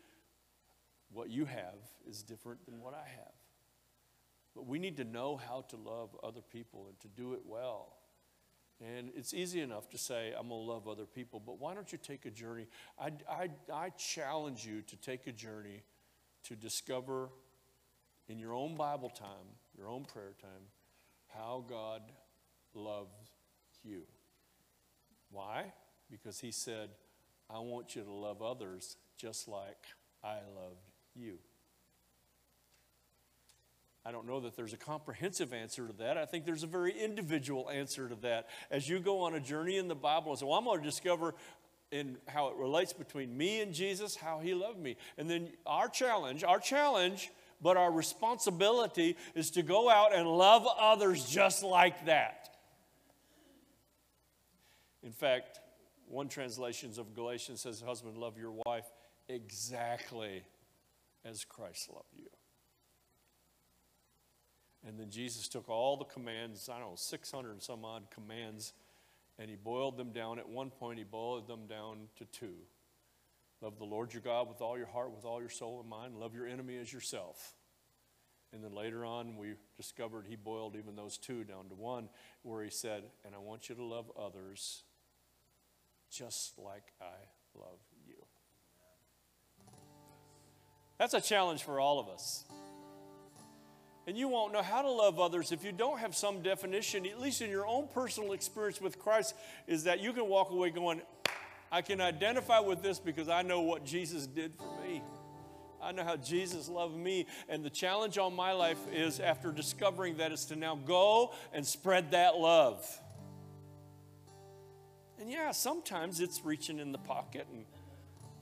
what 1.14 1.30
you 1.30 1.44
have 1.44 1.78
is 2.08 2.22
different 2.22 2.64
than 2.66 2.80
what 2.80 2.92
I 2.92 3.08
have. 3.08 3.32
But 4.54 4.66
we 4.66 4.78
need 4.78 4.96
to 4.98 5.04
know 5.04 5.36
how 5.36 5.64
to 5.68 5.76
love 5.76 6.10
other 6.22 6.42
people 6.42 6.86
and 6.88 6.98
to 7.00 7.08
do 7.08 7.34
it 7.34 7.40
well. 7.46 7.96
And 8.80 9.10
it's 9.16 9.32
easy 9.32 9.60
enough 9.60 9.88
to 9.90 9.98
say, 9.98 10.32
I'm 10.36 10.48
going 10.48 10.60
to 10.60 10.72
love 10.72 10.88
other 10.88 11.06
people, 11.06 11.40
but 11.44 11.60
why 11.60 11.74
don't 11.74 11.90
you 11.90 11.98
take 11.98 12.26
a 12.26 12.30
journey? 12.30 12.66
I, 12.98 13.12
I, 13.30 13.48
I 13.72 13.88
challenge 13.90 14.66
you 14.66 14.82
to 14.82 14.96
take 14.96 15.26
a 15.28 15.32
journey 15.32 15.84
to 16.44 16.56
discover 16.56 17.30
in 18.28 18.38
your 18.38 18.52
own 18.52 18.74
Bible 18.74 19.10
time, 19.10 19.46
your 19.78 19.88
own 19.88 20.04
prayer 20.04 20.34
time, 20.40 20.68
how 21.28 21.64
God 21.68 22.02
loves 22.74 23.30
you. 23.84 24.02
Why? 25.30 25.72
Because 26.10 26.40
He 26.40 26.50
said, 26.50 26.90
I 27.48 27.60
want 27.60 27.94
you 27.94 28.02
to 28.02 28.12
love 28.12 28.42
others 28.42 28.96
just 29.16 29.46
like 29.46 29.86
I 30.22 30.34
loved 30.34 30.93
you? 31.14 31.38
I 34.06 34.12
don't 34.12 34.26
know 34.26 34.40
that 34.40 34.54
there's 34.54 34.74
a 34.74 34.78
comprehensive 34.78 35.54
answer 35.54 35.86
to 35.86 35.92
that. 35.94 36.18
I 36.18 36.26
think 36.26 36.44
there's 36.44 36.62
a 36.62 36.68
very 36.68 36.92
individual 36.92 37.70
answer 37.70 38.08
to 38.08 38.14
that. 38.16 38.48
As 38.70 38.86
you 38.88 39.00
go 39.00 39.20
on 39.20 39.34
a 39.34 39.40
journey 39.40 39.78
in 39.78 39.88
the 39.88 39.94
Bible 39.94 40.32
and 40.32 40.38
say, 40.38 40.44
Well, 40.44 40.58
I'm 40.58 40.64
going 40.64 40.80
to 40.80 40.84
discover 40.84 41.34
in 41.90 42.18
how 42.26 42.48
it 42.48 42.56
relates 42.56 42.92
between 42.92 43.36
me 43.36 43.60
and 43.60 43.72
Jesus, 43.72 44.16
how 44.16 44.40
he 44.40 44.52
loved 44.52 44.78
me. 44.78 44.96
And 45.16 45.30
then 45.30 45.48
our 45.64 45.88
challenge, 45.88 46.44
our 46.44 46.58
challenge, 46.58 47.30
but 47.62 47.76
our 47.76 47.90
responsibility 47.90 49.16
is 49.34 49.50
to 49.52 49.62
go 49.62 49.88
out 49.88 50.14
and 50.14 50.28
love 50.28 50.66
others 50.78 51.24
just 51.24 51.62
like 51.62 52.06
that. 52.06 52.50
In 55.02 55.12
fact, 55.12 55.60
one 56.08 56.28
translation 56.28 56.90
of 56.98 57.14
Galatians 57.14 57.62
says, 57.62 57.80
Husband, 57.80 58.18
love 58.18 58.36
your 58.36 58.52
wife 58.66 58.84
exactly 59.28 60.42
as 61.24 61.44
Christ 61.44 61.88
loved 61.92 62.16
you. 62.16 62.28
And 64.86 64.98
then 64.98 65.10
Jesus 65.10 65.48
took 65.48 65.68
all 65.68 65.96
the 65.96 66.04
commands, 66.04 66.68
I 66.68 66.78
don't 66.78 66.90
know, 66.90 66.96
600 66.96 67.50
and 67.50 67.62
some 67.62 67.84
odd 67.84 68.10
commands, 68.10 68.74
And 69.38 69.48
he 69.48 69.56
boiled 69.56 69.96
them 69.96 70.12
down. 70.12 70.38
At 70.38 70.48
one 70.48 70.70
point, 70.70 70.98
he 70.98 71.04
boiled 71.04 71.48
them 71.48 71.66
down 71.66 72.08
to 72.18 72.24
two 72.26 72.54
love 73.60 73.78
the 73.78 73.84
Lord 73.84 74.12
your 74.12 74.20
God 74.20 74.46
with 74.46 74.60
all 74.60 74.76
your 74.76 74.86
heart, 74.86 75.10
with 75.10 75.24
all 75.24 75.40
your 75.40 75.48
soul 75.48 75.80
and 75.80 75.88
mind, 75.88 76.16
love 76.16 76.34
your 76.34 76.46
enemy 76.46 76.76
as 76.76 76.92
yourself. 76.92 77.54
And 78.52 78.62
then 78.62 78.74
later 78.74 79.06
on, 79.06 79.38
we 79.38 79.54
discovered 79.78 80.26
he 80.28 80.36
boiled 80.36 80.76
even 80.76 80.94
those 80.94 81.16
two 81.16 81.44
down 81.44 81.70
to 81.70 81.74
one, 81.74 82.10
where 82.42 82.62
he 82.62 82.68
said, 82.68 83.04
And 83.24 83.34
I 83.34 83.38
want 83.38 83.70
you 83.70 83.74
to 83.74 83.82
love 83.82 84.12
others 84.20 84.82
just 86.10 86.58
like 86.58 86.92
I 87.00 87.16
love 87.58 87.78
That's 91.04 91.12
a 91.12 91.20
challenge 91.20 91.64
for 91.64 91.80
all 91.80 92.00
of 92.00 92.08
us. 92.08 92.44
And 94.06 94.16
you 94.16 94.26
won't 94.26 94.54
know 94.54 94.62
how 94.62 94.80
to 94.80 94.90
love 94.90 95.20
others 95.20 95.52
if 95.52 95.62
you 95.62 95.70
don't 95.70 95.98
have 95.98 96.16
some 96.16 96.40
definition, 96.40 97.04
at 97.04 97.20
least 97.20 97.42
in 97.42 97.50
your 97.50 97.66
own 97.66 97.88
personal 97.92 98.32
experience 98.32 98.80
with 98.80 98.98
Christ, 98.98 99.34
is 99.66 99.84
that 99.84 100.00
you 100.00 100.14
can 100.14 100.26
walk 100.26 100.50
away 100.50 100.70
going, 100.70 101.02
I 101.70 101.82
can 101.82 102.00
identify 102.00 102.58
with 102.60 102.82
this 102.82 102.98
because 102.98 103.28
I 103.28 103.42
know 103.42 103.60
what 103.60 103.84
Jesus 103.84 104.26
did 104.26 104.54
for 104.54 104.80
me. 104.82 105.02
I 105.82 105.92
know 105.92 106.04
how 106.04 106.16
Jesus 106.16 106.70
loved 106.70 106.96
me. 106.96 107.26
And 107.50 107.62
the 107.62 107.68
challenge 107.68 108.16
on 108.16 108.34
my 108.34 108.52
life 108.52 108.80
is 108.90 109.20
after 109.20 109.52
discovering 109.52 110.16
that 110.16 110.32
is 110.32 110.46
to 110.46 110.56
now 110.56 110.74
go 110.74 111.34
and 111.52 111.66
spread 111.66 112.12
that 112.12 112.36
love. 112.36 112.82
And 115.20 115.30
yeah, 115.30 115.50
sometimes 115.50 116.20
it's 116.20 116.42
reaching 116.46 116.78
in 116.78 116.92
the 116.92 116.98
pocket 116.98 117.46
and 117.52 117.66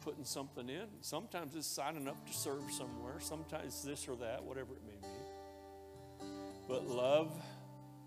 putting 0.04 0.24
something 0.24 0.68
in. 0.68 0.86
Sometimes 1.00 1.54
it's 1.54 1.66
signing 1.66 2.08
up 2.08 2.26
to 2.26 2.32
serve 2.32 2.62
somewhere. 2.70 3.20
Sometimes 3.20 3.82
this 3.82 4.08
or 4.08 4.16
that, 4.16 4.42
whatever 4.42 4.74
it 4.74 4.82
may 4.86 4.98
be. 5.00 6.26
But 6.68 6.88
love 6.88 7.32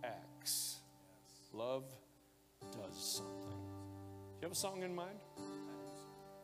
acts. 0.04 0.78
Love 1.54 1.84
does 2.72 2.98
something. 2.98 3.34
Do 3.36 4.42
you 4.42 4.44
have 4.44 4.52
a 4.52 4.56
song 4.56 4.84
in 4.84 4.94
mind? 4.94 5.18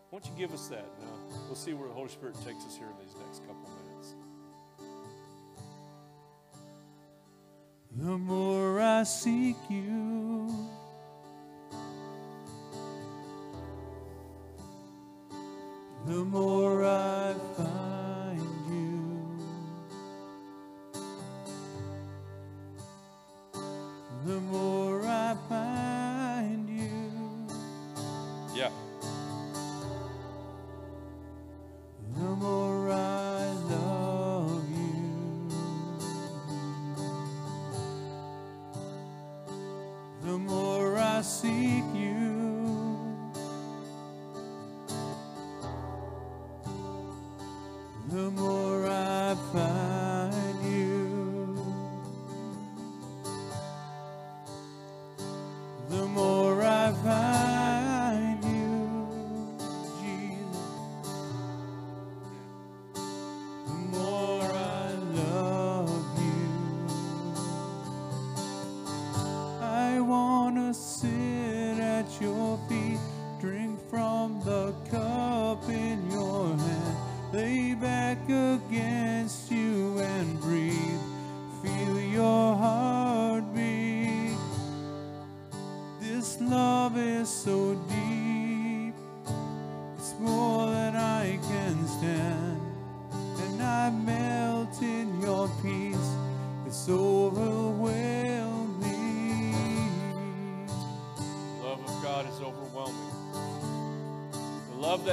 Why 0.09 0.19
don't 0.19 0.25
you 0.25 0.37
give 0.37 0.53
us 0.53 0.67
that? 0.67 0.85
Now, 0.99 1.07
uh, 1.07 1.37
we'll 1.47 1.55
see 1.55 1.73
where 1.73 1.87
the 1.87 1.93
Holy 1.93 2.09
Spirit 2.09 2.35
takes 2.45 2.65
us 2.65 2.75
here 2.75 2.87
in 2.87 3.05
these 3.05 3.15
next 3.25 3.39
couple 3.47 3.69
minutes. 3.85 4.15
The 7.97 8.17
more 8.17 8.81
I 8.81 9.03
seek 9.03 9.57
you, 9.69 10.53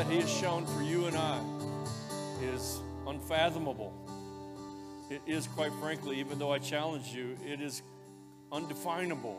He 0.09 0.21
has 0.21 0.31
shown 0.31 0.65
for 0.65 0.83
you 0.83 1.05
and 1.05 1.15
I 1.15 1.39
is 2.43 2.81
unfathomable. 3.07 3.93
It 5.11 5.21
is, 5.27 5.47
quite 5.49 5.73
frankly, 5.75 6.21
even 6.21 6.39
though 6.39 6.51
I 6.51 6.59
challenge 6.59 7.09
you, 7.09 7.37
it 7.47 7.61
is 7.61 7.83
undefinable. 8.51 9.39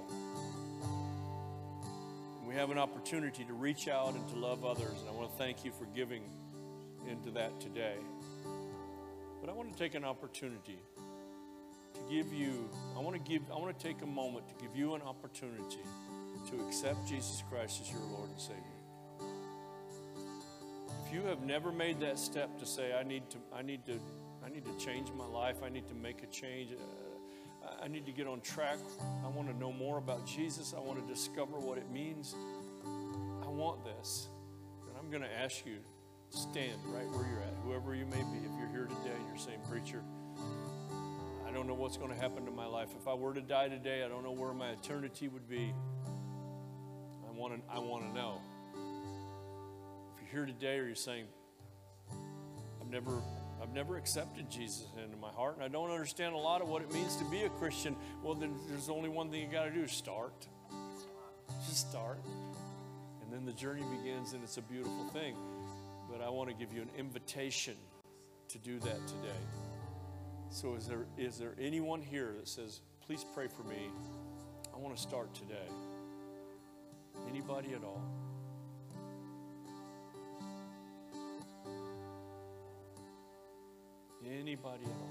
We 2.48 2.54
have 2.54 2.70
an 2.70 2.78
opportunity 2.78 3.44
to 3.46 3.54
reach 3.54 3.88
out 3.88 4.14
and 4.14 4.30
to 4.30 4.36
love 4.36 4.64
others, 4.64 5.00
and 5.00 5.10
I 5.10 5.12
want 5.12 5.32
to 5.32 5.38
thank 5.40 5.66
you 5.66 5.72
for 5.72 5.86
giving 5.86 6.22
into 7.10 7.32
that 7.32 7.60
today. 7.60 7.96
But 9.42 9.50
I 9.50 9.54
want 9.54 9.72
to 9.74 9.78
take 9.78 9.96
an 9.96 10.06
opportunity 10.06 10.78
to 11.96 12.00
give 12.14 12.32
you, 12.32 12.70
I 12.96 13.00
want 13.00 13.16
to 13.16 13.32
give, 13.32 13.42
I 13.52 13.58
want 13.58 13.78
to 13.78 13.84
take 13.84 14.04
a 14.04 14.08
moment 14.08 14.46
to 14.50 14.54
give 14.64 14.76
you 14.76 14.94
an 14.94 15.02
opportunity 15.02 15.84
to 16.52 16.68
accept 16.68 17.08
Jesus 17.08 17.44
Christ 17.50 17.82
as 17.82 17.92
your 17.92 18.02
Lord 18.02 18.30
and 18.30 18.40
Savior. 18.40 18.79
If 21.10 21.16
you 21.16 21.24
have 21.24 21.42
never 21.42 21.72
made 21.72 22.02
that 22.02 22.20
step 22.20 22.60
to 22.60 22.68
say, 22.68 22.94
I 22.94 23.02
need 23.02 23.28
to, 23.32 23.38
I 23.52 23.64
need 23.64 23.84
to, 23.88 24.00
I 24.46 24.50
need 24.50 24.64
to 24.66 24.78
change 24.78 25.12
my 25.18 25.26
life, 25.26 25.64
I 25.64 25.70
need 25.70 25.88
to 25.88 25.96
make 25.96 26.22
a 26.22 26.28
change, 26.28 26.72
uh, 26.72 27.68
I- 27.82 27.88
need 27.88 28.06
to 28.06 28.12
get 28.12 28.28
on 28.28 28.42
track, 28.42 28.78
I 29.26 29.28
want 29.30 29.48
to 29.50 29.58
know 29.58 29.72
more 29.72 29.98
about 29.98 30.28
Jesus, 30.28 30.76
I 30.78 30.80
want 30.80 31.00
to 31.00 31.12
discover 31.12 31.58
what 31.58 31.80
it 31.80 31.90
means, 31.90 32.36
I 32.86 33.48
want 33.48 33.84
this, 33.84 34.28
then 34.86 34.96
I'm 35.00 35.10
going 35.10 35.24
to 35.24 35.34
ask 35.36 35.66
you 35.66 35.78
stand 36.30 36.78
right 36.94 37.10
where 37.10 37.28
you're 37.28 37.42
at, 37.42 37.56
whoever 37.64 37.96
you 37.96 38.06
may 38.06 38.22
be. 38.22 38.46
If 38.46 38.52
you're 38.60 38.70
here 38.70 38.86
today 38.86 39.16
and 39.16 39.28
you're 39.30 39.38
saying, 39.38 39.62
Preacher, 39.68 40.04
I 41.48 41.52
don't 41.52 41.66
know 41.66 41.74
what's 41.74 41.98
going 41.98 42.12
to 42.12 42.22
happen 42.22 42.46
to 42.46 42.52
my 42.52 42.68
life. 42.68 42.90
If 42.96 43.08
I 43.08 43.16
were 43.16 43.34
to 43.34 43.42
die 43.42 43.68
today, 43.68 44.04
I 44.04 44.10
don't 44.10 44.24
know 44.24 44.32
where 44.32 44.54
my 44.54 44.70
eternity 44.70 45.28
would 45.28 45.50
be. 45.50 45.74
I 47.28 47.32
want 47.32 47.56
to, 47.56 47.74
I 47.74 47.80
want 47.80 48.04
to 48.04 48.14
know. 48.14 48.42
Here 50.32 50.46
today 50.46 50.78
or 50.78 50.86
you're 50.86 50.96
saying, 50.96 51.26
I've 52.80 52.90
never, 52.90 53.20
I've 53.62 53.74
never 53.74 53.98
accepted 53.98 54.50
Jesus 54.50 54.86
into 55.04 55.18
my 55.18 55.32
heart 55.32 55.56
and 55.56 55.64
I 55.64 55.68
don't 55.68 55.90
understand 55.90 56.36
a 56.36 56.38
lot 56.38 56.62
of 56.62 56.70
what 56.70 56.84
it 56.84 56.94
means 56.94 57.16
to 57.16 57.26
be 57.26 57.44
a 57.44 57.50
Christian, 57.50 57.96
well, 58.24 58.36
then 58.36 58.54
there's 58.68 58.90
only 58.90 59.10
one 59.10 59.32
thing 59.32 59.42
you 59.42 59.48
got 59.48 59.64
to 59.64 59.72
do 59.72 59.88
start. 59.88 60.48
Just 61.66 61.90
start. 61.90 62.20
And 63.24 63.34
then 63.34 63.46
the 63.46 63.54
journey 63.54 63.84
begins 63.98 64.34
and 64.34 64.44
it's 64.44 64.58
a 64.58 64.62
beautiful 64.62 65.06
thing. 65.14 65.36
But 66.12 66.22
I 66.22 66.30
want 66.30 66.50
to 66.50 66.56
give 66.56 66.74
you 66.74 66.82
an 66.82 66.90
invitation 66.98 67.76
to 68.50 68.58
do 68.60 68.80
that 68.80 69.08
today. 69.08 69.42
So 70.52 70.76
is 70.76 70.86
there 70.88 71.06
is 71.18 71.38
there 71.38 71.56
anyone 71.60 72.02
here 72.02 72.34
that 72.38 72.48
says, 72.48 72.82
please 73.06 73.26
pray 73.34 73.48
for 73.48 73.64
me? 73.64 73.90
I 74.74 74.78
want 74.78 74.96
to 74.96 75.02
start 75.02 75.34
today. 75.34 75.70
Anybody 77.28 77.74
at 77.74 77.84
all? 77.84 78.19
Anybody 84.32 84.84
at 84.84 84.92
all? 84.92 85.10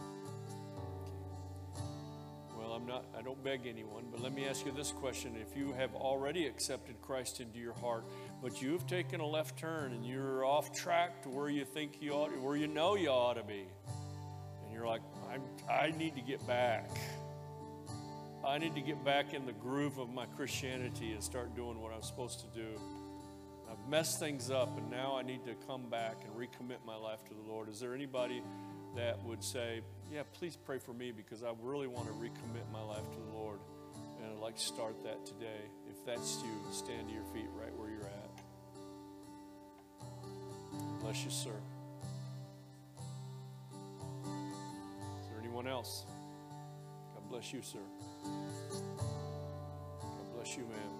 Okay. 1.74 1.82
Well, 2.56 2.72
I'm 2.72 2.86
not 2.86 3.04
I 3.18 3.22
don't 3.22 3.42
beg 3.42 3.66
anyone, 3.66 4.04
but 4.12 4.20
let 4.20 4.32
me 4.32 4.46
ask 4.46 4.64
you 4.64 4.70
this 4.70 4.92
question. 4.92 5.34
If 5.36 5.56
you 5.56 5.72
have 5.72 5.94
already 5.94 6.46
accepted 6.46 7.00
Christ 7.02 7.40
into 7.40 7.58
your 7.58 7.74
heart, 7.74 8.04
but 8.40 8.62
you've 8.62 8.86
taken 8.86 9.20
a 9.20 9.26
left 9.26 9.58
turn 9.58 9.92
and 9.92 10.06
you're 10.06 10.44
off 10.44 10.72
track 10.72 11.22
to 11.24 11.30
where 11.30 11.48
you 11.48 11.64
think 11.64 12.00
you 12.00 12.12
ought 12.12 12.30
where 12.40 12.56
you 12.56 12.68
know 12.68 12.94
you 12.94 13.08
ought 13.08 13.34
to 13.34 13.42
be, 13.42 13.66
and 14.64 14.72
you're 14.72 14.86
like, 14.86 15.02
I'm, 15.32 15.42
I 15.68 15.90
need 15.96 16.14
to 16.14 16.22
get 16.22 16.46
back. 16.46 16.88
I 18.46 18.58
need 18.58 18.76
to 18.76 18.80
get 18.80 19.04
back 19.04 19.34
in 19.34 19.46
the 19.46 19.52
groove 19.52 19.98
of 19.98 20.10
my 20.10 20.26
Christianity 20.26 21.12
and 21.12 21.22
start 21.22 21.56
doing 21.56 21.80
what 21.80 21.92
I'm 21.92 22.02
supposed 22.02 22.40
to 22.40 22.46
do. 22.54 22.80
I've 23.68 23.90
messed 23.90 24.20
things 24.20 24.50
up, 24.50 24.78
and 24.78 24.88
now 24.90 25.16
I 25.18 25.22
need 25.22 25.44
to 25.44 25.54
come 25.66 25.90
back 25.90 26.18
and 26.24 26.32
recommit 26.34 26.78
my 26.86 26.96
life 26.96 27.24
to 27.24 27.34
the 27.34 27.42
Lord. 27.42 27.68
Is 27.68 27.80
there 27.80 27.94
anybody 27.94 28.42
that 28.96 29.22
would 29.24 29.42
say, 29.42 29.80
Yeah, 30.12 30.22
please 30.32 30.56
pray 30.56 30.78
for 30.78 30.92
me 30.92 31.12
because 31.12 31.42
I 31.42 31.52
really 31.62 31.86
want 31.86 32.06
to 32.06 32.12
recommit 32.14 32.70
my 32.72 32.82
life 32.82 33.08
to 33.12 33.18
the 33.18 33.36
Lord? 33.36 33.60
And 34.22 34.32
I'd 34.32 34.42
like 34.42 34.56
to 34.56 34.62
start 34.62 35.02
that 35.04 35.24
today. 35.24 35.70
If 35.88 36.04
that's 36.04 36.42
you, 36.42 36.50
stand 36.72 37.08
to 37.08 37.14
your 37.14 37.24
feet 37.32 37.48
right 37.54 37.74
where 37.76 37.88
you're 37.88 38.02
at. 38.02 38.30
Bless 41.00 41.24
you, 41.24 41.30
sir. 41.30 41.50
Is 45.20 45.28
there 45.28 45.38
anyone 45.40 45.66
else? 45.66 46.04
God 47.14 47.28
bless 47.30 47.52
you, 47.52 47.62
sir. 47.62 47.78
God 50.00 50.34
bless 50.34 50.56
you, 50.56 50.64
ma'am. 50.64 50.92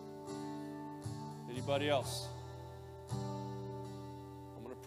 Anybody 1.51 1.89
else? 1.89 2.29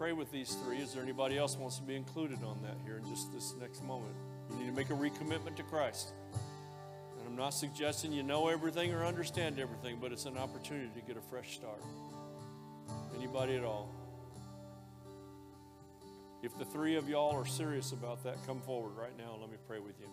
To 0.01 0.05
pray 0.05 0.13
with 0.13 0.31
these 0.31 0.55
three. 0.65 0.77
Is 0.77 0.93
there 0.93 1.03
anybody 1.03 1.37
else 1.37 1.55
wants 1.55 1.77
to 1.77 1.83
be 1.83 1.95
included 1.95 2.39
on 2.43 2.59
that 2.63 2.75
here 2.83 2.97
in 2.97 3.07
just 3.07 3.31
this 3.31 3.53
next 3.61 3.83
moment? 3.83 4.15
You 4.49 4.57
need 4.57 4.65
to 4.65 4.71
make 4.71 4.89
a 4.89 4.93
recommitment 4.93 5.55
to 5.57 5.63
Christ. 5.63 6.13
And 7.19 7.27
I'm 7.27 7.35
not 7.35 7.51
suggesting 7.51 8.11
you 8.11 8.23
know 8.23 8.47
everything 8.47 8.95
or 8.95 9.05
understand 9.05 9.59
everything, 9.59 9.99
but 10.01 10.11
it's 10.11 10.25
an 10.25 10.39
opportunity 10.39 10.89
to 10.99 11.01
get 11.05 11.17
a 11.17 11.21
fresh 11.21 11.53
start. 11.53 11.83
Anybody 13.15 13.55
at 13.57 13.63
all? 13.63 13.93
If 16.41 16.57
the 16.57 16.65
three 16.65 16.95
of 16.95 17.07
y'all 17.07 17.39
are 17.39 17.45
serious 17.45 17.91
about 17.91 18.23
that, 18.23 18.37
come 18.47 18.59
forward 18.61 18.97
right 18.97 19.15
now 19.19 19.33
and 19.33 19.41
let 19.41 19.51
me 19.51 19.57
pray 19.67 19.77
with 19.77 19.99
you. 19.99 20.07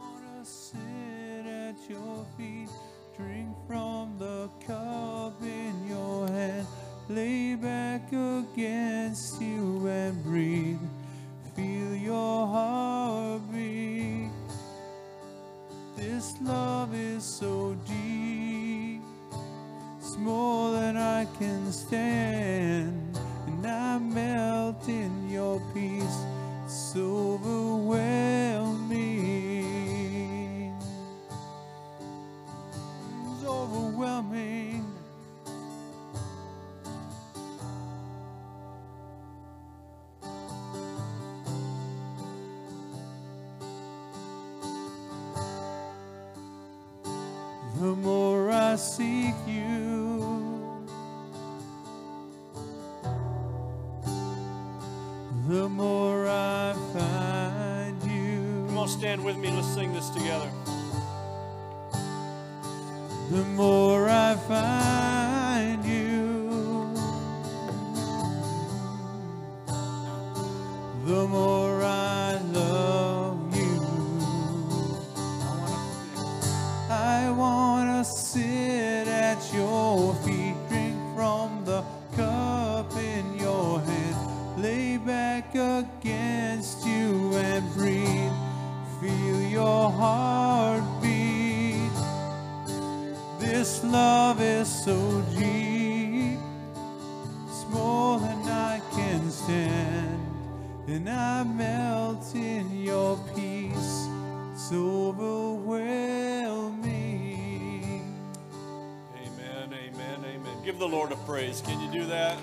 wanna 0.00 0.46
sit 0.46 1.44
at 1.46 1.76
your 1.90 2.24
feet, 2.38 2.70
drink 3.18 3.54
from 3.66 4.16
the 4.18 4.48
cup 4.66 5.42
in 5.42 5.86
your 5.86 6.26
hand, 6.28 6.66
lay 7.08 7.54
back 7.54 8.08
against 8.08 9.40
you 9.40 9.86
and 9.86 10.22
breathe. 10.22 10.80
Feel 11.54 11.94
your 11.94 12.46
heart 12.46 13.42
beat. 13.52 14.30
This 15.96 16.34
love 16.42 16.94
is 16.94 17.24
so 17.24 17.76
deep, 17.86 19.00
it's 19.98 20.16
more 20.18 20.72
than 20.72 20.96
I 20.96 21.26
can 21.38 21.72
stand, 21.72 22.93
This 93.64 93.80
love 93.84 94.42
is 94.42 94.68
so 94.68 95.22
deep, 95.38 96.38
it's 97.48 97.64
more 97.70 98.18
than 98.20 98.42
I 98.46 98.78
can 98.92 99.30
stand, 99.30 100.20
and 100.86 101.08
I 101.08 101.44
melt 101.44 102.34
in 102.34 102.84
your 102.84 103.18
peace. 103.34 104.06
It's 104.52 104.70
overwhelming. 104.70 105.82
Amen, 109.16 109.72
amen, 109.72 110.24
amen. 110.26 110.62
Give 110.62 110.78
the 110.78 110.86
Lord 110.86 111.12
a 111.12 111.16
praise. 111.24 111.62
Can 111.62 111.80
you 111.80 111.90
do 111.90 112.04
that? 112.08 112.36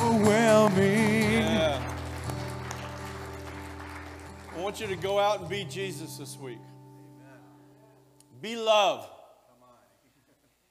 Overwhelming. 0.00 1.42
Yeah. 1.42 1.94
I 4.56 4.58
want 4.58 4.80
you 4.80 4.86
to 4.86 4.96
go 4.96 5.18
out 5.18 5.40
and 5.40 5.50
be 5.50 5.64
Jesus 5.64 6.16
this 6.16 6.38
week. 6.38 6.62
Be 8.40 8.56
love. 8.56 9.16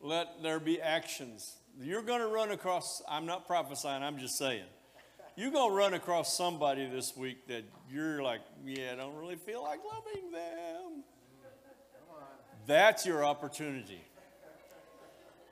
Let 0.01 0.43
there 0.43 0.59
be 0.59 0.81
actions. 0.81 1.57
You're 1.79 2.01
going 2.01 2.21
to 2.21 2.27
run 2.27 2.51
across, 2.51 3.01
I'm 3.09 3.25
not 3.25 3.47
prophesying, 3.47 4.03
I'm 4.03 4.17
just 4.19 4.37
saying. 4.37 4.65
You're 5.35 5.51
going 5.51 5.69
to 5.69 5.75
run 5.75 5.93
across 5.93 6.35
somebody 6.35 6.87
this 6.89 7.15
week 7.15 7.47
that 7.47 7.63
you're 7.91 8.23
like, 8.23 8.41
yeah, 8.65 8.93
I 8.93 8.95
don't 8.95 9.15
really 9.15 9.35
feel 9.35 9.61
like 9.61 9.79
loving 9.83 10.31
them. 10.31 11.03
That's 12.65 13.05
your 13.05 13.23
opportunity. 13.23 14.01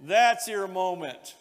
That's 0.01 0.47
your 0.47 0.67
moment 0.67 1.35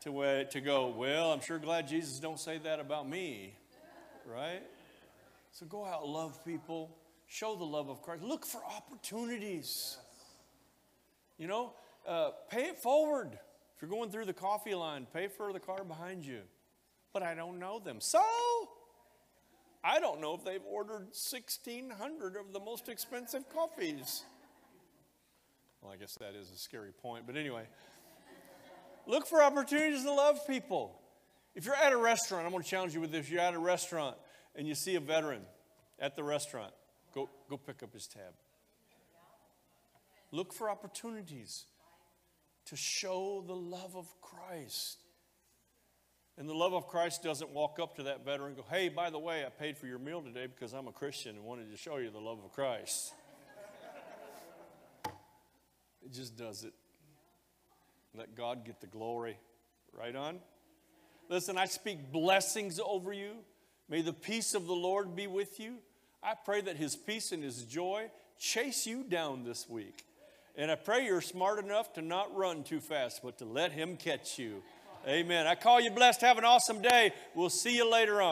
to, 0.00 0.44
to 0.50 0.60
go, 0.60 0.88
well, 0.88 1.32
I'm 1.32 1.40
sure 1.40 1.58
glad 1.58 1.88
Jesus 1.88 2.18
don't 2.18 2.40
say 2.40 2.58
that 2.58 2.80
about 2.80 3.08
me, 3.08 3.54
right? 4.26 4.62
So 5.52 5.66
go 5.66 5.84
out, 5.84 6.06
love 6.08 6.44
people, 6.44 6.90
show 7.28 7.54
the 7.54 7.64
love 7.64 7.88
of 7.88 8.02
Christ. 8.02 8.22
Look 8.22 8.44
for 8.44 8.60
opportunities. 8.64 9.96
You 11.38 11.48
know, 11.48 11.72
uh, 12.06 12.30
pay 12.50 12.64
it 12.64 12.78
forward. 12.78 13.38
If 13.74 13.82
you're 13.82 13.90
going 13.90 14.10
through 14.10 14.26
the 14.26 14.32
coffee 14.32 14.74
line, 14.74 15.06
pay 15.12 15.28
for 15.28 15.52
the 15.52 15.60
car 15.60 15.84
behind 15.84 16.24
you. 16.24 16.42
But 17.12 17.22
I 17.22 17.34
don't 17.34 17.58
know 17.58 17.78
them. 17.78 18.00
So, 18.00 18.22
I 19.84 19.98
don't 19.98 20.20
know 20.20 20.34
if 20.34 20.44
they've 20.44 20.64
ordered 20.70 21.08
1,600 21.30 22.36
of 22.36 22.52
the 22.52 22.60
most 22.60 22.88
expensive 22.88 23.48
coffees. 23.52 24.22
Well, 25.80 25.92
I 25.92 25.96
guess 25.96 26.14
that 26.20 26.34
is 26.34 26.50
a 26.50 26.56
scary 26.56 26.92
point. 26.92 27.26
But 27.26 27.36
anyway, 27.36 27.64
look 29.06 29.26
for 29.26 29.42
opportunities 29.42 30.04
to 30.04 30.12
love 30.12 30.46
people. 30.46 31.00
If 31.54 31.66
you're 31.66 31.74
at 31.74 31.92
a 31.92 31.96
restaurant, 31.96 32.46
I'm 32.46 32.52
going 32.52 32.62
to 32.62 32.68
challenge 32.68 32.94
you 32.94 33.00
with 33.00 33.10
this. 33.10 33.26
If 33.26 33.30
you're 33.30 33.40
at 33.40 33.54
a 33.54 33.58
restaurant 33.58 34.16
and 34.54 34.66
you 34.66 34.74
see 34.74 34.94
a 34.94 35.00
veteran 35.00 35.42
at 35.98 36.14
the 36.16 36.22
restaurant, 36.22 36.72
go, 37.12 37.28
go 37.50 37.56
pick 37.56 37.82
up 37.82 37.92
his 37.92 38.06
tab. 38.06 38.32
Look 40.32 40.52
for 40.52 40.70
opportunities 40.70 41.66
to 42.66 42.76
show 42.76 43.44
the 43.46 43.54
love 43.54 43.94
of 43.94 44.08
Christ. 44.20 44.98
And 46.38 46.48
the 46.48 46.54
love 46.54 46.72
of 46.72 46.88
Christ 46.88 47.22
doesn't 47.22 47.50
walk 47.50 47.78
up 47.78 47.96
to 47.96 48.04
that 48.04 48.24
veteran 48.24 48.48
and 48.48 48.56
go, 48.56 48.64
hey, 48.70 48.88
by 48.88 49.10
the 49.10 49.18
way, 49.18 49.44
I 49.44 49.50
paid 49.50 49.76
for 49.76 49.86
your 49.86 49.98
meal 49.98 50.22
today 50.22 50.46
because 50.46 50.72
I'm 50.72 50.88
a 50.88 50.92
Christian 50.92 51.36
and 51.36 51.44
wanted 51.44 51.70
to 51.70 51.76
show 51.76 51.98
you 51.98 52.10
the 52.10 52.18
love 52.18 52.38
of 52.42 52.50
Christ. 52.52 53.12
it 55.04 56.12
just 56.12 56.36
does 56.36 56.64
it. 56.64 56.72
Let 58.14 58.34
God 58.34 58.64
get 58.64 58.80
the 58.80 58.86
glory. 58.86 59.38
Right 59.92 60.16
on? 60.16 60.38
Listen, 61.28 61.58
I 61.58 61.66
speak 61.66 62.10
blessings 62.10 62.80
over 62.82 63.12
you. 63.12 63.32
May 63.90 64.00
the 64.00 64.14
peace 64.14 64.54
of 64.54 64.66
the 64.66 64.74
Lord 64.74 65.14
be 65.14 65.26
with 65.26 65.60
you. 65.60 65.76
I 66.22 66.32
pray 66.42 66.62
that 66.62 66.76
his 66.76 66.96
peace 66.96 67.32
and 67.32 67.42
his 67.42 67.64
joy 67.64 68.10
chase 68.38 68.86
you 68.86 69.04
down 69.04 69.44
this 69.44 69.68
week. 69.68 70.04
And 70.56 70.70
I 70.70 70.74
pray 70.74 71.06
you're 71.06 71.22
smart 71.22 71.64
enough 71.64 71.94
to 71.94 72.02
not 72.02 72.34
run 72.36 72.62
too 72.62 72.80
fast, 72.80 73.22
but 73.22 73.38
to 73.38 73.44
let 73.44 73.72
him 73.72 73.96
catch 73.96 74.38
you. 74.38 74.62
Amen. 75.08 75.46
I 75.48 75.56
call 75.56 75.80
you 75.80 75.90
blessed. 75.90 76.20
Have 76.20 76.38
an 76.38 76.44
awesome 76.44 76.80
day. 76.80 77.12
We'll 77.34 77.50
see 77.50 77.74
you 77.74 77.90
later 77.90 78.22
on. 78.22 78.30